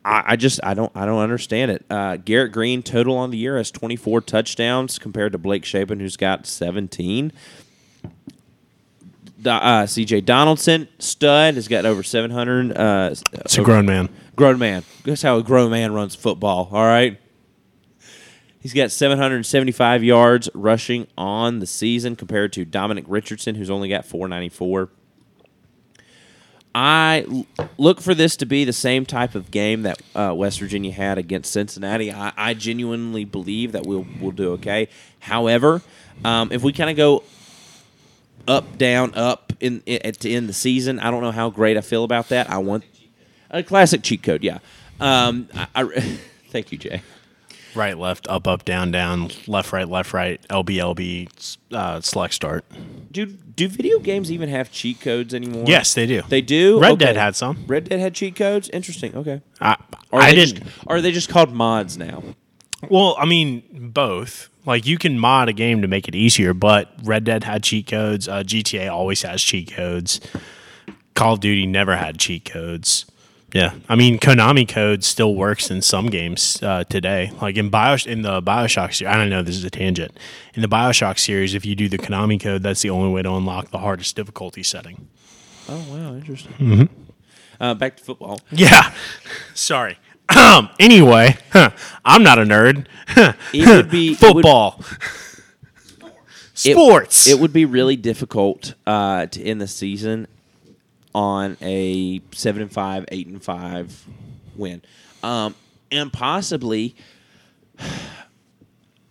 I, 0.09 0.23
I 0.27 0.35
just 0.35 0.59
I 0.63 0.73
don't 0.73 0.91
I 0.95 1.05
don't 1.05 1.19
understand 1.19 1.71
it. 1.71 1.85
Uh, 1.89 2.17
Garrett 2.17 2.51
Greene 2.51 2.81
total 2.83 3.15
on 3.17 3.29
the 3.31 3.37
year 3.37 3.57
has 3.57 3.69
24 3.71 4.21
touchdowns 4.21 4.97
compared 4.99 5.31
to 5.33 5.37
Blake 5.37 5.63
Shapen 5.65 5.99
who's 5.99 6.17
got 6.17 6.45
17. 6.47 7.31
Uh, 9.45 9.85
C.J. 9.85 10.21
Donaldson, 10.21 10.89
stud, 10.99 11.53
has 11.55 11.69
got 11.69 11.85
over 11.85 12.03
700. 12.03 12.75
Uh, 12.75 13.09
It's 13.33 13.57
a 13.57 13.61
grown 13.61 13.85
man. 13.85 14.09
grown 14.35 14.59
man. 14.59 14.83
That's 15.05 15.21
how 15.21 15.37
a 15.37 15.43
grown 15.43 15.71
man 15.71 15.93
runs 15.93 16.13
football. 16.13 16.67
All 16.73 16.83
right. 16.83 17.17
He's 18.59 18.73
got 18.73 18.91
775 18.91 20.03
yards 20.03 20.49
rushing 20.53 21.07
on 21.17 21.59
the 21.59 21.65
season 21.65 22.17
compared 22.17 22.51
to 22.53 22.65
Dominic 22.65 23.05
Richardson, 23.07 23.55
who's 23.55 23.69
only 23.69 23.87
got 23.87 24.05
494. 24.05 24.89
I 26.73 27.45
look 27.77 27.99
for 27.99 28.13
this 28.13 28.35
to 28.37 28.45
be 28.45 28.63
the 28.63 28.73
same 28.73 29.05
type 29.05 29.33
of 29.33 29.49
game 29.49 29.81
that 29.83 30.01
uh, 30.15 30.33
West 30.35 30.59
Virginia 30.59 30.91
had 30.91 31.17
against 31.17 31.51
Cincinnati. 31.51 32.11
I, 32.11 32.31
I 32.37 32.53
genuinely 32.53 33.25
believe 33.25 33.71
that 33.71 33.85
we'll 33.85 34.05
we'll 34.19 34.31
do 34.31 34.53
okay. 34.53 34.87
However, 35.19 35.81
um, 36.23 36.51
if 36.51 36.61
we 36.61 36.71
kind 36.71 36.89
of 36.89 36.95
go 36.95 37.23
up, 38.47 38.77
down, 38.77 39.13
up 39.15 39.53
in, 39.59 39.81
in 39.85 40.01
at 40.05 40.19
to 40.21 40.29
end 40.29 40.43
of 40.43 40.47
the 40.47 40.53
season, 40.53 40.99
I 40.99 41.11
don't 41.11 41.21
know 41.21 41.31
how 41.31 41.49
great 41.49 41.77
I 41.77 41.81
feel 41.81 42.03
about 42.03 42.29
that. 42.29 42.49
I 42.49 42.59
want 42.59 42.83
a 43.49 43.63
classic 43.63 44.03
cheat 44.03 44.23
code. 44.23 44.43
Yeah. 44.43 44.59
Um, 44.99 45.49
I, 45.53 45.67
I 45.75 45.83
thank 46.49 46.71
you, 46.71 46.77
Jay. 46.77 47.01
Right, 47.75 47.97
left, 47.97 48.27
up, 48.27 48.47
up, 48.47 48.65
down, 48.65 48.91
down, 48.91 49.29
left, 49.47 49.71
right, 49.71 49.87
left, 49.87 50.13
right, 50.13 50.41
LB, 50.49 50.77
LB, 50.77 51.57
uh, 51.71 52.01
select 52.01 52.33
start. 52.33 52.65
Do 53.11 53.25
do 53.25 53.67
video 53.67 53.99
games 53.99 54.31
even 54.31 54.49
have 54.49 54.71
cheat 54.71 55.01
codes 55.01 55.33
anymore? 55.33 55.65
Yes, 55.67 55.93
they 55.93 56.05
do. 56.05 56.21
they 56.29 56.41
do. 56.41 56.79
Red 56.79 56.93
Okay. 56.93 57.05
Dead 57.05 57.17
had 57.17 57.35
some. 57.35 57.63
Red 57.67 57.89
Dead 57.89 57.99
had 57.99 58.13
cheat 58.15 58.35
codes. 58.35 58.69
Interesting. 58.69 59.15
Okay. 59.15 59.41
I, 59.61 59.75
Or 60.11 60.21
I 60.21 60.29
they 60.31 60.45
didn't. 60.45 60.67
Are 60.87 61.01
they 61.01 61.11
just 61.11 61.29
called 61.29 61.51
mods 61.51 61.97
now? 61.97 62.23
Well, 62.89 63.15
I 63.19 63.25
mean, 63.25 63.63
both. 63.93 64.49
Like 64.65 64.85
you 64.85 64.97
can 64.97 65.19
mod 65.19 65.49
a 65.49 65.53
game 65.53 65.81
to 65.81 65.87
make 65.87 66.07
it 66.07 66.15
easier, 66.15 66.53
but 66.53 66.93
Red 67.03 67.23
Dead 67.23 67.43
had 67.43 67.63
cheat 67.63 67.87
codes. 67.87 68.27
Uh, 68.27 68.43
GTA 68.43 68.91
always 68.91 69.21
has 69.23 69.41
cheat 69.43 69.71
codes. 69.73 70.19
Call 71.15 71.33
of 71.33 71.39
Duty 71.39 71.65
never 71.65 71.95
had 71.97 72.17
cheat 72.17 72.45
codes. 72.45 73.05
Yeah, 73.53 73.73
I 73.87 73.95
mean 73.95 74.19
Konami 74.19 74.67
code 74.67 75.03
still 75.03 75.33
works 75.35 75.71
in 75.71 75.81
some 75.81 76.07
games 76.07 76.61
uh, 76.61 76.83
today. 76.83 77.31
Like 77.41 77.57
in 77.57 77.69
Bio 77.69 77.97
in 78.05 78.21
the 78.21 78.41
Bioshock 78.41 78.93
series, 78.93 79.11
I 79.11 79.17
don't 79.17 79.29
know. 79.29 79.41
This 79.41 79.55
is 79.57 79.63
a 79.63 79.69
tangent. 79.71 80.15
In 80.53 80.61
the 80.61 80.67
Bioshock 80.67 81.17
series, 81.17 81.55
if 81.55 81.65
you 81.65 81.75
do 81.75 81.89
the 81.89 81.97
Konami 81.97 82.39
code, 82.39 82.61
that's 82.61 82.81
the 82.83 82.91
only 82.91 83.11
way 83.11 83.21
to 83.23 83.31
unlock 83.33 83.71
the 83.71 83.79
hardest 83.79 84.15
difficulty 84.15 84.61
setting. 84.61 85.07
Oh 85.67 85.83
wow, 85.89 86.13
interesting. 86.13 86.53
Mm-hmm. 86.59 86.83
Uh, 87.59 87.73
back 87.73 87.97
to 87.97 88.03
football. 88.03 88.39
Yeah. 88.51 88.93
Sorry. 89.55 89.97
anyway, 90.79 91.37
huh, 91.51 91.71
I'm 92.05 92.21
not 92.21 92.37
a 92.37 92.43
nerd. 92.43 92.85
It 93.53 93.67
would 93.67 93.89
be 93.89 94.11
it 94.11 94.21
would- 94.21 94.33
Football. 94.43 94.79
it- 94.79 96.73
Sports. 96.73 97.25
It, 97.25 97.39
would 97.39 97.53
be 97.53 97.63
really 97.65 97.95
difficult 97.95 98.73
uh, 98.85 99.25
to 99.27 99.41
end 99.41 99.61
the 99.61 99.67
season 99.67 100.27
on 101.13 101.57
a 101.61 102.21
seven 102.31 102.61
and 102.61 102.71
five, 102.71 103.05
eight 103.09 103.27
and 103.27 103.43
five 103.43 104.05
win, 104.55 104.81
um, 105.23 105.55
and 105.91 106.11
possibly. 106.11 106.95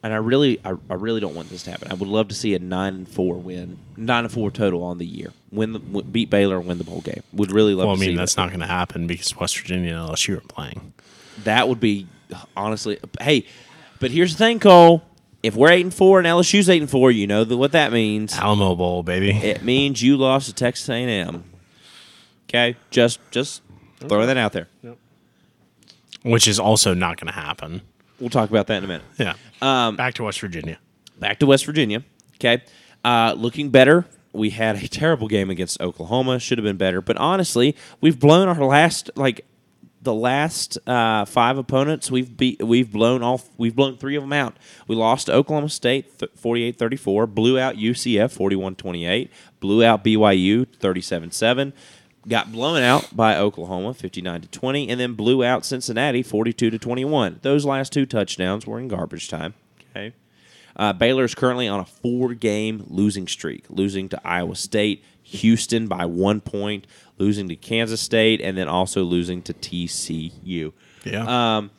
And 0.01 0.13
I 0.13 0.19
really, 0.19 0.61
I, 0.65 0.75
I 0.89 0.95
really 0.95 1.19
don't 1.19 1.35
want 1.35 1.51
this 1.51 1.65
to 1.65 1.73
happen. 1.73 1.91
I 1.91 1.95
would 1.95 2.09
love 2.09 2.29
to 2.29 2.35
see 2.35 2.55
a 2.55 2.61
nine 2.61 2.95
and 2.95 3.09
four 3.09 3.35
win, 3.35 3.79
nine 3.97 4.25
and 4.25 4.33
four 4.33 4.53
total 4.53 4.85
on 4.85 4.99
the 4.99 5.05
year. 5.05 5.33
Win 5.51 5.73
the 5.73 5.81
win- 5.81 6.09
beat 6.13 6.31
Baylor, 6.31 6.57
and 6.57 6.69
win 6.69 6.79
the 6.79 6.85
bowl 6.85 7.01
game. 7.01 7.25
Would 7.33 7.51
really 7.51 7.75
love. 7.75 7.89
well, 7.89 7.97
I 7.97 7.99
mean 7.99 8.15
that's 8.15 8.37
that. 8.37 8.43
not 8.43 8.51
going 8.51 8.61
to 8.61 8.67
happen 8.67 9.09
because 9.09 9.37
West 9.37 9.59
Virginia 9.59 9.97
and 9.97 10.09
LSU 10.09 10.37
are 10.37 10.41
playing. 10.43 10.93
That 11.43 11.69
would 11.69 11.81
be 11.81 12.07
honestly. 12.57 13.01
Hey, 13.21 13.45
but 13.99 14.13
here's 14.13 14.33
the 14.35 14.39
thing, 14.39 14.61
Cole. 14.61 15.03
If 15.43 15.57
we're 15.57 15.71
eight 15.71 15.85
and 15.85 15.93
four 15.93 16.19
and 16.21 16.29
LSU's 16.29 16.71
eight 16.71 16.81
and 16.81 16.91
four, 16.91 17.11
you 17.11 17.27
know 17.27 17.45
what 17.45 17.73
that 17.73 17.93
means. 17.93 18.37
Alamo 18.37 18.77
Bowl, 18.77 19.03
baby. 19.03 19.31
It 19.31 19.65
means 19.65 20.01
you 20.01 20.17
lost 20.17 20.47
to 20.47 20.55
Texas 20.55 20.89
A&M. 20.89 21.43
Okay, 22.49 22.77
just 22.91 23.21
just 23.31 23.63
throw 24.01 24.27
that 24.27 24.37
out 24.37 24.53
there. 24.53 24.69
Yep. 24.83 24.97
Which 26.23 26.49
is 26.49 26.59
also 26.59 26.95
not 26.95 27.17
going 27.21 27.33
to 27.33 27.39
happen. 27.39 27.83
We'll 28.19 28.31
talk 28.31 28.51
about 28.51 28.67
that 28.69 28.79
in 28.79 28.85
a 28.85 28.89
minute. 28.89 29.07
Yeah. 29.19 29.35
Um, 29.63 29.97
Back 29.97 30.15
to 30.15 30.25
West 30.25 30.41
Virginia. 30.41 30.79
back 31.19 31.39
to 31.41 31.47
West 31.47 31.65
Virginia. 31.67 32.03
Okay, 32.37 32.63
uh, 33.05 33.35
looking 33.37 33.71
better. 33.71 34.07
We 34.33 34.51
had 34.51 34.77
a 34.77 34.89
terrible 34.89 35.29
game 35.29 35.51
against 35.51 35.81
Oklahoma. 35.81 36.39
Should 36.39 36.59
have 36.59 36.65
been 36.65 36.77
better, 36.77 37.01
but 37.01 37.17
honestly, 37.17 37.77
we've 38.01 38.19
blown 38.19 38.49
our 38.49 38.65
last 38.65 39.11
like 39.17 39.45
the 40.01 40.15
last 40.15 40.79
uh, 40.89 41.25
five 41.25 41.59
opponents. 41.59 42.11
We've 42.11 42.37
beat. 42.37 42.63
We've 42.63 42.91
blown 42.91 43.23
all. 43.23 43.41
We've 43.57 43.75
blown 43.75 43.97
three 43.97 44.17
of 44.17 44.23
them 44.23 44.33
out. 44.33 44.57
We 44.87 44.95
lost 44.97 45.27
to 45.27 45.33
Oklahoma 45.35 45.69
State 45.69 46.19
th- 46.21 46.31
48-34, 46.41 47.35
Blew 47.35 47.59
out 47.59 47.75
UCF 47.77 48.37
41-28. 48.37 49.29
Blew 49.61 49.85
out 49.85 50.05
BYU 50.05 50.67
37-7. 50.81 51.73
Got 52.29 52.53
blown 52.53 52.83
out 52.83 53.17
by 53.17 53.37
Oklahoma 53.37 53.95
59 53.95 54.43
to 54.43 54.49
20 54.49 54.89
and 54.89 55.01
then 55.01 55.15
blew 55.15 55.43
out 55.43 55.65
Cincinnati 55.65 56.23
42 56.23 56.71
to 56.71 56.79
21. 56.79 57.41
Those 57.43 57.65
last 57.65 57.93
two 57.93 58.05
touchdowns 58.05 58.67
were 58.67 58.79
in 58.79 58.89
garbage 58.89 59.29
time. 59.29 59.55
Okay. 59.91 60.13
Uh, 60.77 60.93
Baylor 60.93 61.25
is 61.25 61.35
currently 61.35 61.67
on 61.67 61.81
a 61.81 61.85
four 61.85 62.35
game 62.35 62.85
losing 62.89 63.27
streak, 63.27 63.65
losing 63.69 64.09
to 64.11 64.21
Iowa 64.27 64.55
State, 64.55 65.03
Houston 65.23 65.89
by 65.89 66.05
one 66.05 66.41
point, 66.41 66.87
losing 67.19 67.49
to 67.49 67.57
Kansas 67.57 68.01
State, 68.01 68.41
and 68.41 68.57
then 68.57 68.69
also 68.69 69.03
losing 69.03 69.43
to 69.43 69.55
TCU. 69.55 70.73
Yeah. 71.05 71.57
Um, 71.57 71.71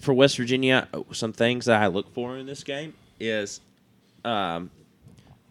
for 0.00 0.14
West 0.14 0.36
Virginia, 0.36 0.88
some 1.12 1.32
things 1.32 1.66
that 1.66 1.82
I 1.82 1.88
look 1.88 2.12
for 2.14 2.38
in 2.38 2.46
this 2.46 2.64
game 2.64 2.94
is 3.20 3.60
um, 4.24 4.70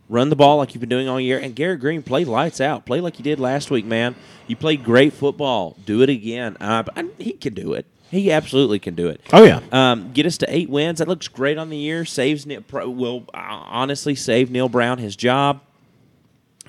run 0.10 0.30
the 0.30 0.36
ball 0.36 0.58
like 0.58 0.74
you've 0.74 0.82
been 0.82 0.90
doing 0.90 1.08
all 1.08 1.20
year, 1.20 1.40
and 1.40 1.56
Garrett 1.56 1.80
Greene 1.80 2.04
play 2.04 2.26
lights 2.26 2.62
out. 2.62 2.86
Play 2.86 3.02
like 3.02 3.18
you 3.18 3.24
did 3.24 3.40
last 3.40 3.72
week, 3.72 3.86
man. 3.86 4.16
You 4.48 4.56
played 4.56 4.84
great 4.84 5.14
football. 5.14 5.76
Do 5.86 6.02
it 6.02 6.10
again. 6.10 6.58
Uh, 6.60 6.84
and 6.96 7.12
he 7.18 7.34
can 7.34 7.54
do 7.54 7.74
it. 7.74 7.86
He 8.12 8.32
absolutely 8.32 8.80
can 8.80 8.96
do 8.96 9.08
it. 9.08 9.20
oh 9.34 9.44
yeah. 9.44 9.62
Um, 9.72 10.14
get 10.14 10.26
us 10.26 10.38
to 10.38 10.56
eight 10.56 10.70
wins. 10.70 11.00
That 11.00 11.08
looks 11.08 11.28
great 11.28 11.58
on 11.58 11.70
the 11.70 11.78
year. 11.78 12.06
Saves 12.06 12.46
Neal, 12.46 12.64
will 12.72 13.26
uh, 13.34 13.40
honestly 13.40 14.16
save 14.16 14.52
Neal 14.52 14.70
Brown 14.70 15.00
his 15.00 15.16
job. 15.16 15.62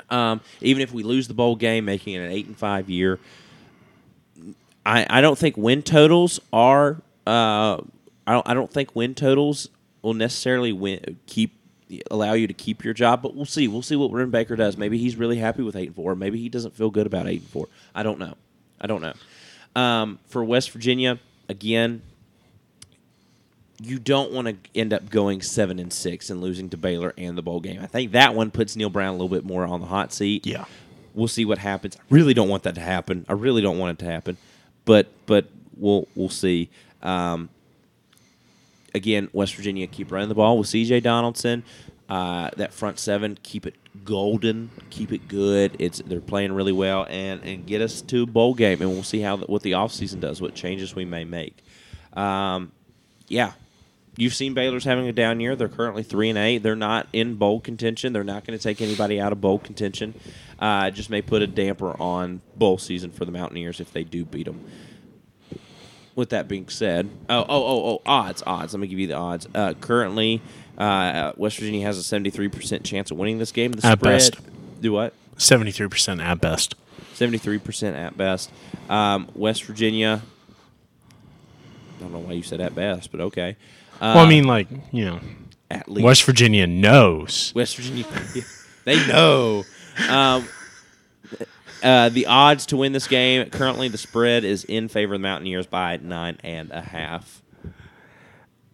Um, 0.08 0.40
even 0.60 0.82
if 0.82 0.92
we 0.92 1.02
lose 1.02 1.28
the 1.28 1.34
bowl 1.34 1.56
game, 1.56 1.84
making 1.84 2.14
it 2.14 2.18
an 2.18 2.30
eight 2.30 2.46
and 2.46 2.56
five 2.56 2.88
year. 2.88 3.18
I, 4.84 5.06
I 5.10 5.20
don't 5.20 5.36
think 5.36 5.56
win 5.56 5.82
totals 5.82 6.40
are. 6.52 7.02
Uh, 7.26 7.80
I 8.26 8.32
don't 8.32 8.48
I 8.48 8.54
don't 8.54 8.70
think 8.70 8.94
win 8.94 9.14
totals 9.14 9.68
will 10.02 10.14
necessarily 10.14 10.72
win 10.72 11.18
keep 11.26 11.55
allow 12.10 12.32
you 12.32 12.46
to 12.46 12.54
keep 12.54 12.84
your 12.84 12.94
job, 12.94 13.22
but 13.22 13.34
we'll 13.34 13.44
see. 13.44 13.68
We'll 13.68 13.82
see 13.82 13.96
what 13.96 14.10
Wren 14.10 14.30
Baker 14.30 14.56
does. 14.56 14.76
Maybe 14.76 14.98
he's 14.98 15.16
really 15.16 15.36
happy 15.38 15.62
with 15.62 15.76
eight 15.76 15.88
and 15.88 15.96
four. 15.96 16.14
Maybe 16.14 16.38
he 16.38 16.48
doesn't 16.48 16.74
feel 16.74 16.90
good 16.90 17.06
about 17.06 17.26
eight 17.26 17.40
and 17.40 17.50
four. 17.50 17.68
I 17.94 18.02
don't 18.02 18.18
know. 18.18 18.34
I 18.80 18.86
don't 18.86 19.02
know. 19.02 19.14
Um, 19.80 20.18
for 20.26 20.44
West 20.44 20.70
Virginia, 20.70 21.18
again, 21.48 22.02
you 23.80 23.98
don't 23.98 24.32
want 24.32 24.48
to 24.48 24.56
end 24.74 24.92
up 24.92 25.10
going 25.10 25.42
seven 25.42 25.78
and 25.78 25.92
six 25.92 26.30
and 26.30 26.40
losing 26.40 26.70
to 26.70 26.76
Baylor 26.76 27.12
and 27.18 27.36
the 27.36 27.42
bowl 27.42 27.60
game. 27.60 27.80
I 27.82 27.86
think 27.86 28.12
that 28.12 28.34
one 28.34 28.50
puts 28.50 28.74
Neal 28.74 28.90
Brown 28.90 29.08
a 29.08 29.12
little 29.12 29.28
bit 29.28 29.44
more 29.44 29.66
on 29.66 29.80
the 29.80 29.86
hot 29.86 30.12
seat. 30.12 30.46
Yeah. 30.46 30.64
We'll 31.14 31.28
see 31.28 31.44
what 31.44 31.58
happens. 31.58 31.96
I 31.96 32.00
really 32.10 32.34
don't 32.34 32.48
want 32.48 32.62
that 32.64 32.74
to 32.74 32.80
happen. 32.80 33.24
I 33.28 33.32
really 33.32 33.62
don't 33.62 33.78
want 33.78 33.98
it 33.98 34.04
to 34.04 34.10
happen, 34.10 34.36
but 34.84 35.08
but 35.26 35.46
we'll 35.76 36.08
we'll 36.14 36.28
see. 36.28 36.68
Um, 37.02 37.48
again, 38.96 39.28
West 39.32 39.54
Virginia 39.54 39.86
keep 39.86 40.10
running 40.10 40.28
the 40.28 40.34
ball 40.34 40.58
with 40.58 40.68
C.J. 40.68 41.00
Donaldson. 41.00 41.62
Uh, 42.08 42.50
that 42.56 42.72
front 42.72 43.00
seven, 43.00 43.36
keep 43.42 43.66
it 43.66 43.74
golden, 44.04 44.70
keep 44.90 45.12
it 45.12 45.26
good. 45.26 45.74
It's 45.80 45.98
they're 45.98 46.20
playing 46.20 46.52
really 46.52 46.72
well, 46.72 47.04
and 47.08 47.42
and 47.42 47.66
get 47.66 47.82
us 47.82 48.00
to 48.02 48.22
a 48.22 48.26
bowl 48.26 48.54
game, 48.54 48.80
and 48.80 48.90
we'll 48.90 49.02
see 49.02 49.20
how 49.20 49.36
what 49.38 49.62
the 49.62 49.72
offseason 49.72 50.20
does, 50.20 50.40
what 50.40 50.54
changes 50.54 50.94
we 50.94 51.04
may 51.04 51.24
make. 51.24 51.64
Um, 52.12 52.70
yeah, 53.26 53.52
you've 54.16 54.34
seen 54.34 54.54
Baylor's 54.54 54.84
having 54.84 55.08
a 55.08 55.12
down 55.12 55.40
year. 55.40 55.56
They're 55.56 55.68
currently 55.68 56.04
three 56.04 56.28
and 56.28 56.38
eight. 56.38 56.58
They're 56.58 56.76
not 56.76 57.08
in 57.12 57.34
bowl 57.34 57.58
contention. 57.58 58.12
They're 58.12 58.22
not 58.22 58.46
going 58.46 58.56
to 58.56 58.62
take 58.62 58.80
anybody 58.80 59.20
out 59.20 59.32
of 59.32 59.40
bowl 59.40 59.58
contention. 59.58 60.14
Uh, 60.60 60.90
just 60.90 61.10
may 61.10 61.22
put 61.22 61.42
a 61.42 61.46
damper 61.48 62.00
on 62.00 62.40
bowl 62.54 62.78
season 62.78 63.10
for 63.10 63.24
the 63.24 63.32
Mountaineers 63.32 63.80
if 63.80 63.92
they 63.92 64.04
do 64.04 64.24
beat 64.24 64.46
them. 64.46 64.64
With 66.16 66.30
that 66.30 66.48
being 66.48 66.68
said, 66.68 67.08
oh 67.28 67.40
oh 67.40 67.46
oh 67.48 67.88
oh 67.90 68.02
odds 68.06 68.42
odds. 68.46 68.72
Let 68.72 68.80
me 68.80 68.88
give 68.88 68.98
you 68.98 69.06
the 69.06 69.14
odds. 69.14 69.46
Uh, 69.54 69.74
currently, 69.74 70.40
uh, 70.78 71.32
West 71.36 71.58
Virginia 71.58 71.86
has 71.86 71.98
a 71.98 72.02
seventy 72.02 72.30
three 72.30 72.48
percent 72.48 72.84
chance 72.84 73.10
of 73.10 73.18
winning 73.18 73.38
this 73.38 73.52
game. 73.52 73.70
The 73.72 73.86
At 73.86 73.98
spread, 73.98 74.14
best. 74.32 74.80
do 74.80 74.92
what? 74.92 75.12
Seventy 75.36 75.70
three 75.70 75.88
percent 75.88 76.20
at 76.22 76.40
best. 76.40 76.74
Seventy 77.12 77.36
three 77.38 77.58
percent 77.58 77.96
at 77.96 78.16
best. 78.16 78.50
Um, 78.88 79.28
West 79.34 79.64
Virginia. 79.64 80.22
I 81.98 82.00
don't 82.02 82.12
know 82.12 82.18
why 82.20 82.32
you 82.32 82.42
said 82.42 82.60
at 82.60 82.74
best, 82.74 83.12
but 83.12 83.20
okay. 83.20 83.56
Uh, 84.00 84.12
well, 84.16 84.24
I 84.24 84.28
mean, 84.28 84.44
like 84.44 84.68
you 84.92 85.04
know, 85.04 85.20
at 85.70 85.88
least 85.88 86.04
West 86.04 86.24
Virginia 86.24 86.66
knows. 86.66 87.52
West 87.54 87.76
Virginia. 87.76 88.06
they 88.84 89.06
know. 89.06 89.64
Um, 90.08 90.48
uh, 91.82 92.08
the 92.08 92.26
odds 92.26 92.66
to 92.66 92.76
win 92.76 92.92
this 92.92 93.06
game 93.06 93.48
currently 93.50 93.88
the 93.88 93.98
spread 93.98 94.44
is 94.44 94.64
in 94.64 94.88
favor 94.88 95.14
of 95.14 95.20
the 95.20 95.22
Mountaineers 95.22 95.66
by 95.66 95.96
nine 95.98 96.38
and 96.42 96.70
a 96.70 96.80
half. 96.80 97.42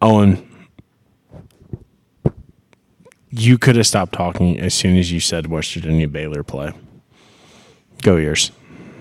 Owen, 0.01 0.49
you 3.31 3.59
could 3.59 3.77
have 3.77 3.87
stopped 3.87 4.13
talking 4.13 4.59
as 4.59 4.75
soon 4.75 4.97
as 4.97 5.11
you 5.11 5.21
said 5.21 5.47
West 5.47 5.73
Virginia 5.75 6.09
Baylor 6.09 6.43
play. 6.43 6.73
Go 8.03 8.17
Ears. 8.19 8.51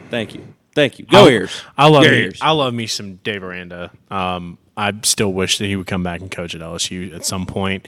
Thank 0.10 0.36
you, 0.36 0.46
thank 0.76 1.00
you. 1.00 1.06
Go 1.06 1.26
I- 1.26 1.30
Ears. 1.30 1.62
I 1.78 1.88
love 1.88 2.04
Go 2.04 2.12
me. 2.12 2.18
Ears. 2.18 2.40
I 2.42 2.52
love 2.52 2.74
me 2.74 2.88
some 2.88 3.16
Dave 3.16 3.44
Aranda. 3.44 3.92
Um, 4.10 4.58
I 4.78 4.94
still 5.04 5.34
wish 5.34 5.58
that 5.58 5.66
he 5.66 5.76
would 5.76 5.88
come 5.88 6.04
back 6.04 6.22
and 6.22 6.32
coach 6.32 6.56
at 6.56 6.62
LSU 6.62 7.14
at 7.14 7.26
some 7.26 7.46
point. 7.46 7.88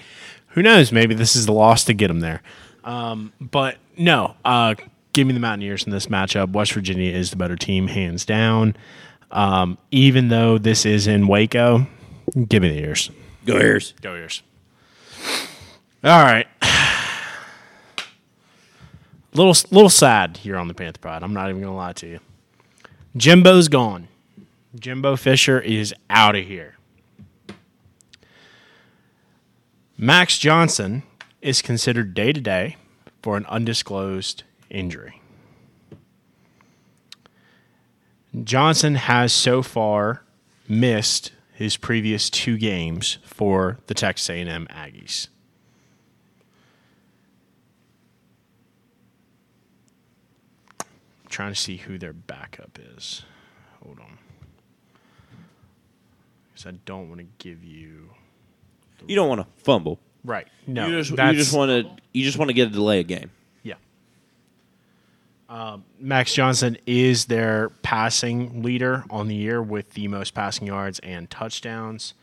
Who 0.49 0.61
knows? 0.61 0.91
Maybe 0.91 1.15
this 1.15 1.35
is 1.35 1.45
the 1.45 1.53
loss 1.53 1.85
to 1.85 1.93
get 1.93 2.09
him 2.09 2.19
there. 2.19 2.41
Um, 2.83 3.31
but 3.39 3.77
no, 3.97 4.35
uh, 4.43 4.75
give 5.13 5.27
me 5.27 5.33
the 5.33 5.39
Mountaineers 5.39 5.83
in 5.83 5.91
this 5.91 6.07
matchup. 6.07 6.51
West 6.51 6.73
Virginia 6.73 7.11
is 7.11 7.29
the 7.29 7.35
better 7.35 7.55
team, 7.55 7.87
hands 7.87 8.25
down. 8.25 8.75
Um, 9.31 9.77
even 9.91 10.27
though 10.27 10.57
this 10.57 10.85
is 10.85 11.07
in 11.07 11.27
Waco, 11.27 11.87
give 12.47 12.61
me 12.61 12.69
the 12.69 12.79
ears. 12.79 13.09
Go 13.45 13.57
Ears. 13.57 13.93
Go 14.01 14.15
ears. 14.15 14.41
All 16.03 16.23
right. 16.23 16.47
Little 19.35 19.55
little 19.71 19.89
sad 19.89 20.37
here 20.37 20.57
on 20.57 20.67
the 20.67 20.75
Panther 20.75 20.99
Pod. 20.99 21.23
I'm 21.23 21.33
not 21.33 21.49
even 21.49 21.59
gonna 21.59 21.75
lie 21.75 21.93
to 21.93 22.07
you. 22.07 22.19
Jimbo's 23.17 23.67
gone. 23.67 24.07
Jimbo 24.79 25.15
Fisher 25.15 25.59
is 25.59 25.91
out 26.07 26.35
of 26.35 26.45
here. 26.45 26.75
Max 29.97 30.37
Johnson 30.37 31.01
is 31.41 31.63
considered 31.63 32.13
day 32.13 32.31
to 32.31 32.39
day 32.39 32.77
for 33.23 33.35
an 33.35 33.47
undisclosed 33.47 34.43
injury. 34.73 35.21
Johnson 38.43 38.95
has 38.95 39.31
so 39.31 39.61
far 39.61 40.23
missed 40.67 41.31
his 41.53 41.77
previous 41.77 42.29
two 42.29 42.57
games 42.57 43.19
for 43.23 43.77
the 43.87 43.93
Texas 43.93 44.29
A&M 44.29 44.67
Aggies. 44.71 45.27
trying 51.33 51.51
to 51.51 51.59
see 51.59 51.77
who 51.77 51.97
their 51.97 52.13
backup 52.13 52.79
is. 52.95 53.23
Hold 53.83 53.99
on. 53.99 54.17
Because 56.53 56.67
I 56.67 56.71
don't 56.85 57.09
want 57.09 57.19
to 57.19 57.27
give 57.39 57.63
you. 57.63 58.11
You 59.07 59.15
don't 59.15 59.27
want 59.27 59.41
to 59.41 59.47
fumble. 59.63 59.99
Right. 60.23 60.47
No. 60.67 60.87
you 60.87 60.99
just 60.99 61.09
you 61.09 61.33
just 61.33 61.53
want 61.53 61.69
to 61.69 61.91
you 62.13 62.23
just 62.23 62.37
want 62.37 62.49
to 62.49 62.53
get 62.53 62.67
a 62.67 62.71
delay 62.71 62.99
a 62.99 63.03
game. 63.03 63.31
Um, 65.49 65.83
Max 65.99 66.33
Johnson 66.33 66.77
is 66.85 67.25
their 67.25 67.69
passing 67.81 68.63
leader 68.63 69.03
on 69.09 69.27
the 69.27 69.35
year 69.35 69.61
with 69.61 69.91
the 69.91 70.07
most 70.07 70.33
passing 70.33 70.67
yards 70.67 70.99
and 70.99 71.29
touchdowns. 71.29 72.13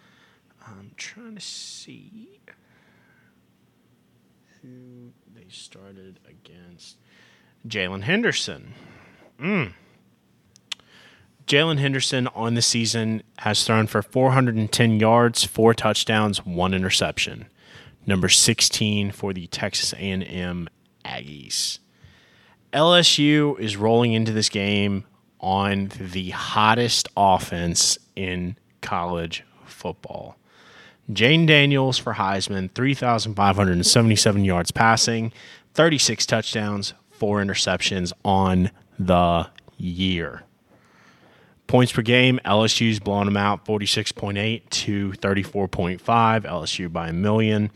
I'm 0.67 0.93
trying 0.97 1.35
to 1.35 1.41
see 1.41 2.41
who 4.63 5.13
they 5.35 5.47
started 5.49 6.19
against. 6.29 6.97
Jaylen 7.67 8.03
Henderson. 8.03 8.75
Mm. 9.39 9.73
Jaylen 11.47 11.79
Henderson 11.79 12.29
on 12.29 12.55
the 12.55 12.63
season 12.63 13.23
has 13.39 13.65
thrown 13.65 13.87
for 13.87 14.03
410 14.03 15.01
yards, 15.01 15.45
four 15.45 15.75
touchdowns, 15.75 16.45
one 16.47 16.73
interception. 16.73 17.47
Number 18.07 18.29
16 18.29 19.11
for 19.11 19.33
the 19.33 19.47
Texas 19.49 19.93
A&M 19.95 20.69
Aggies. 21.05 21.81
LSU 22.73 23.59
is 23.59 23.77
rolling 23.77 24.13
into 24.13 24.33
this 24.33 24.49
game 24.49 25.05
on 25.41 25.91
the 25.99 26.31
hottest 26.31 27.09
offense 27.17 27.99
in 28.15 28.57
college 28.81 29.45
football. 29.65 30.37
Jayden 31.11 31.47
Daniels 31.47 31.99
for 31.99 32.15
Heisman, 32.15 32.71
3,577 32.73 34.45
yards 34.45 34.71
passing, 34.71 35.33
36 35.75 36.27
touchdowns, 36.27 36.95
four 37.11 37.43
interceptions 37.43 38.13
on 38.25 38.71
the 38.99 39.49
year. 39.77 40.45
Points 41.67 41.93
per 41.93 42.03
game, 42.03 42.41
LSU's 42.45 43.01
blowing 43.01 43.27
them 43.27 43.37
out 43.37 43.65
46.8 43.65 44.69
to 44.71 45.13
34.5. 45.13 46.01
LSU 46.01 46.93
by 46.93 47.09
a 47.09 47.13
million. 47.13 47.71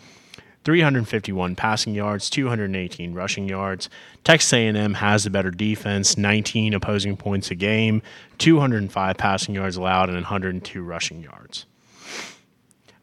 351 0.64 1.54
passing 1.56 1.94
yards, 1.94 2.30
218 2.30 3.12
rushing 3.12 3.48
yards. 3.48 3.90
Texas 4.24 4.52
A&M 4.52 4.94
has 4.94 5.24
the 5.24 5.30
better 5.30 5.50
defense, 5.50 6.16
19 6.16 6.72
opposing 6.74 7.16
points 7.16 7.50
a 7.50 7.54
game, 7.54 8.02
205 8.38 9.16
passing 9.16 9.54
yards 9.54 9.76
allowed, 9.76 10.08
and 10.08 10.16
102 10.16 10.82
rushing 10.82 11.22
yards. 11.22 11.66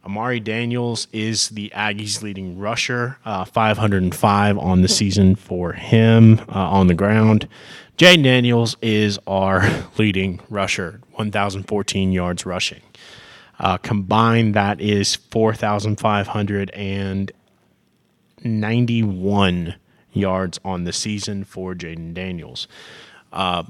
Amari 0.04 0.40
Daniels 0.40 1.08
is 1.14 1.50
the 1.50 1.72
Aggies' 1.76 2.24
leading 2.24 2.58
rusher, 2.58 3.20
uh, 3.24 3.46
505 3.46 4.58
on 4.58 4.82
the 4.82 4.88
season 4.88 5.36
for 5.36 5.74
him 5.74 6.40
uh, 6.50 6.54
on 6.54 6.88
the 6.88 6.96
ground. 6.96 7.48
Jayden 8.00 8.24
Daniels 8.24 8.76
is 8.82 9.20
our 9.28 9.64
leading 10.00 10.40
rusher, 10.50 11.02
1,014 11.14 12.12
yards 12.12 12.48
rushing. 12.48 12.82
Uh, 13.60 13.78
combined, 13.78 14.56
that 14.56 14.82
is 14.82 15.18
4,591 18.42 19.76
yards 20.14 20.60
on 20.66 20.84
the 20.84 20.94
season 20.94 21.44
for 21.44 21.74
Jayden 21.74 22.14
Daniels. 22.14 22.68
Uh, 23.32 23.64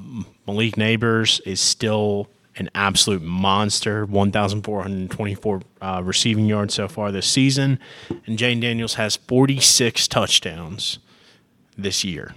Malik 0.48 0.76
Nabers 0.76 1.40
is 1.46 1.62
still 1.62 2.28
an 2.58 2.70
absolute 2.76 3.22
monster, 3.22 4.06
1,424 4.06 5.62
uh, 5.82 6.02
receiving 6.04 6.46
yards 6.46 6.74
so 6.74 6.88
far 6.88 7.12
this 7.12 7.28
season. 7.28 7.80
And 8.26 8.38
Jayden 8.38 8.62
Daniels 8.62 8.96
has 8.96 9.16
46 9.16 10.08
touchdowns 10.08 11.00
this 11.78 12.04
year 12.04 12.34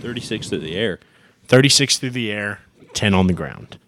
36 0.00 0.48
through 0.48 0.60
the 0.60 0.74
air. 0.76 0.98
36 1.46 1.98
through 1.98 2.10
the 2.10 2.30
air, 2.32 2.60
10 2.94 3.12
on 3.12 3.26
the 3.26 3.32
ground. 3.32 3.78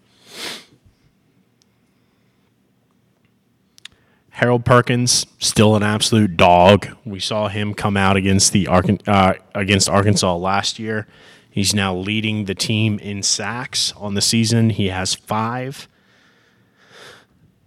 Harold 4.33 4.65
Perkins 4.65 5.27
still 5.39 5.77
an 5.77 5.83
absolute 5.83 6.39
dog. 6.39 6.89
We 7.05 7.21
saw 7.21 7.49
him 7.49 7.75
come 7.75 7.99
out 7.99 8.17
against 8.17 8.53
the 8.53 8.67
uh, 8.67 9.35
against 9.55 9.91
Arkansas 9.91 10.37
last 10.37 10.79
year. 10.79 11.07
He's 11.51 11.75
now 11.75 11.95
leading 11.95 12.47
the 12.47 12.55
team 12.55 12.99
in 12.99 13.23
sacks 13.23 13.93
on 13.93 14.15
the 14.15 14.23
season. 14.23 14.71
He 14.71 14.89
has 14.89 15.15
five. 15.15 15.87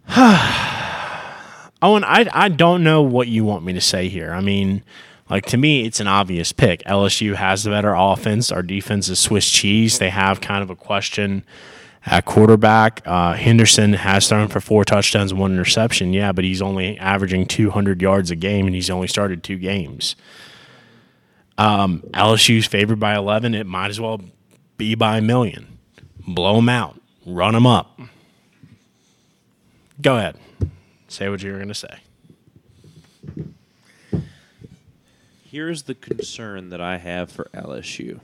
Owen, 1.82 2.02
I 2.02 2.28
I 2.32 2.48
don't 2.48 2.82
know 2.82 3.00
what 3.00 3.28
you 3.28 3.44
want 3.44 3.64
me 3.64 3.72
to 3.72 3.80
say 3.80 4.08
here. 4.08 4.32
I 4.32 4.40
mean, 4.40 4.82
like 5.30 5.46
to 5.46 5.56
me, 5.56 5.84
it's 5.86 6.00
an 6.00 6.08
obvious 6.08 6.50
pick. 6.50 6.82
LSU 6.82 7.36
has 7.36 7.62
the 7.62 7.70
better 7.70 7.94
offense. 7.94 8.50
Our 8.50 8.62
defense 8.62 9.08
is 9.08 9.20
Swiss 9.20 9.48
cheese. 9.48 10.00
They 10.00 10.10
have 10.10 10.40
kind 10.40 10.64
of 10.64 10.70
a 10.70 10.76
question 10.76 11.44
at 12.06 12.24
quarterback. 12.24 13.02
Uh, 13.04 13.34
Henderson 13.34 13.92
has 13.92 14.28
thrown 14.28 14.48
for 14.48 14.60
four 14.60 14.84
touchdowns 14.84 15.34
one 15.34 15.52
interception. 15.52 16.12
Yeah, 16.12 16.32
but 16.32 16.44
he's 16.44 16.62
only 16.62 16.96
averaging 16.98 17.46
200 17.46 18.00
yards 18.00 18.30
a 18.30 18.36
game, 18.36 18.66
and 18.66 18.74
he's 18.74 18.88
only 18.88 19.08
started 19.08 19.42
two 19.42 19.58
games. 19.58 20.14
Um, 21.58 22.02
LSU's 22.12 22.66
favored 22.66 23.00
by 23.00 23.16
11. 23.16 23.54
It 23.54 23.66
might 23.66 23.88
as 23.88 24.00
well 24.00 24.20
be 24.76 24.94
by 24.94 25.18
a 25.18 25.22
million. 25.22 25.78
Blow 26.26 26.56
them 26.56 26.68
out. 26.68 27.00
Run 27.24 27.54
them 27.54 27.66
up. 27.66 27.98
Go 30.00 30.16
ahead. 30.16 30.36
Say 31.08 31.28
what 31.28 31.42
you 31.42 31.50
were 31.50 31.58
going 31.58 31.68
to 31.68 31.74
say. 31.74 31.98
Here's 35.44 35.84
the 35.84 35.94
concern 35.94 36.68
that 36.70 36.80
I 36.80 36.98
have 36.98 37.30
for 37.30 37.48
LSU. 37.54 38.20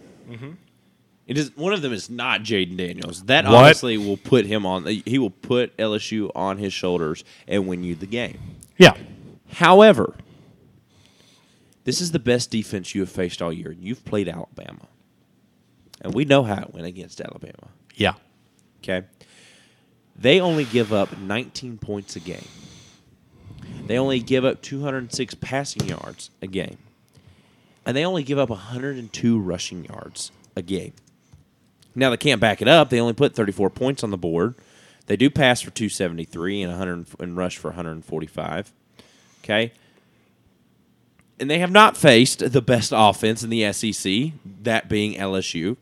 It 1.27 1.39
is 1.39 1.57
one 1.57 1.73
of 1.73 1.83
them 1.83 1.93
is 1.93 2.11
not 2.11 2.43
Jayden 2.43 2.77
Daniels. 2.77 3.25
That 3.25 3.45
What? 3.45 3.55
obviously 3.55 3.97
will 3.97 4.17
put 4.17 4.45
him 4.47 4.67
on. 4.67 4.85
He 4.87 5.19
will 5.19 5.31
put 5.31 5.77
LSU 5.77 6.31
on 6.35 6.59
his 6.59 6.73
shoulders 6.73 7.23
and 7.47 7.67
win 7.69 7.85
you 7.85 7.95
the 7.95 8.07
game. 8.07 8.39
Yeah. 8.77 8.97
However, 9.53 10.17
this 11.85 12.01
is 12.01 12.11
the 12.13 12.19
best 12.19 12.51
defense 12.51 12.95
you 12.95 13.01
have 13.03 13.11
faced 13.11 13.41
all 13.41 13.53
year. 13.53 13.73
You've 13.73 14.05
played 14.05 14.29
Alabama, 14.29 14.89
and 16.01 16.13
we 16.15 16.25
know 16.25 16.43
how 16.43 16.63
it 16.63 16.75
went 16.75 16.87
against 16.87 17.21
Alabama. 17.21 17.69
Yeah. 17.95 18.15
Okay. 18.83 19.07
They 20.17 20.41
only 20.41 20.65
give 20.65 20.93
up 20.93 21.17
19 21.19 21.79
points 21.79 22.17
a 22.17 22.21
game. 22.21 22.47
They 23.87 23.99
only 23.99 24.21
give 24.21 24.45
up 24.45 24.61
206 24.63 25.35
passing 25.37 25.89
yards 25.89 26.31
a 26.41 26.47
game. 26.47 26.79
And 27.87 27.97
they 27.97 28.05
only 28.05 28.23
give 28.23 28.39
up 28.39 28.51
102 28.51 29.39
rushing 29.41 29.85
yards 29.85 30.31
a 30.57 30.63
game. 30.63 30.93
Now 31.95 32.11
they 32.11 32.17
can't 32.17 32.41
back 32.41 32.63
it 32.63 32.69
up. 32.69 32.91
They 32.91 33.01
only 33.01 33.13
put 33.13 33.35
34 33.35 33.71
points 33.71 34.03
on 34.03 34.11
the 34.11 34.17
board. 34.17 34.55
They 35.07 35.17
do 35.17 35.31
pass 35.31 35.61
for 35.61 35.71
273 35.71 36.63
and 36.63 36.73
100 36.73 37.07
and 37.21 37.37
rush 37.37 37.59
for 37.59 37.69
145. 37.69 38.73
Okay? 39.43 39.73
And 41.41 41.51
they 41.51 41.59
have 41.59 41.73
not 41.73 41.97
faced 41.97 42.53
the 42.53 42.63
best 42.63 42.93
offense 42.95 43.43
in 43.43 43.51
the 43.51 43.73
SEC, 43.73 44.33
that 44.63 44.89
being 44.89 45.15
LSU. 45.15 45.77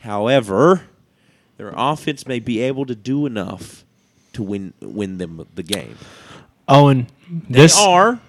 However, 0.00 0.82
their 1.56 1.72
offense 1.76 2.26
may 2.26 2.38
be 2.38 2.60
able 2.60 2.86
to 2.86 2.94
do 2.94 3.26
enough 3.26 3.84
to 4.32 4.42
win 4.42 4.72
win 4.80 5.18
them 5.18 5.46
the 5.54 5.62
game. 5.62 5.96
Owen, 6.68 7.08
They 7.28 7.60
this 7.60 7.78
are 7.78 8.20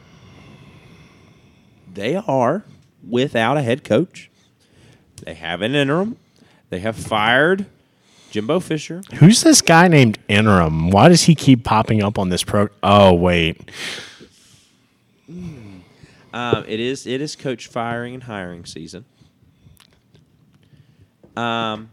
they 1.91 2.15
are 2.15 2.63
without 3.07 3.57
a 3.57 3.61
head 3.61 3.83
coach. 3.83 4.29
They 5.23 5.35
have 5.35 5.61
an 5.61 5.75
interim. 5.75 6.17
They 6.73 6.79
have 6.79 6.95
fired 6.95 7.67
Jimbo 8.31 8.59
Fisher. 8.59 9.03
Who's 9.17 9.43
this 9.43 9.61
guy 9.61 9.87
named 9.87 10.17
Interim? 10.27 10.89
Why 10.89 11.07
does 11.07 11.21
he 11.21 11.35
keep 11.35 11.63
popping 11.63 12.01
up 12.01 12.17
on 12.17 12.29
this 12.29 12.43
pro? 12.43 12.69
Oh 12.81 13.13
wait, 13.13 13.69
Um, 15.29 16.65
it 16.67 16.79
is 16.79 17.05
it 17.05 17.21
is 17.21 17.35
coach 17.35 17.67
firing 17.67 18.15
and 18.15 18.23
hiring 18.23 18.65
season. 18.65 19.05
Um, 21.37 21.91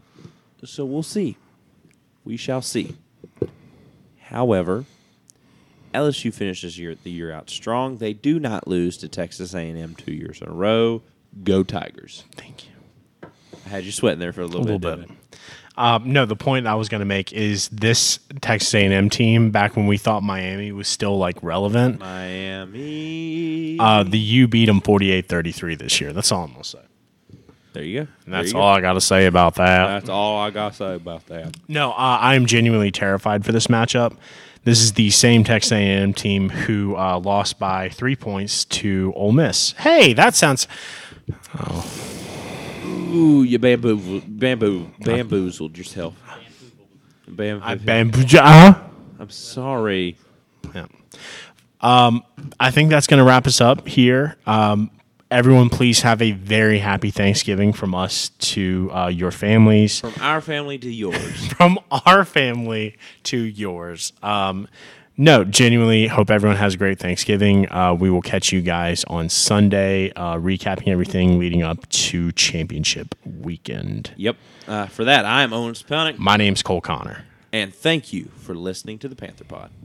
so 0.65 0.83
we'll 0.83 1.03
see. 1.03 1.37
We 2.25 2.35
shall 2.37 2.63
see. 2.63 2.95
However, 4.29 4.85
LSU 5.93 6.33
finishes 6.33 6.79
year 6.79 6.95
the 6.95 7.11
year 7.11 7.31
out 7.31 7.51
strong. 7.51 7.97
They 7.97 8.13
do 8.13 8.39
not 8.39 8.67
lose 8.67 8.97
to 8.97 9.07
Texas 9.07 9.53
A&M 9.53 9.93
two 9.93 10.13
years 10.13 10.41
in 10.41 10.47
a 10.47 10.53
row. 10.53 11.03
Go 11.43 11.61
Tigers! 11.61 12.23
thank 12.35 12.65
you. 12.65 12.70
Had 13.71 13.83
you 13.85 13.91
sweating 13.91 14.19
there 14.19 14.33
for 14.33 14.41
a 14.41 14.45
little, 14.45 14.61
A 14.61 14.77
little 14.77 14.79
bit. 14.79 15.07
bit. 15.07 15.17
Um, 15.77 16.11
no, 16.11 16.25
the 16.25 16.35
point 16.35 16.67
I 16.67 16.75
was 16.75 16.89
going 16.89 16.99
to 16.99 17.05
make 17.05 17.31
is 17.31 17.69
this 17.69 18.19
Texas 18.41 18.73
A&M 18.75 19.09
team 19.09 19.51
back 19.51 19.75
when 19.77 19.87
we 19.87 19.97
thought 19.97 20.21
Miami 20.21 20.71
was 20.73 20.87
still 20.87 21.17
like 21.17 21.41
relevant. 21.41 21.99
Miami. 21.99 23.77
Uh, 23.79 24.03
the 24.03 24.19
U 24.19 24.47
beat 24.47 24.65
them 24.65 24.81
48-33 24.81 25.77
this 25.79 26.01
year. 26.01 26.11
That's 26.13 26.31
all 26.31 26.43
I'm 26.43 26.51
going 26.51 26.63
to 26.63 26.69
say. 26.69 26.79
there 27.73 27.83
you 27.83 28.01
go. 28.03 28.07
And 28.25 28.33
that's 28.33 28.53
all 28.53 28.61
go. 28.61 28.67
I 28.67 28.81
got 28.81 28.93
to 28.93 29.01
say 29.01 29.25
about 29.27 29.55
that. 29.55 29.87
That's 29.87 30.09
all 30.09 30.39
I 30.39 30.49
got 30.49 30.71
to 30.73 30.77
say 30.77 30.95
about 30.95 31.25
that. 31.27 31.55
No, 31.69 31.91
uh, 31.91 31.95
I 31.95 32.35
am 32.35 32.45
genuinely 32.45 32.91
terrified 32.91 33.45
for 33.45 33.53
this 33.53 33.67
matchup. 33.67 34.17
This 34.65 34.81
is 34.81 34.93
the 34.93 35.09
same 35.09 35.43
Texas 35.45 35.71
A&M 35.71 36.13
team 36.13 36.49
who 36.49 36.95
uh, 36.97 37.17
lost 37.17 37.57
by 37.57 37.87
three 37.89 38.15
points 38.17 38.65
to 38.65 39.13
Ole 39.15 39.31
Miss. 39.31 39.71
Hey, 39.71 40.11
that 40.13 40.35
sounds. 40.35 40.67
Ooh, 43.11 43.43
you 43.43 43.59
bamboo, 43.59 44.21
bamboo, 44.27 44.91
bamboozled 44.99 45.77
yourself. 45.77 46.15
Bam- 47.27 47.61
I 47.63 47.75
bamboo. 47.75 48.23
Uh, 48.37 48.73
I'm 49.19 49.29
sorry. 49.29 50.17
Yeah. 50.73 50.87
Um, 51.81 52.23
I 52.59 52.71
think 52.71 52.89
that's 52.89 53.07
going 53.07 53.17
to 53.19 53.23
wrap 53.23 53.47
us 53.47 53.59
up 53.61 53.87
here. 53.87 54.35
Um, 54.45 54.91
everyone, 55.29 55.69
please 55.69 56.01
have 56.01 56.21
a 56.21 56.31
very 56.31 56.79
happy 56.79 57.09
Thanksgiving 57.09 57.73
from 57.73 57.95
us 57.95 58.29
to 58.39 58.89
uh, 58.93 59.07
your 59.07 59.31
families, 59.31 59.99
From 59.99 60.13
our 60.21 60.41
family 60.41 60.77
to 60.79 60.89
yours. 60.91 61.47
from 61.53 61.79
our 62.05 62.25
family 62.25 62.97
to 63.23 63.37
yours. 63.37 64.13
Um, 64.21 64.67
no, 65.21 65.43
genuinely 65.43 66.07
hope 66.07 66.31
everyone 66.31 66.57
has 66.57 66.73
a 66.73 66.77
great 66.77 66.99
Thanksgiving. 66.99 67.71
Uh, 67.71 67.93
we 67.93 68.09
will 68.09 68.21
catch 68.21 68.51
you 68.51 68.61
guys 68.61 69.03
on 69.05 69.29
Sunday, 69.29 70.11
uh, 70.15 70.35
recapping 70.35 70.87
everything 70.87 71.39
leading 71.39 71.63
up 71.63 71.87
to 71.89 72.31
championship 72.31 73.15
weekend. 73.25 74.13
yep. 74.17 74.35
Uh, 74.67 74.85
for 74.85 75.03
that, 75.03 75.25
I 75.25 75.41
am 75.43 75.53
Owen 75.53 75.73
Spelnick, 75.73 76.17
My 76.17 76.37
name's 76.37 76.61
Cole 76.63 76.81
Connor. 76.81 77.25
and 77.51 77.73
thank 77.73 78.13
you 78.13 78.31
for 78.37 78.55
listening 78.55 78.99
to 78.99 79.07
the 79.07 79.15
Panther 79.15 79.43
Pod. 79.43 79.71